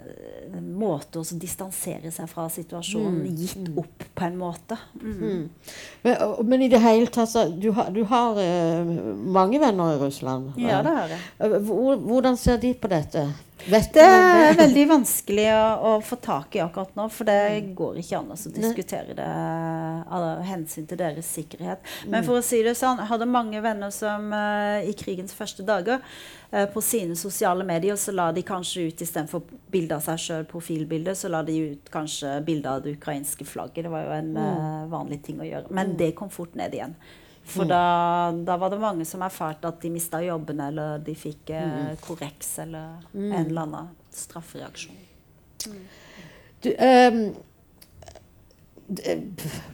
måte 0.77 1.21
å 1.23 1.25
distansere 1.41 2.11
seg 2.13 2.29
fra 2.29 2.47
situasjonen, 2.53 3.25
gitt 3.37 3.71
opp 3.81 4.05
på 4.17 4.27
en 4.27 4.37
måte. 4.39 4.77
Mm. 5.01 5.49
Men, 6.03 6.17
og- 6.23 6.45
men 6.47 6.63
i 6.63 6.69
det 6.69 6.81
hele 6.81 7.07
tatt 7.07 7.29
så, 7.33 7.47
Du 7.61 7.71
har, 7.73 7.91
du 7.91 8.05
har 8.05 8.37
eh, 8.39 8.85
mange 8.85 9.59
venner 9.59 9.95
i 9.95 9.99
Russland. 9.99 10.53
Ja, 10.61 10.83
det 10.83 10.95
har 10.97 11.09
jeg. 11.09 11.19
Eh, 11.41 11.59
Hvor, 11.59 11.97
hvordan 11.97 12.37
ser 12.37 12.59
de 12.59 12.75
på 12.75 12.89
dette? 12.89 13.27
Vet 13.67 13.89
Det 13.97 14.03
er 14.05 14.55
veldig 14.55 14.83
vanskelig 14.89 15.47
å, 15.57 15.97
å 15.97 16.01
få 16.05 16.17
tak 16.23 16.55
i 16.55 16.61
akkurat 16.63 16.93
nå, 16.95 17.09
for 17.11 17.25
det 17.27 17.73
går 17.75 17.97
ikke 17.99 18.19
an 18.21 18.29
å 18.31 18.37
diskutere 18.37 19.15
det 19.17 19.27
av 19.27 20.43
hensyn 20.47 20.87
til 20.87 20.99
deres 21.01 21.27
sikkerhet. 21.35 21.81
Men 22.07 22.23
for 22.23 22.39
å 22.39 22.45
si 22.45 22.61
det 22.63 22.77
sånn, 22.79 23.01
jeg 23.01 23.09
hadde 23.11 23.27
mange 23.27 23.61
venner 23.65 23.91
som 23.91 24.29
eh, 24.37 24.87
i 24.87 24.93
krigens 24.95 25.35
første 25.35 25.65
dager 25.67 26.05
på 26.73 26.81
sine 26.83 27.17
sosiale 27.19 27.65
medier 27.67 27.97
så 27.99 28.13
la 28.15 28.29
de 28.33 28.43
kanskje 28.47 28.87
ut 28.87 29.01
istedenfor 29.03 29.43
bilde 29.73 29.97
av 29.97 30.05
seg 30.05 30.21
sjøl, 30.23 30.45
profilbilde, 30.49 31.15
så 31.19 31.31
la 31.33 31.43
de 31.47 31.57
ut 31.73 31.91
kanskje 31.93 32.37
bilde 32.47 32.71
av 32.71 32.85
det 32.85 32.97
ukrainske 32.97 33.45
flagget. 33.49 33.85
Det 33.87 33.93
var 33.93 34.07
jo 34.07 34.13
en 34.17 34.37
eh, 34.41 34.85
vanlig 34.93 35.21
ting 35.27 35.41
å 35.43 35.49
gjøre. 35.49 35.73
Men 35.75 35.97
det 35.99 36.13
kom 36.19 36.31
fort 36.33 36.55
ned 36.59 36.77
igjen. 36.77 36.95
For 37.47 37.69
da, 37.69 38.33
da 38.47 38.57
var 38.59 38.73
det 38.73 38.79
mange 38.83 39.05
som 39.07 39.23
erfarte 39.23 39.71
at 39.71 39.79
de 39.83 39.91
mista 39.95 40.19
jobben, 40.23 40.61
eller 40.63 41.03
de 41.07 41.15
fikk 41.19 41.53
eh, 41.55 41.93
korreks, 42.03 42.57
eller 42.65 42.97
en 43.15 43.45
eller 43.45 43.61
annen 43.63 43.93
straffereaksjon. 44.11 45.05
Du, 46.63 46.73
um, 46.75 47.21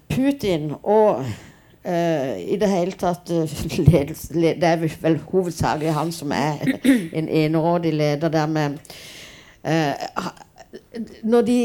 Putin 0.08 0.74
og 0.82 1.24
eh, 1.84 2.38
i 2.52 2.56
det 2.60 2.68
hele 2.70 2.92
tatt 2.98 3.30
eh, 3.30 3.52
ledelse, 3.78 4.34
led, 4.34 4.60
Det 4.60 4.68
er 4.68 4.76
vel 5.02 5.18
hovedsakelig 5.32 5.92
han 5.96 6.12
som 6.12 6.32
er 6.32 6.62
en 7.12 7.28
enerådig 7.28 7.92
leder 7.94 8.28
der 8.28 8.46
med 8.46 8.78
uh, 9.66 9.94
ha- 10.16 10.38
Når 11.22 11.42
de 11.46 11.56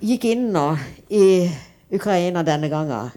gikk 0.00 0.24
inn 0.24 0.46
nå 0.52 0.66
i 1.10 1.48
Ukraina 1.92 2.42
denne 2.42 2.68
gangen, 2.68 3.10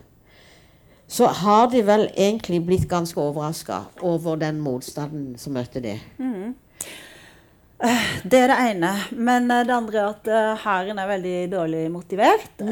så 1.11 1.27
har 1.27 1.67
de 1.71 1.81
vel 1.87 2.05
egentlig 2.15 2.61
blitt 2.65 2.87
ganske 2.89 3.19
overraska 3.19 3.81
over 4.01 4.35
den 4.39 4.59
motstanden 4.63 5.37
som 5.37 5.53
møtte 5.53 5.79
de. 5.83 5.97
Det 7.81 8.37
er 8.37 8.51
det 8.51 8.57
ene. 8.69 8.91
Men 9.17 9.49
eh, 9.51 9.63
det 9.65 9.73
andre 9.75 10.01
er 10.01 10.09
at 10.11 10.29
eh, 10.29 10.63
hæren 10.63 11.01
er 11.01 11.09
veldig 11.09 11.35
dårlig 11.51 11.83
motivert. 11.93 12.61
Eh, 12.61 12.71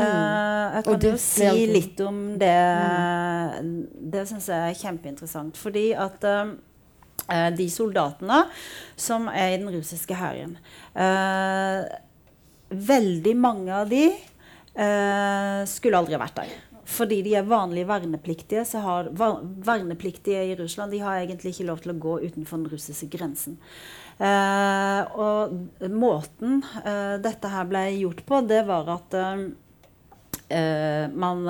jeg 0.75 0.85
kan 0.85 1.05
jo 1.07 1.13
si 1.23 1.49
litt 1.71 2.01
om 2.05 2.19
det. 2.41 2.55
Det 4.13 4.25
syns 4.29 4.49
jeg 4.51 4.73
er 4.73 4.77
kjempeinteressant. 4.77 5.57
Fordi 5.57 5.87
at 5.97 6.27
eh, 6.29 6.53
eh, 7.25 7.49
de 7.57 7.69
soldatene 7.73 8.43
som 8.99 9.29
er 9.33 9.55
i 9.55 9.59
den 9.61 9.73
russiske 9.79 10.19
hæren 10.19 10.57
eh, 10.93 11.89
Veldig 12.69 13.31
mange 13.33 13.73
av 13.73 13.87
de 13.89 14.03
eh, 14.13 15.61
skulle 15.65 15.97
aldri 15.97 16.19
vært 16.21 16.43
der. 16.43 16.51
Fordi 16.89 17.19
de 17.25 17.35
er 17.37 17.47
vanlige 17.49 17.87
vernepliktige, 17.89 18.61
så 18.65 18.81
har 18.81 19.09
vernepliktige 19.13 20.43
i 20.51 20.55
Russland 20.57 20.93
de 20.93 21.01
har 21.01 21.19
egentlig 21.21 21.53
ikke 21.53 21.67
lov 21.67 21.81
til 21.83 21.93
å 21.93 21.99
gå 22.01 22.15
utenfor 22.23 22.61
den 22.61 22.71
russiske 22.71 23.09
grensen. 23.13 23.59
Eh, 24.19 25.01
og 25.15 25.85
måten 25.95 26.59
eh, 26.83 27.15
dette 27.23 27.51
her 27.53 27.67
ble 27.69 27.85
gjort 28.01 28.25
på, 28.27 28.41
det 28.43 28.65
var 28.67 28.89
at 28.97 29.15
eh, 29.15 29.45
man 31.13 31.45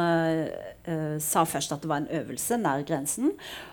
sa 1.24 1.45
først 1.47 1.72
at 1.72 1.82
det 1.82 1.88
var 1.88 2.01
en 2.01 2.13
øvelse 2.20 2.57
nær 2.59 2.82
grensen, 2.84 3.30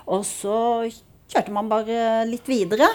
og 0.07 0.23
så 0.29 0.87
kjørte 1.27 1.55
man 1.55 1.71
bare 1.73 2.23
litt 2.29 2.47
videre. 2.47 2.87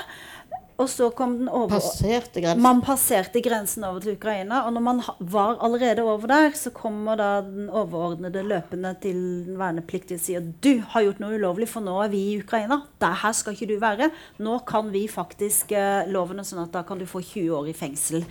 Og 0.81 0.87
så 0.89 1.09
kom 1.13 1.35
den 1.39 1.49
over 1.49 1.69
Passerte 1.75 2.41
grensen. 2.41 2.61
man 2.65 2.79
passerte 2.81 3.41
grensen 3.45 3.83
over 3.85 4.01
til 4.01 4.15
Ukraina, 4.17 4.63
og 4.65 4.73
når 4.73 4.83
man 4.87 5.01
var 5.19 5.59
allerede 5.61 6.01
over 6.01 6.25
der, 6.31 6.55
så 6.57 6.71
kommer 6.73 7.19
da 7.19 7.27
den 7.45 7.69
overordnede 7.69 8.41
løpende 8.49 8.95
til 9.03 9.19
den 9.45 9.59
vernepliktige 9.61 10.17
og 10.17 10.23
sier 10.25 10.47
du 10.65 10.71
har 10.95 11.05
gjort 11.05 11.21
noe 11.21 11.37
ulovlig, 11.37 11.69
for 11.69 11.85
nå 11.85 11.99
er 12.03 12.09
vi 12.13 12.23
i 12.31 12.39
Ukraina. 12.41 12.81
Der 13.03 13.13
her 13.21 13.35
skal 13.37 13.53
ikke 13.53 13.69
du 13.69 13.77
være. 13.83 14.09
Nå 14.41 14.57
kan 14.65 14.89
vi 14.93 15.05
faktisk 15.11 15.71
eh, 15.77 16.09
lovene 16.09 16.43
sånn 16.47 16.63
at 16.65 16.73
da 16.73 16.81
kan 16.87 16.97
du 16.97 17.05
få 17.05 17.21
20 17.21 17.53
år 17.59 17.69
i 17.69 17.77
fengsel. 17.77 18.25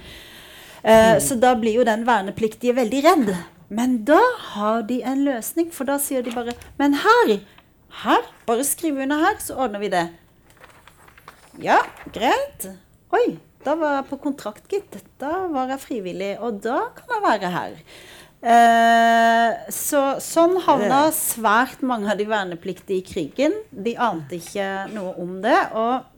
Eh, 0.82 1.18
Så 1.20 1.36
da 1.40 1.54
blir 1.54 1.78
jo 1.80 1.84
den 1.86 2.06
vernepliktige 2.08 2.74
veldig 2.76 3.04
redd. 3.06 3.34
Men 3.70 4.00
da 4.04 4.18
har 4.56 4.82
de 4.82 5.02
en 5.06 5.20
løsning, 5.28 5.68
for 5.70 5.86
da 5.86 5.98
sier 6.02 6.24
de 6.26 6.32
bare 6.34 6.56
Men 6.80 6.94
her, 7.04 7.36
her, 8.02 8.24
bare 8.48 8.64
skriv 8.66 8.98
under 8.98 9.20
her, 9.22 9.38
så 9.38 9.54
ordner 9.54 9.78
vi 9.78 9.88
det. 9.92 10.08
Ja, 11.60 11.76
greit. 12.14 12.64
Oi, 13.12 13.34
da 13.66 13.74
var 13.76 13.98
jeg 13.98 14.06
på 14.08 14.16
kontrakt, 14.22 14.64
gitt. 14.72 14.96
Da 15.20 15.44
var 15.52 15.68
jeg 15.74 15.82
frivillig, 15.82 16.30
og 16.40 16.62
da 16.64 16.86
kan 16.96 17.12
jeg 17.12 17.24
være 17.26 17.50
her. 17.52 17.74
Eh, 18.40 19.58
så 19.76 20.00
sånn 20.24 20.56
havna 20.64 21.02
svært 21.12 21.82
mange 21.84 22.08
av 22.08 22.16
de 22.16 22.24
vernepliktige 22.30 23.02
i 23.02 23.04
krigen. 23.04 23.58
De 23.68 23.92
ante 24.00 24.38
ikke 24.40 24.70
noe 24.94 25.12
om 25.20 25.36
det. 25.44 25.58
og 25.76 26.09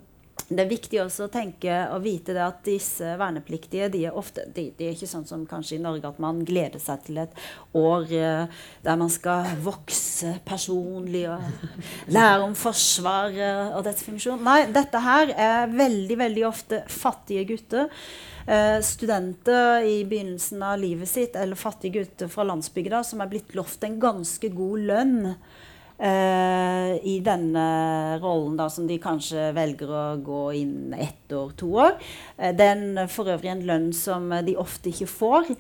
det 0.57 0.65
er 0.65 0.71
viktig 0.71 1.01
også 1.03 1.27
å 1.27 1.33
tenke 1.33 1.75
og 1.93 2.03
vite 2.05 2.35
det 2.37 2.43
at 2.45 2.61
disse 2.67 3.15
vernepliktige 3.21 3.89
de 3.93 4.05
er 4.09 4.19
ofte 4.19 4.45
de, 4.55 4.69
de 4.79 4.89
er 4.89 4.97
ikke 4.97 5.11
sånn 5.11 5.27
som 5.29 5.45
kanskje 5.49 5.79
i 5.79 5.83
Norge 5.83 6.09
at 6.09 6.21
man 6.23 6.43
gleder 6.47 6.83
seg 6.83 7.05
til 7.07 7.21
et 7.23 7.37
år 7.79 8.13
eh, 8.17 8.61
der 8.85 9.01
man 9.01 9.13
skal 9.13 9.53
vokse 9.63 10.37
personlig 10.47 11.25
og 11.31 11.43
lære 12.17 12.43
om 12.45 12.55
Forsvaret 12.59 13.73
og 13.77 13.83
dets 13.87 14.05
funksjon. 14.07 14.43
Nei, 14.45 14.67
dette 14.73 15.01
her 15.03 15.33
er 15.33 15.73
veldig, 15.73 16.19
veldig 16.21 16.45
ofte 16.47 16.83
fattige 16.91 17.47
gutter. 17.49 17.91
Eh, 18.47 18.79
studenter 18.85 19.87
i 19.87 20.01
begynnelsen 20.09 20.63
av 20.67 20.81
livet 20.83 21.11
sitt, 21.11 21.37
eller 21.39 21.59
fattige 21.59 22.01
gutter 22.01 22.31
fra 22.33 22.47
landsbygda 22.49 23.05
som 23.07 23.23
er 23.23 23.31
blitt 23.31 23.55
lovt 23.59 23.87
en 23.87 24.01
ganske 24.03 24.51
god 24.55 24.89
lønn 24.91 25.21
i 26.03 27.15
denne 27.23 27.67
rollen, 28.19 28.57
da, 28.59 28.67
som 28.73 28.89
de 28.89 28.97
kanskje 29.03 29.53
velger 29.55 29.91
å 29.95 30.05
gå 30.25 30.41
inn 30.59 30.97
ett 30.97 31.31
år, 31.31 31.53
to 31.55 31.69
år. 31.79 31.95
den 32.59 32.83
det 32.93 33.05
er 33.05 33.11
for 33.13 33.31
øvrig 33.31 33.51
en 33.53 33.65
lønn 33.67 33.89
som 33.97 34.31
eh, 34.33 34.45
de 34.47 34.57
ofte 34.61 34.93
ikke 34.93 35.09
får. 35.11 35.53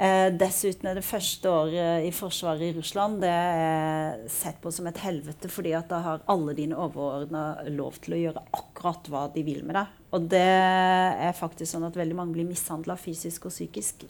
Eh, 0.00 0.30
dessuten 0.32 0.88
er 0.88 0.96
det 0.96 1.04
første 1.04 1.50
året 1.52 2.06
i 2.08 2.12
Forsvaret 2.16 2.70
i 2.70 2.72
Russland 2.72 3.18
det 3.20 3.28
er 3.28 4.22
sett 4.32 4.56
på 4.62 4.72
som 4.72 4.86
et 4.88 5.00
helvete, 5.04 5.50
fordi 5.52 5.74
at 5.76 5.90
da 5.92 5.98
har 6.06 6.22
alle 6.32 6.54
dine 6.56 6.78
overordna 6.80 7.66
lov 7.68 7.98
til 8.00 8.16
å 8.16 8.20
gjøre 8.22 8.44
akkurat 8.48 9.10
hva 9.12 9.26
de 9.34 9.44
vil 9.44 9.60
med 9.66 9.76
deg. 9.76 9.98
Og 10.16 10.24
det 10.32 10.40
er 10.40 11.36
faktisk 11.36 11.68
sånn 11.74 11.84
at 11.86 11.98
veldig 12.00 12.16
mange 12.16 12.34
blir 12.34 12.48
mishandla 12.48 12.96
fysisk 12.98 13.50
og 13.50 13.52
psykisk. 13.52 14.08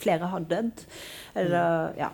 Flere 0.00 0.30
har 0.30 0.46
dødd. 0.54 0.86
Eller 1.42 1.98
ja, 1.98 2.12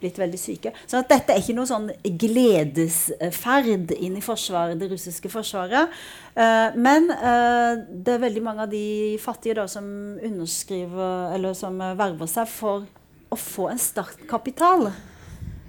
blitt 0.00 0.18
veldig 0.18 0.40
syke. 0.40 0.72
Så 0.88 0.98
at 0.98 1.12
dette 1.12 1.34
er 1.34 1.44
ikke 1.44 1.54
noe 1.56 1.68
sånn 1.68 1.90
gledesferd 2.02 3.92
inn 3.94 4.18
i 4.18 4.24
forsvaret, 4.24 4.80
det 4.80 4.90
russiske 4.90 5.30
forsvaret. 5.32 5.92
Eh, 6.32 6.76
men 6.80 7.10
eh, 7.12 7.82
det 7.92 8.14
er 8.14 8.22
veldig 8.24 8.42
mange 8.44 8.64
av 8.64 8.70
de 8.72 9.18
fattige 9.20 9.58
da, 9.60 9.66
som 9.68 9.84
underskriver, 10.24 11.34
eller 11.36 11.56
som 11.58 11.76
eh, 11.84 11.96
verver 11.98 12.30
seg 12.30 12.48
for 12.48 12.86
å 13.32 13.38
få 13.38 13.68
en 13.72 13.80
startkapital. 13.80 14.88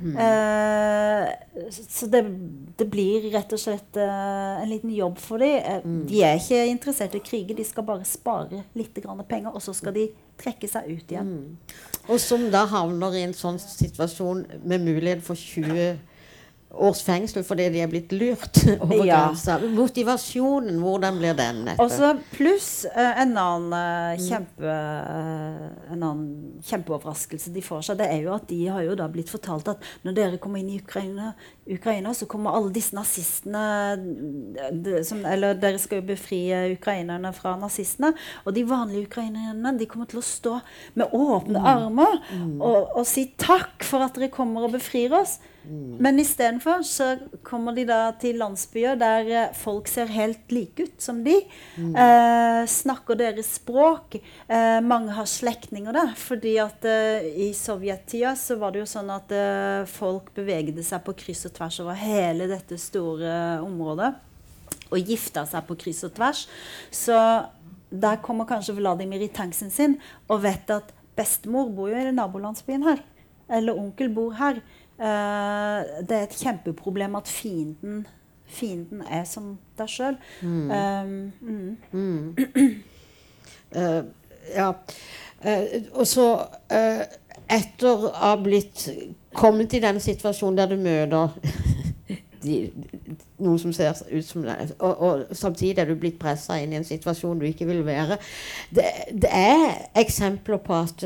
Eh, 0.04 1.28
så 1.72 2.08
det, 2.12 2.22
det 2.80 2.88
blir 2.92 3.30
rett 3.32 3.54
og 3.56 3.62
slett 3.62 3.96
eh, 4.00 4.62
en 4.64 4.70
liten 4.72 4.92
jobb 4.92 5.20
for 5.22 5.40
dem. 5.44 5.60
Eh, 5.64 5.86
De 6.10 6.24
er 6.28 6.40
ikke 6.40 6.64
interessert 6.72 7.16
i 7.16 7.22
å 7.22 7.28
krige, 7.28 7.56
de 7.56 7.64
skal 7.68 7.86
bare 7.88 8.08
spare 8.08 8.64
litt 8.76 8.98
grann 9.04 9.24
penger, 9.30 9.54
og 9.56 9.64
så 9.64 9.76
skal 9.78 9.96
de 9.96 10.10
trekke 10.40 10.68
seg 10.68 10.90
ut 10.92 11.14
igjen. 11.14 11.34
Og 12.10 12.20
som 12.20 12.50
da 12.52 12.66
havner 12.68 13.16
i 13.16 13.24
en 13.28 13.36
sånn 13.38 13.60
situasjon 13.62 14.44
med 14.64 14.84
mulighet 14.84 15.24
for 15.24 15.40
20 15.40 15.96
års 16.74 17.04
fengsel 17.06 17.44
fordi 17.46 17.68
de 17.74 17.82
er 17.84 17.90
blitt 17.92 18.12
lurt 18.16 18.60
over 18.84 19.06
Ja. 19.06 19.28
grensa. 19.28 19.60
Motivasjonen, 19.62 20.80
hvordan 20.82 21.20
blir 21.20 21.36
den? 21.38 21.68
pluss 22.34 22.86
uh, 22.90 23.22
en 23.22 23.36
annen 23.38 23.74
uh, 23.74 24.22
kjempe 24.22 24.64
uh, 24.64 25.68
En 25.94 26.02
annen 26.02 26.62
kjempeoverraskelse 26.66 27.54
de 27.54 27.62
får 27.62 27.86
seg, 27.90 28.00
det 28.02 28.10
er 28.10 28.26
jo 28.26 28.34
at 28.36 28.48
de 28.50 28.60
har 28.72 28.84
jo 28.88 28.98
da 28.98 29.08
blitt 29.12 29.32
fortalt 29.32 29.70
at 29.76 29.86
når 30.06 30.18
dere 30.18 30.42
kommer 30.42 30.64
inn 30.64 30.72
i 30.74 30.80
Ukraina, 30.82 31.34
Ukraina 31.70 32.14
så 32.18 32.28
kommer 32.30 32.56
alle 32.58 32.74
disse 32.74 32.96
nazistene 32.96 33.64
de, 34.74 34.98
som, 35.06 35.22
Eller 35.30 35.58
dere 35.60 35.80
skal 35.82 36.02
jo 36.02 36.08
befri 36.14 36.42
ukrainerne 36.74 37.32
fra 37.36 37.56
nazistene. 37.60 38.14
Og 38.48 38.56
de 38.56 38.66
vanlige 38.68 39.08
ukrainerne 39.08 39.76
de 39.78 39.88
kommer 39.90 40.10
til 40.10 40.22
å 40.22 40.26
stå 40.26 40.58
med 41.00 41.14
åpne 41.14 41.62
armer 41.74 42.20
og, 42.60 42.98
og 43.00 43.06
si 43.08 43.28
takk 43.40 43.86
for 43.88 44.04
at 44.06 44.18
dere 44.18 44.32
kommer 44.34 44.68
og 44.68 44.76
befrir 44.78 45.14
oss. 45.18 45.38
Men 46.04 46.20
istedenfor 46.20 46.82
så 46.84 47.06
kommer 47.46 47.76
de 47.76 47.86
da 47.88 48.12
til 48.20 48.36
landsbyer 48.42 48.98
der 49.00 49.30
eh, 49.32 49.54
folk 49.56 49.88
ser 49.88 50.12
helt 50.12 50.52
like 50.52 50.88
ut 50.90 51.02
som 51.02 51.22
de. 51.24 51.38
Eh, 51.80 52.64
snakker 52.68 53.20
deres 53.20 53.54
språk. 53.60 54.18
Eh, 54.48 54.80
mange 54.84 55.16
har 55.16 55.30
slektninger 55.30 55.96
der. 55.96 56.12
Fordi 56.20 56.58
at 56.64 56.84
eh, 56.90 57.30
i 57.48 57.50
sovjettida 57.56 58.36
så 58.40 58.58
var 58.60 58.76
det 58.76 58.84
jo 58.84 58.92
sånn 58.92 59.12
at 59.14 59.32
eh, 59.32 59.88
folk 59.90 60.34
bevegde 60.36 60.84
seg 60.84 61.06
på 61.06 61.16
kryss 61.24 61.46
og 61.48 61.56
tvers 61.56 61.80
over 61.86 62.00
hele 62.00 62.50
dette 62.52 62.80
store 62.82 63.62
området. 63.64 64.12
Og 64.92 65.00
gifta 65.00 65.46
seg 65.50 65.64
på 65.70 65.80
kryss 65.80 66.04
og 66.10 66.14
tvers. 66.18 66.46
Så 66.94 67.16
der 67.94 68.20
kommer 68.26 68.50
kanskje 68.50 68.76
Vladimir 68.78 69.22
i 69.22 69.32
tanksen 69.32 69.72
sin 69.72 69.98
og 70.28 70.44
vet 70.44 70.70
at 70.74 70.92
bestemor 71.18 71.70
bor 71.74 71.92
jo 71.92 71.98
i 72.00 72.14
nabolandsbyen 72.14 72.88
her. 72.88 73.04
Eller 73.54 73.78
onkel 73.78 74.10
bor 74.14 74.34
her. 74.40 74.62
Eh, 75.04 75.80
det 76.08 76.18
er 76.18 76.24
et 76.24 76.38
kjempeproblem 76.40 77.16
at 77.20 77.28
fienden, 77.28 78.08
fienden 78.48 79.02
er 79.12 79.26
som 79.28 79.58
deg 79.78 79.90
sjøl. 79.92 80.16
mm. 81.92 82.36
Eh, 83.76 84.04
ja. 84.60 84.72
Uh, 85.44 85.66
og 86.00 86.08
så 86.08 86.26
uh, 86.72 87.02
etter 87.52 87.88
å 87.90 88.12
ha 88.16 88.30
blitt 88.40 88.86
kommet 89.36 89.74
i 89.76 89.82
den 89.84 90.00
situasjonen 90.00 90.56
der 90.56 90.70
du 90.72 90.78
møter 90.80 91.34
de, 92.46 92.62
noen 93.44 93.60
som 93.60 93.74
ser 93.76 94.00
ut 94.08 94.24
som 94.24 94.46
deg, 94.48 94.72
og, 94.78 95.02
og 95.04 95.36
samtidig 95.36 95.84
er 95.84 95.92
du 95.92 95.98
blitt 96.00 96.16
pressa 96.22 96.62
inn 96.64 96.72
i 96.72 96.80
en 96.80 96.88
situasjon 96.88 97.42
du 97.42 97.48
ikke 97.50 97.68
vil 97.68 97.84
være 97.84 98.16
Det, 98.72 98.88
det 99.12 99.34
er 99.36 99.66
eksempler 100.00 100.64
på 100.64 100.80
at 100.86 101.04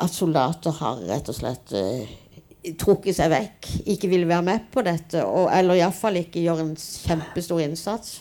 at 0.00 0.14
soldater 0.14 0.74
har 0.80 1.04
rett 1.10 1.28
og 1.30 1.36
slett 1.36 1.74
uh, 1.76 2.16
trukket 2.80 3.16
seg 3.16 3.30
vekk, 3.32 3.68
ikke 3.94 4.10
vil 4.10 4.26
være 4.28 4.46
med 4.46 4.66
på 4.72 4.84
dette, 4.86 5.22
og, 5.24 5.48
eller 5.54 5.80
iallfall 5.80 6.20
ikke 6.20 6.42
gjør 6.44 6.64
en 6.64 6.74
kjempestor 6.76 7.62
innsats. 7.64 8.18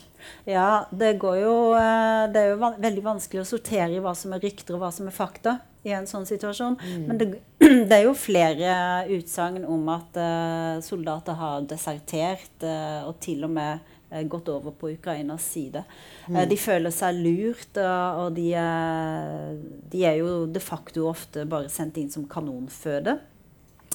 Ja, 0.50 0.86
det 0.92 1.14
går 1.22 1.38
jo 1.40 1.54
eh, 1.80 2.26
Det 2.30 2.42
er 2.42 2.50
jo 2.52 2.58
van 2.62 2.76
veldig 2.82 3.02
vanskelig 3.06 3.42
å 3.42 3.48
sortere 3.48 3.96
i 3.96 4.02
hva 4.04 4.12
som 4.18 4.34
er 4.36 4.42
rykter 4.44 4.76
og 4.76 4.84
hva 4.84 4.90
som 4.94 5.08
er 5.10 5.16
fakta 5.16 5.56
i 5.88 5.94
en 5.96 6.06
sånn 6.10 6.28
situasjon. 6.28 6.76
Men 7.08 7.20
det, 7.20 7.28
det 7.90 7.96
er 7.96 8.04
jo 8.04 8.14
flere 8.18 8.74
utsagn 9.16 9.64
om 9.64 9.88
at 9.96 10.20
eh, 10.20 10.82
soldater 10.86 11.40
har 11.40 11.66
desertert 11.70 12.68
og 13.08 13.16
til 13.24 13.48
og 13.48 13.56
med 13.56 13.96
gått 14.30 14.50
over 14.50 14.74
på 14.76 14.92
Ukrainas 14.96 15.46
side. 15.52 15.84
Mm. 16.28 16.40
de 16.50 16.58
føler 16.58 16.94
seg 16.94 17.20
lurt, 17.22 17.72
og, 17.78 18.24
og 18.24 18.38
de, 18.38 18.48
er, 18.58 19.58
de 19.92 20.06
er 20.06 20.20
jo 20.22 20.46
de 20.50 20.62
facto 20.64 21.08
ofte 21.10 21.46
bare 21.50 21.70
sendt 21.74 22.00
inn 22.02 22.10
som 22.14 22.28
kanonføde. 22.30 23.20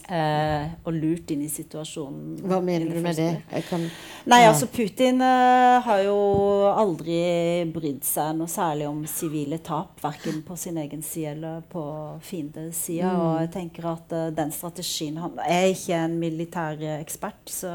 Eh, 0.05 0.73
og 0.85 0.93
lurt 0.93 1.31
inn 1.33 1.47
i 1.47 1.49
situasjonen. 1.49 2.35
Hva 2.45 2.59
mener 2.61 2.91
du 2.93 3.01
med 3.01 3.17
det? 3.17 3.31
Jeg 3.49 3.65
kan, 3.71 3.87
Nei, 4.29 4.41
Ja. 4.43 4.51
altså 4.51 4.67
Putin 4.69 5.23
eh, 5.25 5.81
har 5.81 6.03
jo 6.05 6.17
aldri 6.69 7.65
brydd 7.73 8.05
seg 8.05 8.37
noe 8.37 8.47
særlig 8.53 8.89
om 8.89 9.07
sivile 9.09 9.59
tap. 9.65 9.97
Verken 10.03 10.43
på 10.45 10.59
sin 10.61 10.77
egen 10.77 11.01
side 11.03 11.33
eller 11.33 11.63
på 11.73 11.85
fiendens 12.21 12.77
side. 12.85 13.09
Mm. 13.09 13.21
Og 13.21 13.41
jeg 13.47 13.51
tenker 13.57 13.89
at 13.95 14.13
eh, 14.13 14.31
den 14.37 14.53
strategien 14.53 15.17
Han 15.17 15.41
er 15.41 15.71
ikke 15.73 15.97
en 15.97 16.19
militær 16.21 16.77
eh, 16.85 17.01
ekspert, 17.01 17.41
så, 17.49 17.73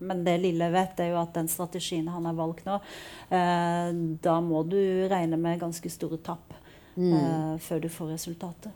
men 0.00 0.24
det 0.26 0.40
lille 0.42 0.66
jeg 0.66 0.74
vet, 0.74 1.00
er 1.00 1.12
jo 1.14 1.22
at 1.22 1.34
den 1.38 1.48
strategien 1.48 2.08
han 2.10 2.26
har 2.26 2.34
valgt 2.34 2.66
nå, 2.66 2.80
eh, 3.30 3.92
da 4.22 4.40
må 4.42 4.64
du 4.66 4.80
regne 5.10 5.38
med 5.38 5.60
ganske 5.62 5.90
store 5.94 6.18
tap. 6.18 6.54
Mm. 6.98 7.12
eh, 7.14 7.58
før 7.62 7.78
du 7.78 7.88
får 7.88 8.08
resultatet. 8.16 8.72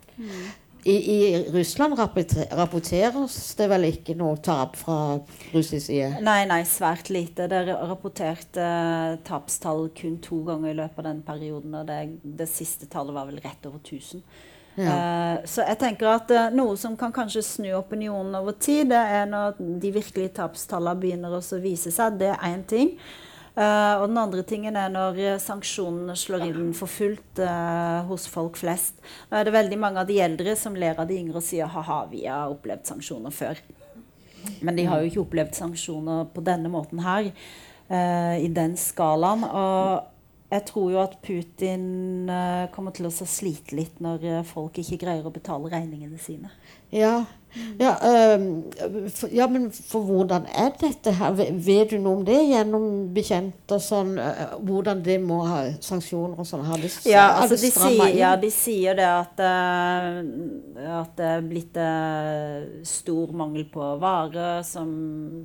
I, 0.84 0.94
I 1.14 1.18
Russland 1.54 1.94
rapporteres 1.98 3.36
det 3.58 3.68
vel 3.70 3.86
ikke 3.86 4.16
noe 4.18 4.38
tap 4.42 4.74
fra 4.80 4.96
russisk 5.52 5.86
side? 5.86 6.16
Nei, 6.24 6.40
nei, 6.50 6.62
svært 6.66 7.12
lite. 7.14 7.46
Det 7.50 7.60
er 7.60 7.70
rapportert 7.86 8.58
eh, 8.58 9.18
tapstall 9.26 9.88
kun 9.94 10.16
to 10.24 10.40
ganger 10.48 10.72
i 10.72 10.78
løpet 10.80 10.98
av 11.04 11.08
den 11.10 11.22
perioden. 11.26 11.76
Og 11.78 11.86
det, 11.86 12.00
det 12.22 12.48
siste 12.50 12.90
tallet 12.90 13.14
var 13.14 13.30
vel 13.30 13.38
rett 13.44 13.70
over 13.70 13.78
1000. 13.78 14.24
Eh, 14.76 15.34
så 15.44 15.66
jeg 15.68 15.78
tenker 15.82 16.08
at 16.08 16.30
eh, 16.32 16.52
noe 16.56 16.78
som 16.80 16.96
kan 16.98 17.12
kanskje 17.14 17.44
snu 17.44 17.68
opinionen 17.76 18.34
over 18.40 18.56
tid, 18.56 18.88
det 18.90 19.02
er 19.18 19.28
når 19.28 19.60
de 19.60 19.92
virkelige 19.94 20.34
tapstallene 20.40 20.98
begynner 20.98 21.36
å 21.36 21.42
vise 21.62 21.92
seg. 21.94 22.18
Det 22.22 22.32
er 22.32 22.48
én 22.48 22.64
ting. 22.66 22.96
Eh, 23.53 23.94
og 24.00 24.07
den 24.09 24.16
andre 24.16 24.42
tingen 24.48 24.76
er 24.80 24.92
når 24.92 25.18
eh, 25.20 25.40
sanksjonene 25.42 26.14
slår 26.16 26.46
inn 26.46 26.70
for 26.76 26.88
fullt 26.88 27.42
eh, 27.44 27.98
hos 28.09 28.24
folk 28.32 28.57
flest. 28.57 29.03
Nå 29.28 29.36
er 29.36 29.44
det 29.44 29.53
veldig 29.53 29.78
mange 29.80 30.00
av 30.00 30.09
de 30.09 30.16
eldre 30.24 30.55
som 30.57 30.76
ler 30.78 30.96
av 30.96 31.11
de 31.11 31.18
yngre 31.20 31.36
og 31.42 31.44
sier 31.44 31.68
ha-ha, 31.68 31.98
vi 32.09 32.24
har 32.24 32.53
opplevd 32.53 32.88
sanksjoner 32.88 33.34
før. 33.34 33.61
Men 34.64 34.78
de 34.78 34.86
har 34.88 35.03
jo 35.03 35.11
ikke 35.11 35.24
opplevd 35.26 35.59
sanksjoner 35.59 36.24
på 36.32 36.44
denne 36.44 36.72
måten 36.72 37.05
her. 37.05 37.28
I 37.92 38.48
den 38.57 38.72
skalaen. 38.80 39.42
Og 39.44 40.48
jeg 40.50 40.64
tror 40.70 40.86
jo 40.90 41.00
at 41.03 41.14
Putin 41.22 41.84
kommer 42.72 42.94
til 42.96 43.07
å 43.07 43.12
slite 43.12 43.76
litt 43.76 44.00
når 44.03 44.46
folk 44.48 44.80
ikke 44.80 44.98
greier 45.05 45.28
å 45.28 45.34
betale 45.34 45.70
regningene 45.70 46.18
sine. 46.18 46.50
Ja, 46.90 47.26
ja, 47.80 47.92
øh, 48.11 48.44
for, 49.11 49.28
ja, 49.32 49.46
men 49.46 49.70
for 49.72 50.00
hvordan 50.09 50.46
er 50.55 50.70
dette 50.80 51.12
her? 51.18 51.32
Ve- 51.36 51.50
Vet 51.66 51.90
du 51.90 51.98
noe 51.98 52.16
om 52.20 52.24
det 52.24 52.38
gjennom 52.48 52.86
bekjente 53.14 53.76
og 53.76 53.82
sånn? 53.84 54.14
øh, 54.18 54.55
hvordan 54.64 55.03
det 55.05 55.18
må 55.20 55.40
ha 55.46 55.62
sanksjoner 55.80 56.38
og 56.40 56.46
sånn? 56.48 56.64
Har 56.64 56.76
det, 56.82 56.90
Ja, 57.07 57.26
altså 57.42 57.57
det 57.57 57.66
de, 57.66 57.70
sier, 57.76 58.07
inn? 58.09 58.16
ja, 58.18 58.32
de 58.36 58.50
sier 58.50 58.94
det 58.98 59.09
at, 59.09 59.42
eh, 59.44 60.88
at 61.03 61.16
det 61.16 61.28
er 61.36 61.46
blitt 61.46 61.76
eh, 61.76 62.82
stor 62.88 63.32
mangel 63.36 63.64
på 63.72 63.92
varer, 64.03 64.62
som 64.66 64.88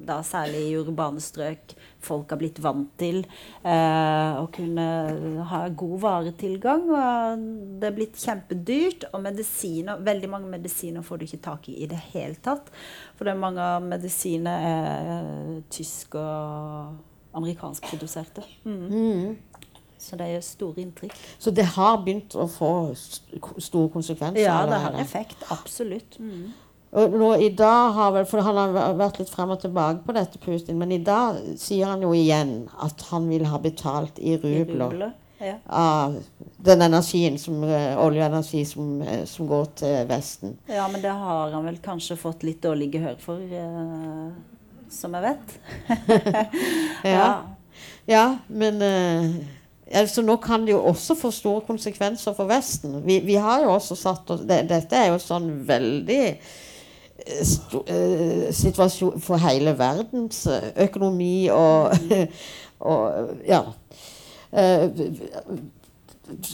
da 0.07 0.21
særlig 0.23 0.63
i 0.71 0.77
urbane 0.79 1.19
strøk 1.23 1.75
folk 2.07 2.31
har 2.33 2.41
blitt 2.41 2.61
vant 2.63 2.89
til. 2.99 3.23
eh, 3.63 4.37
å 4.41 4.47
kunne 4.53 4.87
ha 5.51 5.61
god 5.69 5.97
varetilgang. 6.05 6.87
Og 6.89 7.47
det 7.81 7.91
er 7.91 7.97
blitt 7.97 8.17
kjempedyrt. 8.21 9.09
Og 9.13 9.23
medisiner, 9.25 10.01
veldig 10.03 10.31
mange 10.31 10.51
medisiner 10.57 11.05
får 11.05 11.19
du 11.19 11.27
ikke 11.27 11.43
tak 11.49 11.69
i 11.69 11.77
i 11.83 11.89
det 11.89 11.99
hele 12.13 12.35
tatt. 12.43 12.71
For 13.17 13.27
det 13.27 13.35
er 13.35 13.43
mange 13.43 13.61
av 13.61 13.83
medisinene 13.85 14.55
er 14.71 15.11
eh, 15.17 15.59
tysk 15.73 16.17
og 16.19 16.97
amerikansk 17.37 17.85
produserte. 17.91 18.43
Mm. 18.65 19.37
Så 19.97 20.17
det 20.17 20.29
gjør 20.29 20.45
store 20.45 20.81
inntrykk. 20.83 21.17
Så 21.41 21.51
det 21.51 21.65
har 21.73 21.97
begynt 22.05 22.35
å 22.37 22.45
få 22.51 22.71
store 22.93 23.89
konsekvenser? 23.93 24.43
Ja, 24.45 24.61
det 24.69 24.79
har 24.83 24.97
effekt. 25.01 25.41
Absolutt. 25.53 26.19
Og 26.91 27.15
nå 27.19 27.33
i 27.43 27.49
dag 27.49 27.91
har 27.97 28.11
vel, 28.15 28.25
for 28.25 28.41
Han 28.41 28.55
har 28.55 28.95
vært 28.95 29.19
litt 29.19 29.29
frem 29.29 29.51
og 29.51 29.59
tilbake 29.61 30.05
på 30.05 30.15
dette, 30.15 30.39
Putin, 30.39 30.77
men 30.79 30.91
i 30.95 31.01
dag 31.03 31.39
sier 31.59 31.85
han 31.91 32.01
jo 32.01 32.13
igjen 32.15 32.69
at 32.83 33.01
han 33.11 33.27
vil 33.29 33.45
ha 33.51 33.59
betalt 33.59 34.19
i 34.19 34.37
I 34.37 34.37
rubler 34.37 34.85
rubler. 34.85 35.15
Ja. 35.39 35.53
av 35.69 36.15
den 36.57 36.81
energien, 36.81 37.37
som, 37.37 37.63
eh, 37.63 37.97
olje 38.01 38.23
og 38.23 38.31
energi, 38.31 38.65
som, 38.65 39.01
eh, 39.01 39.25
som 39.25 39.47
går 39.47 39.65
til 39.75 40.07
Vesten. 40.07 40.57
ja, 40.67 40.87
men 40.87 41.01
det 41.01 41.11
har 41.11 41.51
han 41.51 41.65
vel 41.65 41.77
kanskje 41.77 42.17
fått 42.17 42.43
litt 42.43 42.61
dårlig 42.61 42.91
gehør 42.95 43.19
for, 43.19 43.37
eh, 43.37 44.31
som 44.89 45.13
jeg 45.13 45.21
vet. 45.21 45.59
Ja. 47.03 47.43
Ja, 48.07 48.37
men 48.47 48.81
eh, 48.81 49.31
altså 49.93 50.23
Nå 50.23 50.37
kan 50.41 50.65
det 50.65 50.71
jo 50.71 50.79
også 50.89 51.15
få 51.15 51.31
store 51.31 51.61
konsekvenser 51.67 52.33
for 52.35 52.47
Vesten. 52.49 53.01
Vi, 53.05 53.19
vi 53.19 53.35
har 53.35 53.61
jo 53.65 53.73
også 53.75 53.97
satt 53.99 54.31
oss 54.31 54.41
det, 54.47 54.63
Dette 54.69 54.95
er 54.95 55.11
jo 55.11 55.19
sånn 55.21 55.51
veldig 55.67 56.23
situasjon 58.55 59.21
for 59.23 59.41
hele 59.41 59.73
verdens 59.77 60.45
eh, 60.51 60.71
økonomi 60.87 61.49
og, 61.53 61.91
og 62.91 63.35
Ja. 63.47 63.63
Eh, 64.51 64.89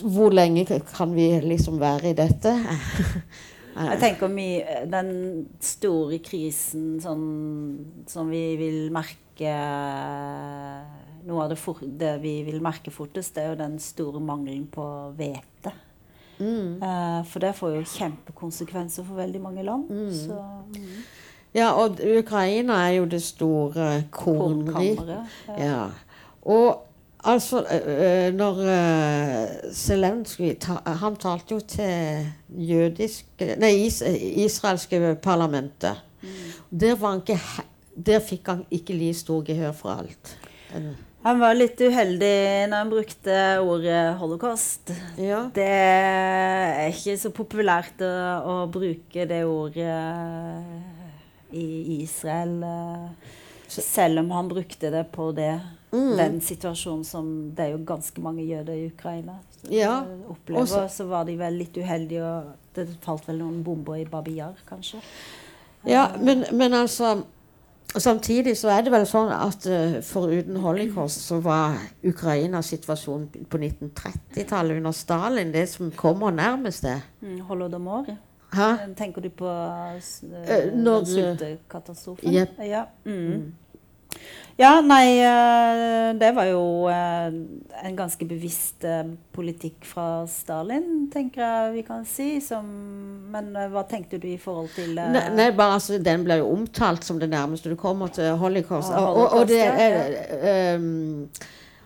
hvor 0.04 0.30
lenge 0.30 0.66
kan 0.94 1.16
vi 1.16 1.28
liksom 1.42 1.80
være 1.82 2.12
i 2.12 2.18
dette? 2.18 2.54
Jeg 3.74 3.98
tenker 4.00 4.30
mye 4.30 4.84
Den 4.86 5.10
store 5.62 6.20
krisen 6.22 7.00
sånn, 7.02 7.24
som 8.10 8.30
vi 8.30 8.44
vil 8.60 8.92
merke 8.94 9.50
Noe 11.26 11.46
av 11.46 11.54
det, 11.54 11.58
for, 11.58 11.82
det 11.82 12.18
vi 12.22 12.36
vil 12.46 12.62
merke 12.62 12.94
fortest, 12.94 13.34
det 13.34 13.46
er 13.46 13.54
jo 13.54 13.62
den 13.64 13.80
store 13.82 14.20
mangelen 14.22 14.68
på 14.70 14.86
hvete. 15.18 15.72
Eh, 16.40 17.26
for 17.30 17.40
det 17.44 17.54
får 17.56 17.76
jo 17.76 17.84
kjempekonsekvenser 17.94 19.06
for 19.08 19.20
veldig 19.22 19.42
mange 19.42 19.64
land. 19.64 19.90
Så 20.14 20.40
Ja, 21.54 21.68
og 21.78 22.00
Ukraina 22.18 22.74
er 22.74 22.96
jo 22.98 23.06
det 23.06 23.22
store 23.22 24.04
kornkammeret. 24.12 25.30
Ja. 25.58 25.86
Og 26.42 26.88
altså 27.24 27.62
Når 28.34 28.58
Zelenskyj 29.74 30.56
Han 30.86 31.16
talte 31.16 31.54
jo 31.54 31.60
til 31.60 32.26
jødiske 32.50 33.56
Nei, 33.60 33.86
is, 33.86 34.02
israelske 34.46 35.16
parlamentet. 35.22 36.02
Der, 36.80 36.96
var 36.96 37.10
han 37.10 37.22
ikke, 37.22 37.40
der 38.06 38.20
fikk 38.20 38.48
han 38.48 38.66
ikke 38.72 38.94
like 38.94 39.14
stor 39.14 39.44
gehør 39.46 39.72
for 39.72 39.90
alt. 39.90 40.38
Han 41.24 41.40
var 41.40 41.56
litt 41.56 41.80
uheldig 41.80 42.34
når 42.68 42.78
han 42.82 42.90
brukte 42.92 43.36
ordet 43.64 44.00
holocaust. 44.20 44.92
Ja. 45.16 45.46
Det 45.56 45.68
er 45.70 46.90
ikke 46.92 47.16
så 47.22 47.32
populært 47.36 48.02
å, 48.04 48.10
å 48.44 48.56
bruke 48.72 49.24
det 49.30 49.44
ordet 49.48 49.94
i 51.56 52.02
Israel. 52.02 52.58
eh, 52.64 53.32
selv 53.74 54.20
om 54.22 54.30
han 54.36 54.50
brukte 54.52 54.92
det 54.94 55.06
på 55.16 55.32
det, 55.34 55.54
den 55.94 56.40
situasjonen 56.42 57.06
som 57.06 57.28
det 57.56 57.68
er 57.68 57.72
jo 57.76 57.84
ganske 57.86 58.22
mange 58.22 58.44
jøder 58.46 58.74
i 58.74 58.88
Ukraina 58.90 59.36
Ja, 59.70 60.00
eh, 60.04 60.24
opplever, 60.30 60.62
også- 60.66 60.90
så 60.90 61.06
var 61.08 61.24
de 61.26 61.36
vel 61.38 61.54
litt 61.58 61.74
uheldige, 61.78 62.22
og 62.26 62.52
det 62.76 62.88
falt 63.02 63.26
vel 63.28 63.38
noen 63.40 63.64
bomber 63.64 63.96
i 64.02 64.06
Babiyar, 64.06 64.54
kanskje. 64.70 65.00
Ja, 65.86 66.08
men, 66.20 66.46
men 66.52 66.74
altså 66.74 67.24
Samtidig 67.94 68.58
så 68.58 68.70
er 68.74 68.82
det 68.82 68.92
vel 68.92 69.04
sånn 69.06 69.30
at 69.36 69.66
uh, 69.70 70.00
foruten 70.02 70.56
holocaust 70.64 71.28
så 71.28 71.38
var 71.46 71.76
Ukrainas 72.04 72.72
situasjon 72.74 73.28
på 73.52 73.58
1930-tallet 73.60 74.80
under 74.80 74.92
Stalin 74.98 75.52
det 75.54 75.68
som 75.70 75.92
kommer 75.92 76.32
nærmest 76.34 76.82
det. 76.88 76.96
Mm, 77.22 77.40
Holodomor. 77.50 78.08
Hæ? 78.54 78.72
Tenker 78.98 79.22
du 79.22 79.30
på 79.30 79.46
uh, 79.46 80.00
når- 80.74 81.06
sultekatastrofen? 81.06 82.34
Yep. 82.34 82.58
Ja. 82.66 82.84
Mm. 83.06 83.54
Ja, 84.60 84.72
nei 84.86 85.18
eh, 85.24 86.12
Det 86.20 86.30
var 86.36 86.46
jo 86.46 86.64
eh, 86.92 87.34
en 87.84 87.96
ganske 87.98 88.26
bevisst 88.30 88.86
eh, 88.86 89.08
politikk 89.34 89.88
fra 89.90 90.26
Stalin, 90.30 91.08
tenker 91.14 91.42
jeg 91.42 91.74
vi 91.78 91.84
kan 91.88 92.06
si. 92.08 92.28
Som, 92.44 92.70
men 93.34 93.52
hva 93.74 93.86
tenkte 93.90 94.20
du 94.22 94.30
i 94.30 94.38
forhold 94.42 94.70
til 94.76 94.94
Nei, 95.00 95.26
nei, 95.34 95.50
bare 95.58 95.80
altså, 95.80 95.98
Den 96.04 96.26
ble 96.28 96.40
jo 96.44 96.52
omtalt 96.54 97.06
som 97.08 97.20
det 97.22 97.32
nærmeste 97.34 97.74
du 97.74 97.78
kommer 97.80 98.14
til 98.14 98.36
holocaust. 98.38 98.94
Og, 98.94 99.20
og, 99.24 99.40
og 99.40 99.50
det 99.50 99.64
er 99.66 100.78
um, 100.78 101.28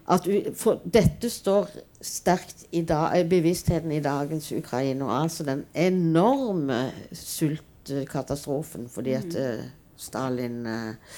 at 0.08 0.28
u- 0.28 0.54
for 0.56 0.84
Dette 0.84 1.30
står 1.32 1.72
sterkt 2.04 2.68
i 2.72 2.84
da, 2.88 3.10
bevisstheten 3.28 3.92
i 3.92 4.04
dagens 4.04 4.52
Ukraina. 4.56 5.10
Altså 5.24 5.44
den 5.48 5.66
enorme 5.76 6.92
sultkatastrofen 7.12 8.88
fordi 8.92 9.18
at 9.18 9.36
mm. 9.36 9.66
Stalin 9.98 10.66
eh, 10.70 11.18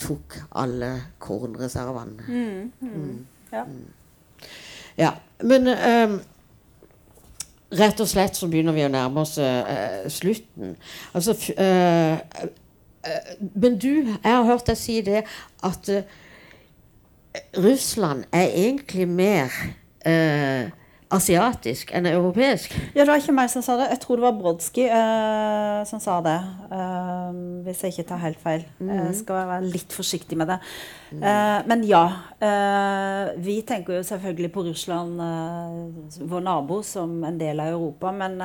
tok 0.00 0.38
alle 0.52 0.90
kornreservene. 1.22 2.26
Mm, 2.28 2.72
mm. 2.80 3.26
Ja. 3.52 3.64
Ja, 4.96 5.10
men 5.44 5.68
um, 5.68 6.18
rett 7.76 8.00
og 8.00 8.08
slett 8.08 8.36
så 8.36 8.48
begynner 8.48 8.76
vi 8.76 8.86
å 8.86 8.92
nærme 8.92 9.24
oss 9.24 9.36
uh, 9.40 10.06
slutten. 10.12 10.76
Altså 11.12 11.36
uh, 11.36 12.16
eh, 12.16 13.34
Men 13.54 13.76
du, 13.78 13.90
jeg 14.06 14.32
har 14.32 14.46
hørt 14.48 14.68
deg 14.70 14.80
si 14.80 15.00
det 15.04 15.24
at 15.66 15.90
Russland 17.56 18.24
er 18.32 18.48
egentlig 18.48 19.08
mer 19.08 19.52
eh, 20.06 20.70
asiatisk 21.14 21.92
enn 21.94 22.08
europeisk. 22.10 22.72
Ja, 22.94 23.04
det 23.04 23.10
var 23.12 23.20
ikke 23.20 23.34
meg 23.36 23.50
som 23.52 23.62
sa 23.62 23.76
det. 23.78 23.88
Jeg 23.92 24.00
tror 24.02 24.18
det 24.18 24.24
var 24.24 24.38
Brodsky 24.40 24.86
uh, 24.90 25.80
som 25.86 26.02
sa 26.02 26.18
det. 26.24 26.36
Uh, 26.72 27.62
hvis 27.66 27.84
jeg 27.84 27.94
ikke 27.94 28.08
tar 28.08 28.22
helt 28.24 28.42
feil. 28.42 28.66
Jeg 28.82 29.14
skal 29.20 29.46
være 29.52 29.70
litt 29.70 29.94
forsiktig 29.94 30.38
med 30.38 30.50
det. 30.50 30.58
Eh, 31.16 31.58
men 31.70 31.84
ja. 31.86 32.02
vi 33.42 33.60
tenker 33.66 33.98
jo 33.98 34.06
selvfølgelig 34.06 34.50
på 34.54 34.64
Russland, 34.66 35.20
vår 36.18 36.42
nabo, 36.42 36.80
som 36.86 37.20
en 37.26 37.38
del 37.38 37.62
av 37.62 37.74
Europa. 37.74 38.12
Men 38.14 38.38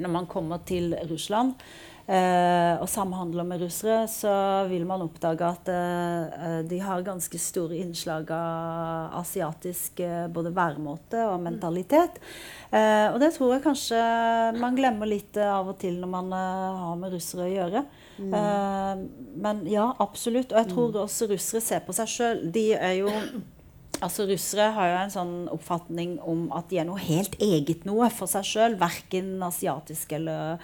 når 0.00 0.12
man 0.14 0.28
kommer 0.30 0.62
til 0.66 0.94
Russland 1.10 1.58
og 2.10 2.88
samhandler 2.90 3.46
med 3.46 3.60
russere, 3.62 4.00
så 4.10 4.32
vil 4.66 4.82
man 4.88 5.04
oppdage 5.04 5.46
at 5.46 5.68
eh, 5.70 6.56
de 6.66 6.80
har 6.82 7.04
ganske 7.06 7.38
store 7.38 7.76
innslag 7.78 8.32
av 8.34 9.14
asiatisk 9.20 10.02
eh, 10.02 10.24
både 10.32 10.50
væremåte 10.56 11.22
og 11.30 11.38
mentalitet. 11.44 12.18
Eh, 12.70 13.06
og 13.10 13.20
det 13.22 13.32
tror 13.34 13.54
jeg 13.56 13.64
kanskje 13.64 14.00
man 14.58 14.76
glemmer 14.78 15.10
litt 15.10 15.38
eh, 15.38 15.50
av 15.50 15.70
og 15.72 15.78
til 15.82 15.96
når 16.02 16.10
man 16.10 16.34
eh, 16.34 16.82
har 16.82 16.98
med 17.00 17.14
russere 17.16 17.46
å 17.46 17.54
gjøre. 17.54 17.86
Mm. 18.20 19.06
men 19.40 19.62
ja, 19.64 19.86
absolutt. 20.04 20.50
Og 20.52 20.58
jeg 20.58 20.68
tror 20.74 20.98
også 21.06 21.30
russere 21.30 21.62
ser 21.64 21.80
på 21.86 21.94
seg 21.96 22.10
sjøl. 22.10 22.42
De 22.52 22.66
er 22.76 22.98
jo 22.98 23.08
Altså 24.00 24.24
Russere 24.24 24.70
har 24.72 24.88
jo 24.88 24.98
en 25.00 25.12
sånn 25.12 25.32
oppfatning 25.52 26.14
om 26.24 26.46
at 26.56 26.70
de 26.70 26.78
er 26.80 26.86
noe 26.88 27.00
helt 27.02 27.34
eget 27.42 27.82
noe 27.88 28.06
for 28.12 28.30
seg 28.30 28.46
sjøl. 28.48 28.76
Verken 28.80 29.34
asiatisk 29.44 30.14
eller 30.16 30.62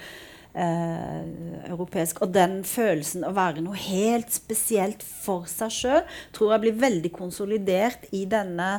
eh, 0.56 1.26
europeisk. 1.70 2.22
Og 2.24 2.32
den 2.34 2.62
følelsen 2.66 3.26
å 3.26 3.34
være 3.36 3.64
noe 3.64 3.78
helt 3.86 4.32
spesielt 4.34 5.04
for 5.04 5.48
seg 5.50 5.74
sjøl 5.74 6.02
tror 6.36 6.56
jeg 6.56 6.64
blir 6.66 6.80
veldig 6.86 7.12
konsolidert 7.14 8.08
i 8.16 8.24
denne 8.30 8.70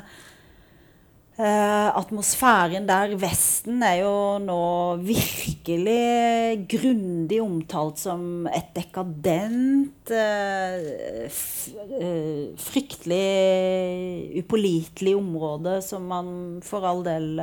eh, 1.38 1.90
atmosfæren 1.98 2.88
der 2.90 3.14
Vesten 3.22 3.84
er 3.86 4.02
jo 4.02 4.14
nå 4.42 4.62
virkelig 5.06 6.66
grundig 6.70 7.40
omtalt 7.44 8.02
som 8.02 8.48
et 8.50 8.72
dekadent, 8.76 10.10
eh, 10.10 11.28
f 11.30 11.70
eh, 12.00 12.50
fryktelig 12.58 14.42
upålitelig 14.42 15.14
område 15.18 15.78
som 15.86 16.08
man 16.10 16.30
for 16.66 16.86
all 16.88 17.04
del 17.06 17.38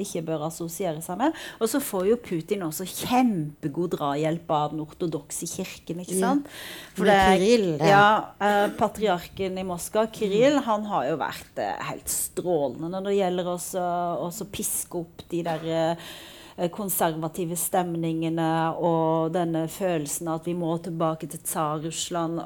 ikke 0.00 0.24
bør 0.26 0.46
assosiere 0.48 1.02
seg 1.04 1.20
med. 1.20 1.36
Og 1.60 1.70
så 1.70 1.82
får 1.82 2.08
jo 2.10 2.20
Putin 2.22 2.64
også 2.66 2.88
kjempegod 2.88 3.96
drahjelp 3.96 4.50
av 4.50 4.72
den 4.72 4.84
ortodokse 4.86 5.48
kirken, 5.50 6.00
ikke 6.04 6.18
sant? 6.20 6.48
Med 6.96 7.36
Kirill, 7.36 7.68
ja. 7.84 7.92
ja, 8.40 8.68
patriarken 8.78 9.58
i 9.60 9.66
Moskva, 9.66 10.06
Kirill, 10.12 10.62
han 10.64 10.86
har 10.88 11.10
jo 11.10 11.20
vært 11.20 11.60
helt 11.90 12.10
strålende 12.10 12.88
når 12.92 13.08
det 13.08 13.16
gjelder 13.16 13.25
også, 13.34 13.82
å 14.22 14.48
piske 14.52 15.00
opp 15.00 15.24
de 15.30 15.42
der 15.46 15.66
eh, 15.72 16.68
konservative 16.72 17.56
stemningene 17.60 18.50
og 18.80 19.34
denne 19.34 19.66
følelsen 19.68 20.30
av 20.30 20.40
at 20.40 20.48
vi 20.48 20.56
må 20.56 20.76
tilbake 20.82 21.28
til 21.30 21.42
Tsar-Russland. 21.44 22.40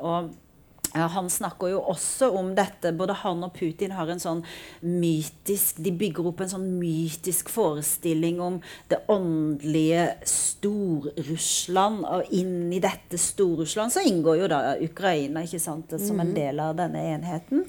Han 0.93 1.31
snakker 1.31 1.71
jo 1.71 1.81
også 1.93 2.31
om 2.35 2.51
dette. 2.59 2.93
Både 2.97 3.15
han 3.23 3.45
og 3.47 3.53
Putin 3.55 3.95
har 3.95 4.11
en 4.11 4.23
sånn 4.23 4.43
mytisk 4.83 5.79
De 5.85 5.93
bygger 5.95 6.31
opp 6.31 6.43
en 6.43 6.51
sånn 6.51 6.67
mytisk 6.81 7.53
forestilling 7.53 8.41
om 8.43 8.59
det 8.91 8.99
åndelige 9.13 10.09
Stor-Russland. 10.27 12.03
Og 12.09 12.35
inn 12.35 12.73
i 12.75 12.83
dette 12.83 13.21
Stor-Russland 13.21 13.95
så 13.95 14.05
inngår 14.07 14.43
jo 14.43 14.51
da 14.51 14.61
Ukraina 14.83 15.45
ikke 15.47 15.63
sant, 15.63 15.95
som 16.01 16.21
en 16.23 16.35
del 16.35 16.61
av 16.63 16.75
denne 16.81 17.05
enheten. 17.15 17.67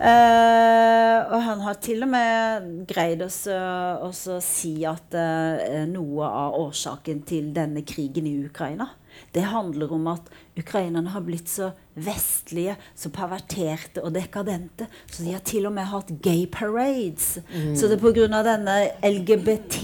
Uh, 0.00 1.18
og 1.28 1.40
han 1.44 1.60
har 1.60 1.76
til 1.84 2.06
og 2.06 2.08
med 2.12 2.70
greid 2.88 3.20
også 3.24 4.38
si 4.44 4.78
at 4.88 5.12
uh, 5.12 5.84
noe 5.90 6.28
av 6.28 6.56
årsaken 6.60 7.20
til 7.28 7.50
denne 7.56 7.84
krigen 7.84 8.28
i 8.30 8.38
Ukraina 8.46 8.88
det 9.34 9.46
handler 9.50 9.92
om 9.92 10.06
at 10.10 10.30
ukrainerne 10.58 11.14
har 11.14 11.22
blitt 11.24 11.48
så 11.48 11.70
vestlige, 12.00 12.76
så 12.96 13.10
perverterte 13.12 14.00
og 14.04 14.14
dekadente. 14.14 14.86
Så 15.10 15.24
de 15.24 15.32
har 15.34 15.40
til 15.44 15.66
og 15.66 15.72
med 15.74 15.84
hatt 15.90 16.10
gay 16.22 16.46
parades. 16.50 17.38
Så 17.76 17.86
det 17.90 17.96
er 17.98 18.02
pga. 18.02 18.42
denne 18.46 18.90
LGBT 19.04 19.76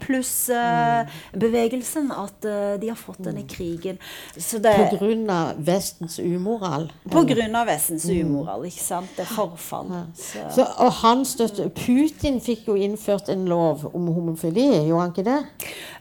pluss-bevegelsen 0.00 2.12
at 2.14 2.44
uh, 2.46 2.80
de 2.80 2.88
har 2.88 2.96
fått 2.96 3.24
denne 3.26 3.46
krigen. 3.48 3.98
Så 4.36 4.58
det 4.62 4.76
På 4.78 4.96
grunn 4.96 5.30
av 5.30 5.56
Vestens 5.58 6.18
umoral. 6.18 6.92
på 7.10 7.24
grunn 7.26 7.54
av 7.58 7.66
Vestens 7.66 8.04
umoral, 8.08 8.64
ikke 8.70 8.84
sant? 8.84 9.10
Det 9.16 9.22
er 9.26 9.34
forfall. 9.34 9.88
Så. 10.14 10.38
Så, 10.54 10.62
og 10.78 10.92
han 11.02 11.24
støtte, 11.28 11.68
Putin 11.74 12.40
fikk 12.40 12.68
jo 12.70 12.74
innført 12.78 13.28
en 13.28 13.48
lov 13.50 13.90
om 13.92 14.06
homofili, 14.14 14.86
gjorde 14.88 15.02
han 15.02 15.10
ikke 15.12 15.24
det? 15.26 15.42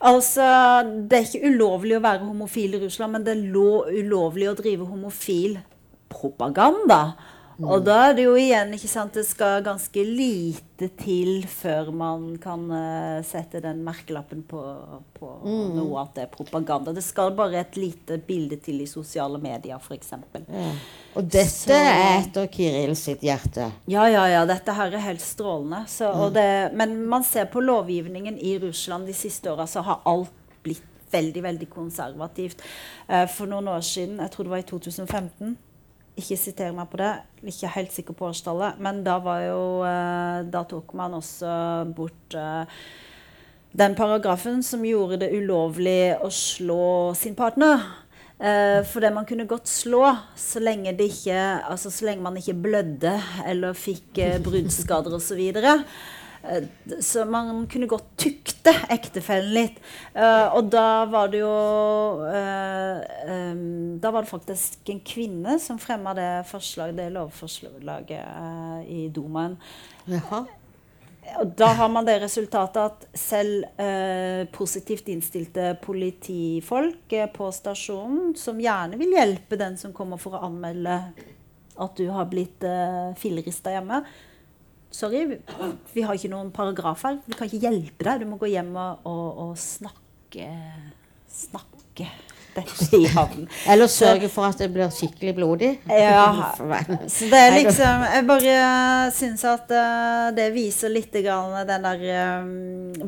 Altså, 0.05 0.43
det 1.09 1.17
er 1.17 1.23
ikke 1.25 1.47
ulovlig 1.49 1.97
å 1.97 2.03
være 2.03 2.25
homofil 2.25 2.73
i 2.77 2.79
Russland, 2.85 3.11
men 3.17 3.23
det 3.25 3.33
er 3.33 3.41
lo 3.51 3.71
ulovlig 4.07 4.49
å 4.49 4.57
drive 4.57 4.87
homofil 4.87 5.59
propaganda. 6.09 7.15
Og 7.57 7.81
da 7.81 7.95
er 8.05 8.11
det 8.13 8.25
jo 8.27 8.35
igjen 8.37 8.69
ikke 8.75 8.89
sant, 8.91 9.15
Det 9.17 9.23
skal 9.25 9.63
ganske 9.65 10.01
lite 10.05 10.91
til 10.99 11.39
før 11.49 11.87
man 11.89 12.25
kan 12.37 12.67
uh, 12.69 13.23
sette 13.25 13.57
den 13.63 13.79
merkelappen 13.81 14.43
på, 14.45 14.61
på 15.17 15.29
noe 15.73 16.03
at 16.03 16.11
det 16.13 16.27
er 16.27 16.29
propaganda. 16.35 16.93
Det 16.93 17.01
skal 17.01 17.33
bare 17.37 17.63
et 17.63 17.79
lite 17.81 18.19
bilde 18.27 18.59
til 18.61 18.83
i 18.83 18.85
sosiale 18.85 19.41
medier, 19.41 19.81
f.eks. 19.81 20.13
Og 21.17 21.23
dette 21.25 21.49
Så- 21.49 21.73
er 21.73 22.19
etter 22.19 22.45
Kirill 22.53 22.93
sitt 22.95 23.25
hjerte. 23.25 23.71
Ja, 23.89 24.05
ja, 24.05 24.27
ja. 24.29 24.45
Dette 24.45 24.77
her 24.77 24.93
er 24.93 25.07
helt 25.07 25.25
strålende. 25.25 25.81
Så, 25.89 26.11
og 26.13 26.35
det, 26.37 26.45
men 26.77 26.99
man 27.09 27.25
ser 27.25 27.49
på 27.49 27.65
lovgivningen 27.65 28.37
i 28.37 28.59
Russland 28.61 29.09
de 29.09 29.17
siste 29.17 29.49
åra, 29.49 29.65
så 29.65 29.81
har 29.81 30.05
alt 30.05 30.29
blitt 30.61 30.85
veldig, 31.11 31.43
veldig 31.43 31.69
konservativt. 31.71 32.63
Eh, 33.07 33.25
for 33.31 33.49
noen 33.49 33.67
år 33.71 33.85
siden, 33.85 34.19
jeg 34.23 34.33
tror 34.33 34.47
det 34.47 34.55
var 34.55 34.63
i 34.63 34.69
2015 34.69 35.57
ikke 36.17 36.37
siter 36.39 36.73
meg 36.73 36.87
på 36.89 36.97
det, 36.97 37.11
ikke 37.51 37.69
helt 37.75 37.93
sikker 37.93 38.15
på 38.17 38.31
årstallet, 38.31 38.79
men 38.81 39.03
da 39.05 39.19
var 39.21 39.43
jo 39.45 39.59
eh, 39.85 40.39
Da 40.49 40.63
tok 40.65 40.95
man 40.97 41.13
også 41.13 41.51
bort 41.93 42.33
eh, 42.33 42.79
den 43.77 43.93
paragrafen 43.95 44.63
som 44.65 44.85
gjorde 44.85 45.19
det 45.21 45.33
ulovlig 45.37 46.15
å 46.23 46.31
slå 46.33 47.13
sin 47.17 47.35
partner. 47.37 47.83
Eh, 48.39 48.81
det 48.81 49.11
man 49.13 49.25
kunne 49.25 49.45
godt 49.49 49.69
slå 49.69 50.07
så 50.37 50.61
lenge, 50.61 50.95
ikke, 50.97 51.37
altså 51.65 51.91
så 51.93 52.05
lenge 52.05 52.25
man 52.25 52.37
ikke 52.37 52.57
blødde 52.65 53.13
eller 53.45 53.77
fikk 53.77 54.17
eh, 54.17 54.39
bruddskader 54.41 55.13
osv. 55.17 55.43
eh, 56.49 56.67
Så 57.03 57.25
man 57.25 57.65
kunne 57.71 57.89
godt 57.89 58.09
tukte 58.19 58.73
ektefellen 58.93 59.53
litt. 59.55 59.81
Eh, 60.13 60.47
og 60.55 60.69
da 60.73 61.05
var 61.11 61.31
det 61.31 61.41
jo 61.41 61.55
eh, 62.27 63.55
Da 64.01 64.11
var 64.11 64.23
det 64.25 64.31
faktisk 64.31 64.91
en 64.93 65.01
kvinne 65.05 65.57
som 65.63 65.79
fremma 65.81 66.15
det 66.17 66.29
det 66.97 67.09
lovforslaget 67.13 68.87
i 68.87 69.09
Dumaen. 69.13 69.57
Jaha. 70.07 70.45
Og 71.35 71.51
da 71.59 71.67
har 71.75 71.89
man 71.91 72.05
det 72.07 72.21
resultatet 72.21 72.79
at 72.79 73.05
selv 73.17 73.65
eh, 73.81 74.47
positivt 74.53 75.09
innstilte 75.11 75.73
politifolk 75.83 77.13
eh, 77.13 77.27
på 77.33 77.49
stasjonen, 77.53 78.31
som 78.39 78.61
gjerne 78.61 78.99
vil 78.99 79.15
hjelpe 79.17 79.59
den 79.59 79.75
som 79.79 79.93
kommer 79.95 80.21
for 80.21 80.37
å 80.37 80.45
anmelde 80.47 80.97
at 81.77 81.99
du 81.99 82.07
har 82.13 82.29
blitt 82.31 82.63
eh, 82.65 83.11
fillerista 83.19 83.75
hjemme 83.75 84.01
Sorry, 84.91 85.25
vi, 85.93 86.01
har 86.01 86.15
ikke 86.15 86.31
noen 86.31 86.53
paragrafer. 86.55 87.19
Vi 87.27 87.35
kan 87.37 87.49
ikke 87.49 87.67
hjelpe 87.67 88.07
deg. 88.07 88.23
Du 88.23 88.31
må 88.31 88.39
gå 88.41 88.49
hjem 88.53 88.71
og, 88.75 89.05
og, 89.09 89.43
og 89.47 89.59
snakke 89.61 90.47
Snakke 91.27 92.07
dette 92.57 92.97
i 92.97 93.05
havn. 93.13 93.45
Eller 93.69 93.89
sørge 93.91 94.29
for 94.33 94.47
at 94.47 94.59
det 94.61 94.69
blir 94.73 94.89
skikkelig 94.93 95.33
blodig. 95.37 95.71
Ja. 95.91 96.53
Så 97.11 97.29
det 97.29 97.41
er 97.41 97.55
liksom 97.59 98.05
Jeg 98.07 98.25
bare 98.29 98.55
syns 99.13 99.43
at 99.47 99.73
eh, 99.73 100.29
det 100.37 100.47
viser 100.55 100.93
litt 100.93 101.13
den 101.13 101.85
der 101.85 102.05
eh, 102.13 102.47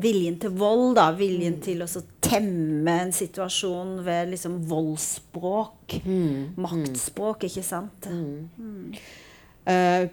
viljen 0.02 0.38
til 0.42 0.54
vold, 0.60 0.94
da. 1.00 1.10
Viljen 1.18 1.58
til 1.64 1.82
å 1.82 1.88
så 1.90 2.04
temme 2.22 2.94
en 3.06 3.14
situasjon 3.14 3.98
ved 4.06 4.30
liksom 4.36 4.60
voldsspråk. 4.70 5.98
Maktspråk, 6.60 7.48
ikke 7.50 7.66
sant? 7.66 8.06
Eh, 8.10 9.00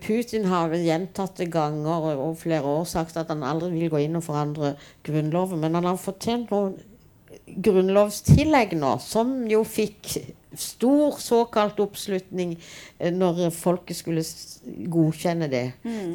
Putin 0.04 0.44
har 0.52 0.68
vel 0.70 0.84
gjentatte 0.84 1.48
ganger 1.50 2.10
og, 2.20 2.36
flere 2.38 2.68
år 2.68 2.84
sagt 2.90 3.16
at 3.18 3.32
han 3.32 3.46
aldri 3.48 3.72
vil 3.72 3.90
gå 3.94 4.02
inn 4.04 4.20
og 4.20 4.26
forandre 4.26 4.74
Grunnloven, 5.08 5.62
men 5.64 5.78
han 5.80 5.88
har 5.88 5.98
fått 6.02 6.20
til 6.28 6.44
noen 6.44 6.76
grunnlovstillegg 7.48 8.76
nå, 8.78 8.94
som 9.04 9.32
jo 9.50 9.64
fikk 9.68 10.18
stor 10.58 11.18
såkalt 11.22 11.80
oppslutning 11.84 12.56
eh, 12.58 13.12
når 13.14 13.50
folket 13.56 14.00
skulle 14.00 14.24
godkjenne 14.92 15.50
det. 15.52 15.66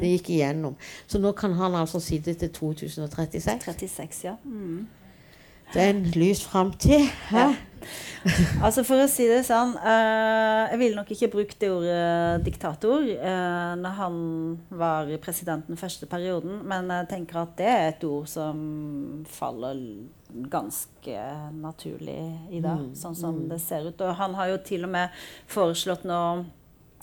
Det 0.01 0.11
gikk 0.15 0.33
igjennom. 0.35 0.75
Så 1.07 1.21
nå 1.21 1.33
kan 1.37 1.55
han 1.57 1.77
altså 1.79 2.01
sitte 2.03 2.35
til 2.39 2.51
2036. 2.53 3.59
36, 3.65 4.25
ja. 4.27 4.35
Det 5.73 5.81
er 5.81 5.93
en 5.93 6.03
lys 6.15 6.43
framtid. 6.45 7.07
Ja. 7.33 7.53
Altså 8.63 8.85
For 8.87 9.03
å 9.03 9.07
si 9.11 9.25
det 9.27 9.41
sånn 9.43 9.73
uh, 9.75 10.69
Jeg 10.71 10.79
ville 10.79 10.95
nok 10.95 11.09
ikke 11.11 11.27
brukt 11.33 11.57
det 11.59 11.67
ordet 11.73 12.45
diktator 12.45 13.03
uh, 13.03 13.73
når 13.75 13.97
han 13.97 14.17
var 14.71 15.11
president 15.23 15.67
den 15.67 15.79
første 15.79 16.07
perioden, 16.07 16.61
men 16.69 16.87
jeg 16.87 17.09
tenker 17.11 17.41
at 17.41 17.55
det 17.59 17.67
er 17.67 17.85
et 17.89 18.05
ord 18.07 18.29
som 18.31 18.57
faller 19.27 19.81
ganske 20.53 21.25
naturlig 21.59 22.21
i 22.55 22.63
dag, 22.63 22.87
sånn 22.97 23.17
som 23.17 23.43
det 23.51 23.59
ser 23.61 23.89
ut. 23.91 24.01
Og 24.01 24.15
han 24.17 24.33
har 24.39 24.53
jo 24.53 24.61
til 24.65 24.87
og 24.87 24.93
med 24.95 25.25
foreslått 25.51 26.07
nå 26.07 26.21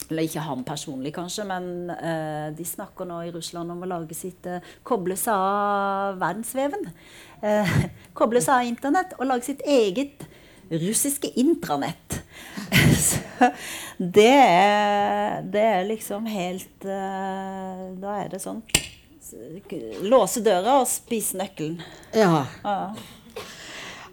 eller 0.09 0.27
ikke 0.27 0.43
han 0.47 0.65
personlig, 0.67 1.13
kanskje, 1.15 1.45
men 1.49 1.91
eh, 1.95 2.49
de 2.57 2.67
snakker 2.67 3.09
nå 3.09 3.21
i 3.27 3.33
Russland 3.35 3.75
om 3.75 3.85
å 3.85 3.91
lage 3.91 4.17
sitt 4.17 4.47
eh, 4.49 4.65
Koble 4.87 5.17
seg 5.19 5.35
av 5.37 6.19
verdensveven. 6.23 6.89
Eh, 7.45 7.75
koble 8.19 8.43
seg 8.45 8.57
av 8.57 8.71
internett 8.71 9.15
og 9.19 9.29
lage 9.31 9.47
sitt 9.51 9.63
eget 9.67 10.27
russiske 10.71 11.33
intranett. 11.41 12.21
Så 13.01 13.51
det 13.99 14.31
er, 14.31 15.41
det 15.43 15.63
er 15.65 15.87
liksom 15.89 16.27
helt 16.31 16.85
eh, 16.85 17.87
Da 18.01 18.17
er 18.21 18.31
det 18.33 18.41
sånn 18.43 18.63
Låse 20.11 20.43
døra 20.43 20.81
og 20.81 20.89
spise 20.91 21.39
nøkkelen. 21.39 21.77
Ja. 22.17 22.45
Ja. 22.65 22.79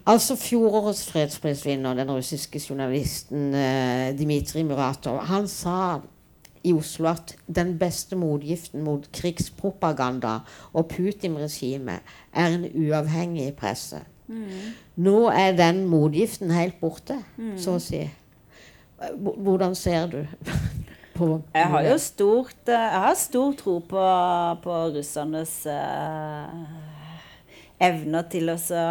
Altså 0.08 0.38
Fjorårets 0.40 1.04
fredsprisvinner, 1.12 1.94
den 1.94 2.12
russiske 2.12 2.62
journalisten 2.70 3.54
eh, 3.56 4.14
Dmitrij 4.16 4.64
Muratov, 4.64 5.20
han 5.28 5.48
sa 5.52 6.00
i 6.64 6.74
Oslo 6.74 7.10
at 7.12 7.36
den 7.56 7.76
beste 7.80 8.16
motgiften 8.16 8.84
mot 8.84 9.08
krigspropaganda 9.14 10.40
og 10.74 10.88
Putin-regimet 10.92 12.00
er 12.34 12.56
en 12.56 12.66
uavhengig 12.72 13.54
presse. 13.60 14.00
Nå 14.96 15.18
er 15.32 15.56
den 15.56 15.86
motgiften 15.88 16.52
helt 16.52 16.80
borte, 16.82 17.20
så 17.60 17.78
å 17.78 17.84
si. 17.84 18.02
Hvordan 19.20 19.76
ser 19.76 20.08
du 20.12 20.20
på 21.18 21.30
Jeg 21.54 21.72
har 21.72 21.88
jo 21.88 21.98
stort, 22.02 22.64
eh, 22.68 23.00
har 23.04 23.16
stor 23.16 23.54
tro 23.60 23.80
på, 23.80 24.04
på 24.64 24.78
russernes 24.96 25.54
uh, 25.70 26.50
evner 27.80 28.26
til 28.32 28.50
å 28.50 28.58
så, 28.58 28.82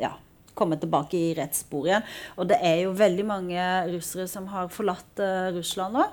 ja, 0.00 0.14
komme 0.54 0.78
tilbake 0.80 1.18
i 1.18 1.32
rettssporet 1.36 1.90
igjen. 1.90 2.06
Og 2.38 2.48
det 2.50 2.60
er 2.64 2.84
jo 2.84 2.94
veldig 2.96 3.26
mange 3.28 3.66
russere 3.92 4.28
som 4.30 4.48
har 4.52 4.72
forlatt 4.72 5.22
eh, 5.22 5.50
Russland 5.56 5.98
nå. 5.98 6.06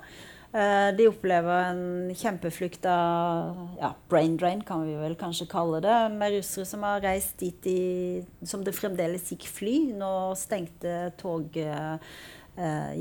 Eh, 0.50 0.90
de 0.98 1.06
opplever 1.06 1.68
en 1.68 1.84
kjempeflukt 2.18 2.88
av 2.90 3.76
ja, 3.78 3.92
brain 4.10 4.38
drain, 4.40 4.64
kan 4.66 4.82
vi 4.88 4.96
vel 4.98 5.18
kanskje 5.20 5.50
kalle 5.52 5.82
det. 5.86 5.98
Med 6.16 6.40
russere 6.40 6.66
som 6.70 6.86
har 6.88 7.04
reist 7.06 7.38
dit 7.42 7.70
i, 7.70 7.82
som 8.42 8.64
det 8.66 8.78
fremdeles 8.78 9.30
gikk 9.34 9.50
fly. 9.60 9.78
Nå 10.00 10.12
stengte 10.40 11.12
tog 11.20 11.60
eh, 11.60 11.96
eh, 12.58 12.92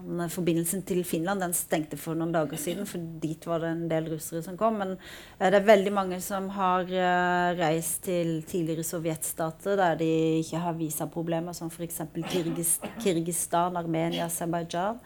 jernbanen 0.00 0.30
Forbindelsen 0.30 0.82
til 0.82 1.04
Finland 1.04 1.40
den 1.40 1.52
stengte 1.54 1.96
for 1.96 2.14
noen 2.14 2.32
dager 2.32 2.58
siden, 2.58 2.86
for 2.86 2.98
dit 3.20 3.44
var 3.46 3.60
det 3.60 3.70
en 3.70 3.88
del 3.88 4.08
russere 4.10 4.42
som 4.42 4.56
kom. 4.56 4.78
Men 4.78 4.96
eh, 5.38 5.50
det 5.50 5.60
er 5.60 5.66
veldig 5.66 5.92
mange 5.92 6.20
som 6.20 6.48
har 6.50 6.82
eh, 6.88 7.58
reist 7.58 8.04
til 8.04 8.42
tidligere 8.44 8.84
sovjetstater 8.84 9.76
der 9.76 9.98
de 10.00 10.40
ikke 10.40 10.58
har 10.58 10.78
visaproblemer, 10.78 11.52
som 11.52 11.70
f.eks. 11.70 12.00
Kirgis 12.30 12.78
Kirgistan, 13.00 13.76
Armenia, 13.76 14.26
Aserbajdsjan. 14.26 15.00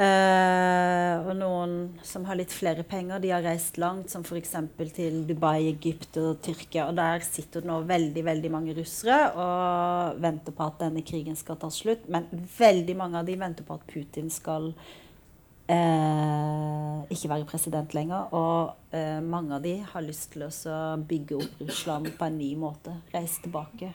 Eh, 0.00 1.26
og 1.28 1.34
noen 1.36 1.72
som 2.06 2.22
har 2.24 2.38
litt 2.38 2.54
flere 2.56 2.86
penger, 2.88 3.20
de 3.20 3.34
har 3.34 3.42
reist 3.44 3.76
langt, 3.80 4.08
som 4.08 4.22
f.eks. 4.24 4.54
til 4.96 5.18
Dubai, 5.28 5.68
Egypt 5.68 6.16
og 6.22 6.38
Tyrkia. 6.44 6.86
Og 6.88 6.96
der 6.96 7.20
sitter 7.26 7.60
det 7.60 7.68
nå 7.68 7.82
veldig 7.88 8.24
veldig 8.24 8.50
mange 8.54 8.76
russere 8.78 9.18
og 9.34 10.22
venter 10.24 10.56
på 10.56 10.68
at 10.70 10.80
denne 10.86 11.02
krigen 11.04 11.36
skal 11.36 11.60
ta 11.60 11.68
slutt. 11.74 12.08
Men 12.08 12.24
veldig 12.32 12.96
mange 12.96 13.20
av 13.20 13.28
de 13.28 13.36
venter 13.44 13.68
på 13.68 13.76
at 13.76 13.84
Putin 13.92 14.32
skal 14.32 14.72
uh, 14.72 16.98
ikke 17.12 17.32
være 17.34 17.50
president 17.52 17.92
lenger. 17.92 18.32
Og 18.32 18.96
uh, 18.96 19.20
mange 19.20 19.52
av 19.58 19.62
de 19.68 19.84
har 19.84 20.08
lyst 20.08 20.32
til 20.32 20.48
å 20.48 20.50
bygge 20.96 21.42
opp 21.42 21.60
Russland 21.66 22.08
på 22.16 22.30
en 22.30 22.40
ny 22.40 22.54
måte. 22.56 22.96
Reise 23.12 23.44
tilbake 23.44 23.92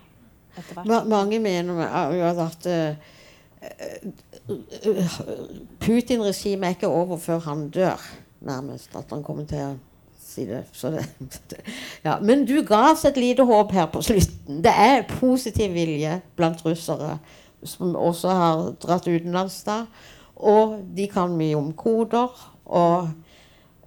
etter 0.54 0.70
hvert. 0.70 0.86
Ma 0.86 1.02
mange 1.18 1.42
mener 1.42 1.82
at 2.46 2.62
Putin-regimet 5.80 6.68
er 6.68 6.76
ikke 6.76 6.88
over 6.88 7.18
før 7.18 7.40
han 7.40 7.70
dør, 7.70 8.02
nærmest. 8.42 8.96
At 8.96 9.12
han 9.14 9.24
kommer 9.24 9.46
til 9.50 9.64
å 9.64 9.74
si 10.36 10.46
det. 10.50 10.64
Så 10.74 10.92
det 10.94 11.06
ja. 12.06 12.20
Men 12.22 12.46
du 12.48 12.60
ga 12.68 12.92
oss 12.92 13.06
et 13.08 13.18
lite 13.18 13.46
håp 13.48 13.72
her 13.76 13.88
på 13.92 14.04
slutten. 14.06 14.62
Det 14.64 14.74
er 14.74 15.08
positiv 15.10 15.74
vilje 15.74 16.20
blant 16.36 16.66
russere, 16.66 17.18
som 17.64 17.96
også 17.96 18.36
har 18.40 18.66
dratt 18.84 19.08
utenlands 19.08 19.62
da. 19.68 19.84
Og 20.36 20.80
de 20.96 21.08
kan 21.12 21.38
mye 21.38 21.56
om 21.58 21.72
koder. 21.74 22.34
Og 22.66 23.10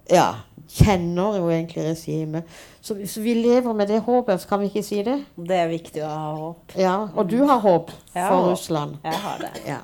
ja, 0.09 0.29
kjenner 0.69 1.37
jo 1.39 1.49
egentlig 1.49 1.83
regimet. 1.87 2.43
Så, 2.81 2.95
så 3.09 3.21
vi 3.21 3.33
lever 3.33 3.73
med 3.73 3.87
det 3.89 4.01
håpet, 4.05 4.45
kan 4.49 4.59
vi 4.61 4.69
ikke 4.69 4.83
si 4.85 5.01
det? 5.03 5.17
Det 5.37 5.55
er 5.57 5.67
viktig 5.71 6.03
å 6.05 6.09
ha 6.09 6.33
håp. 6.37 6.75
Ja, 6.77 6.97
Og 7.15 7.29
du 7.31 7.39
har 7.49 7.59
håp 7.63 7.89
Jeg 8.13 8.23
har 8.23 8.29
for 8.29 8.43
håp. 8.43 8.51
Russland. 8.51 8.97
Jeg 9.03 9.13
har 9.23 9.41
det. 9.41 9.51
Ja. 9.67 9.79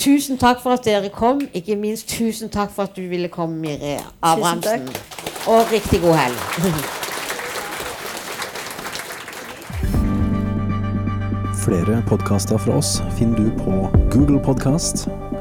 Tusen 0.00 0.38
takk 0.40 0.62
for 0.62 0.72
at 0.72 0.84
dere 0.88 1.10
kom. 1.12 1.42
Ikke 1.52 1.76
minst 1.76 2.08
tusen 2.08 2.48
takk 2.48 2.72
for 2.72 2.88
at 2.88 2.96
du 2.96 3.02
ville 3.10 3.28
komme, 3.28 3.60
Mire 3.60 3.98
Abrahamsen. 4.22 4.88
Og 5.46 5.68
riktig 5.72 6.00
god 6.00 6.16
helg. 6.16 6.36
Flere 11.60 12.02
podkaster 12.08 12.58
fra 12.58 12.78
oss 12.80 13.02
finner 13.18 13.36
du 13.36 13.50
på 13.60 13.74
Google 14.12 14.40
Podkast, 14.42 15.08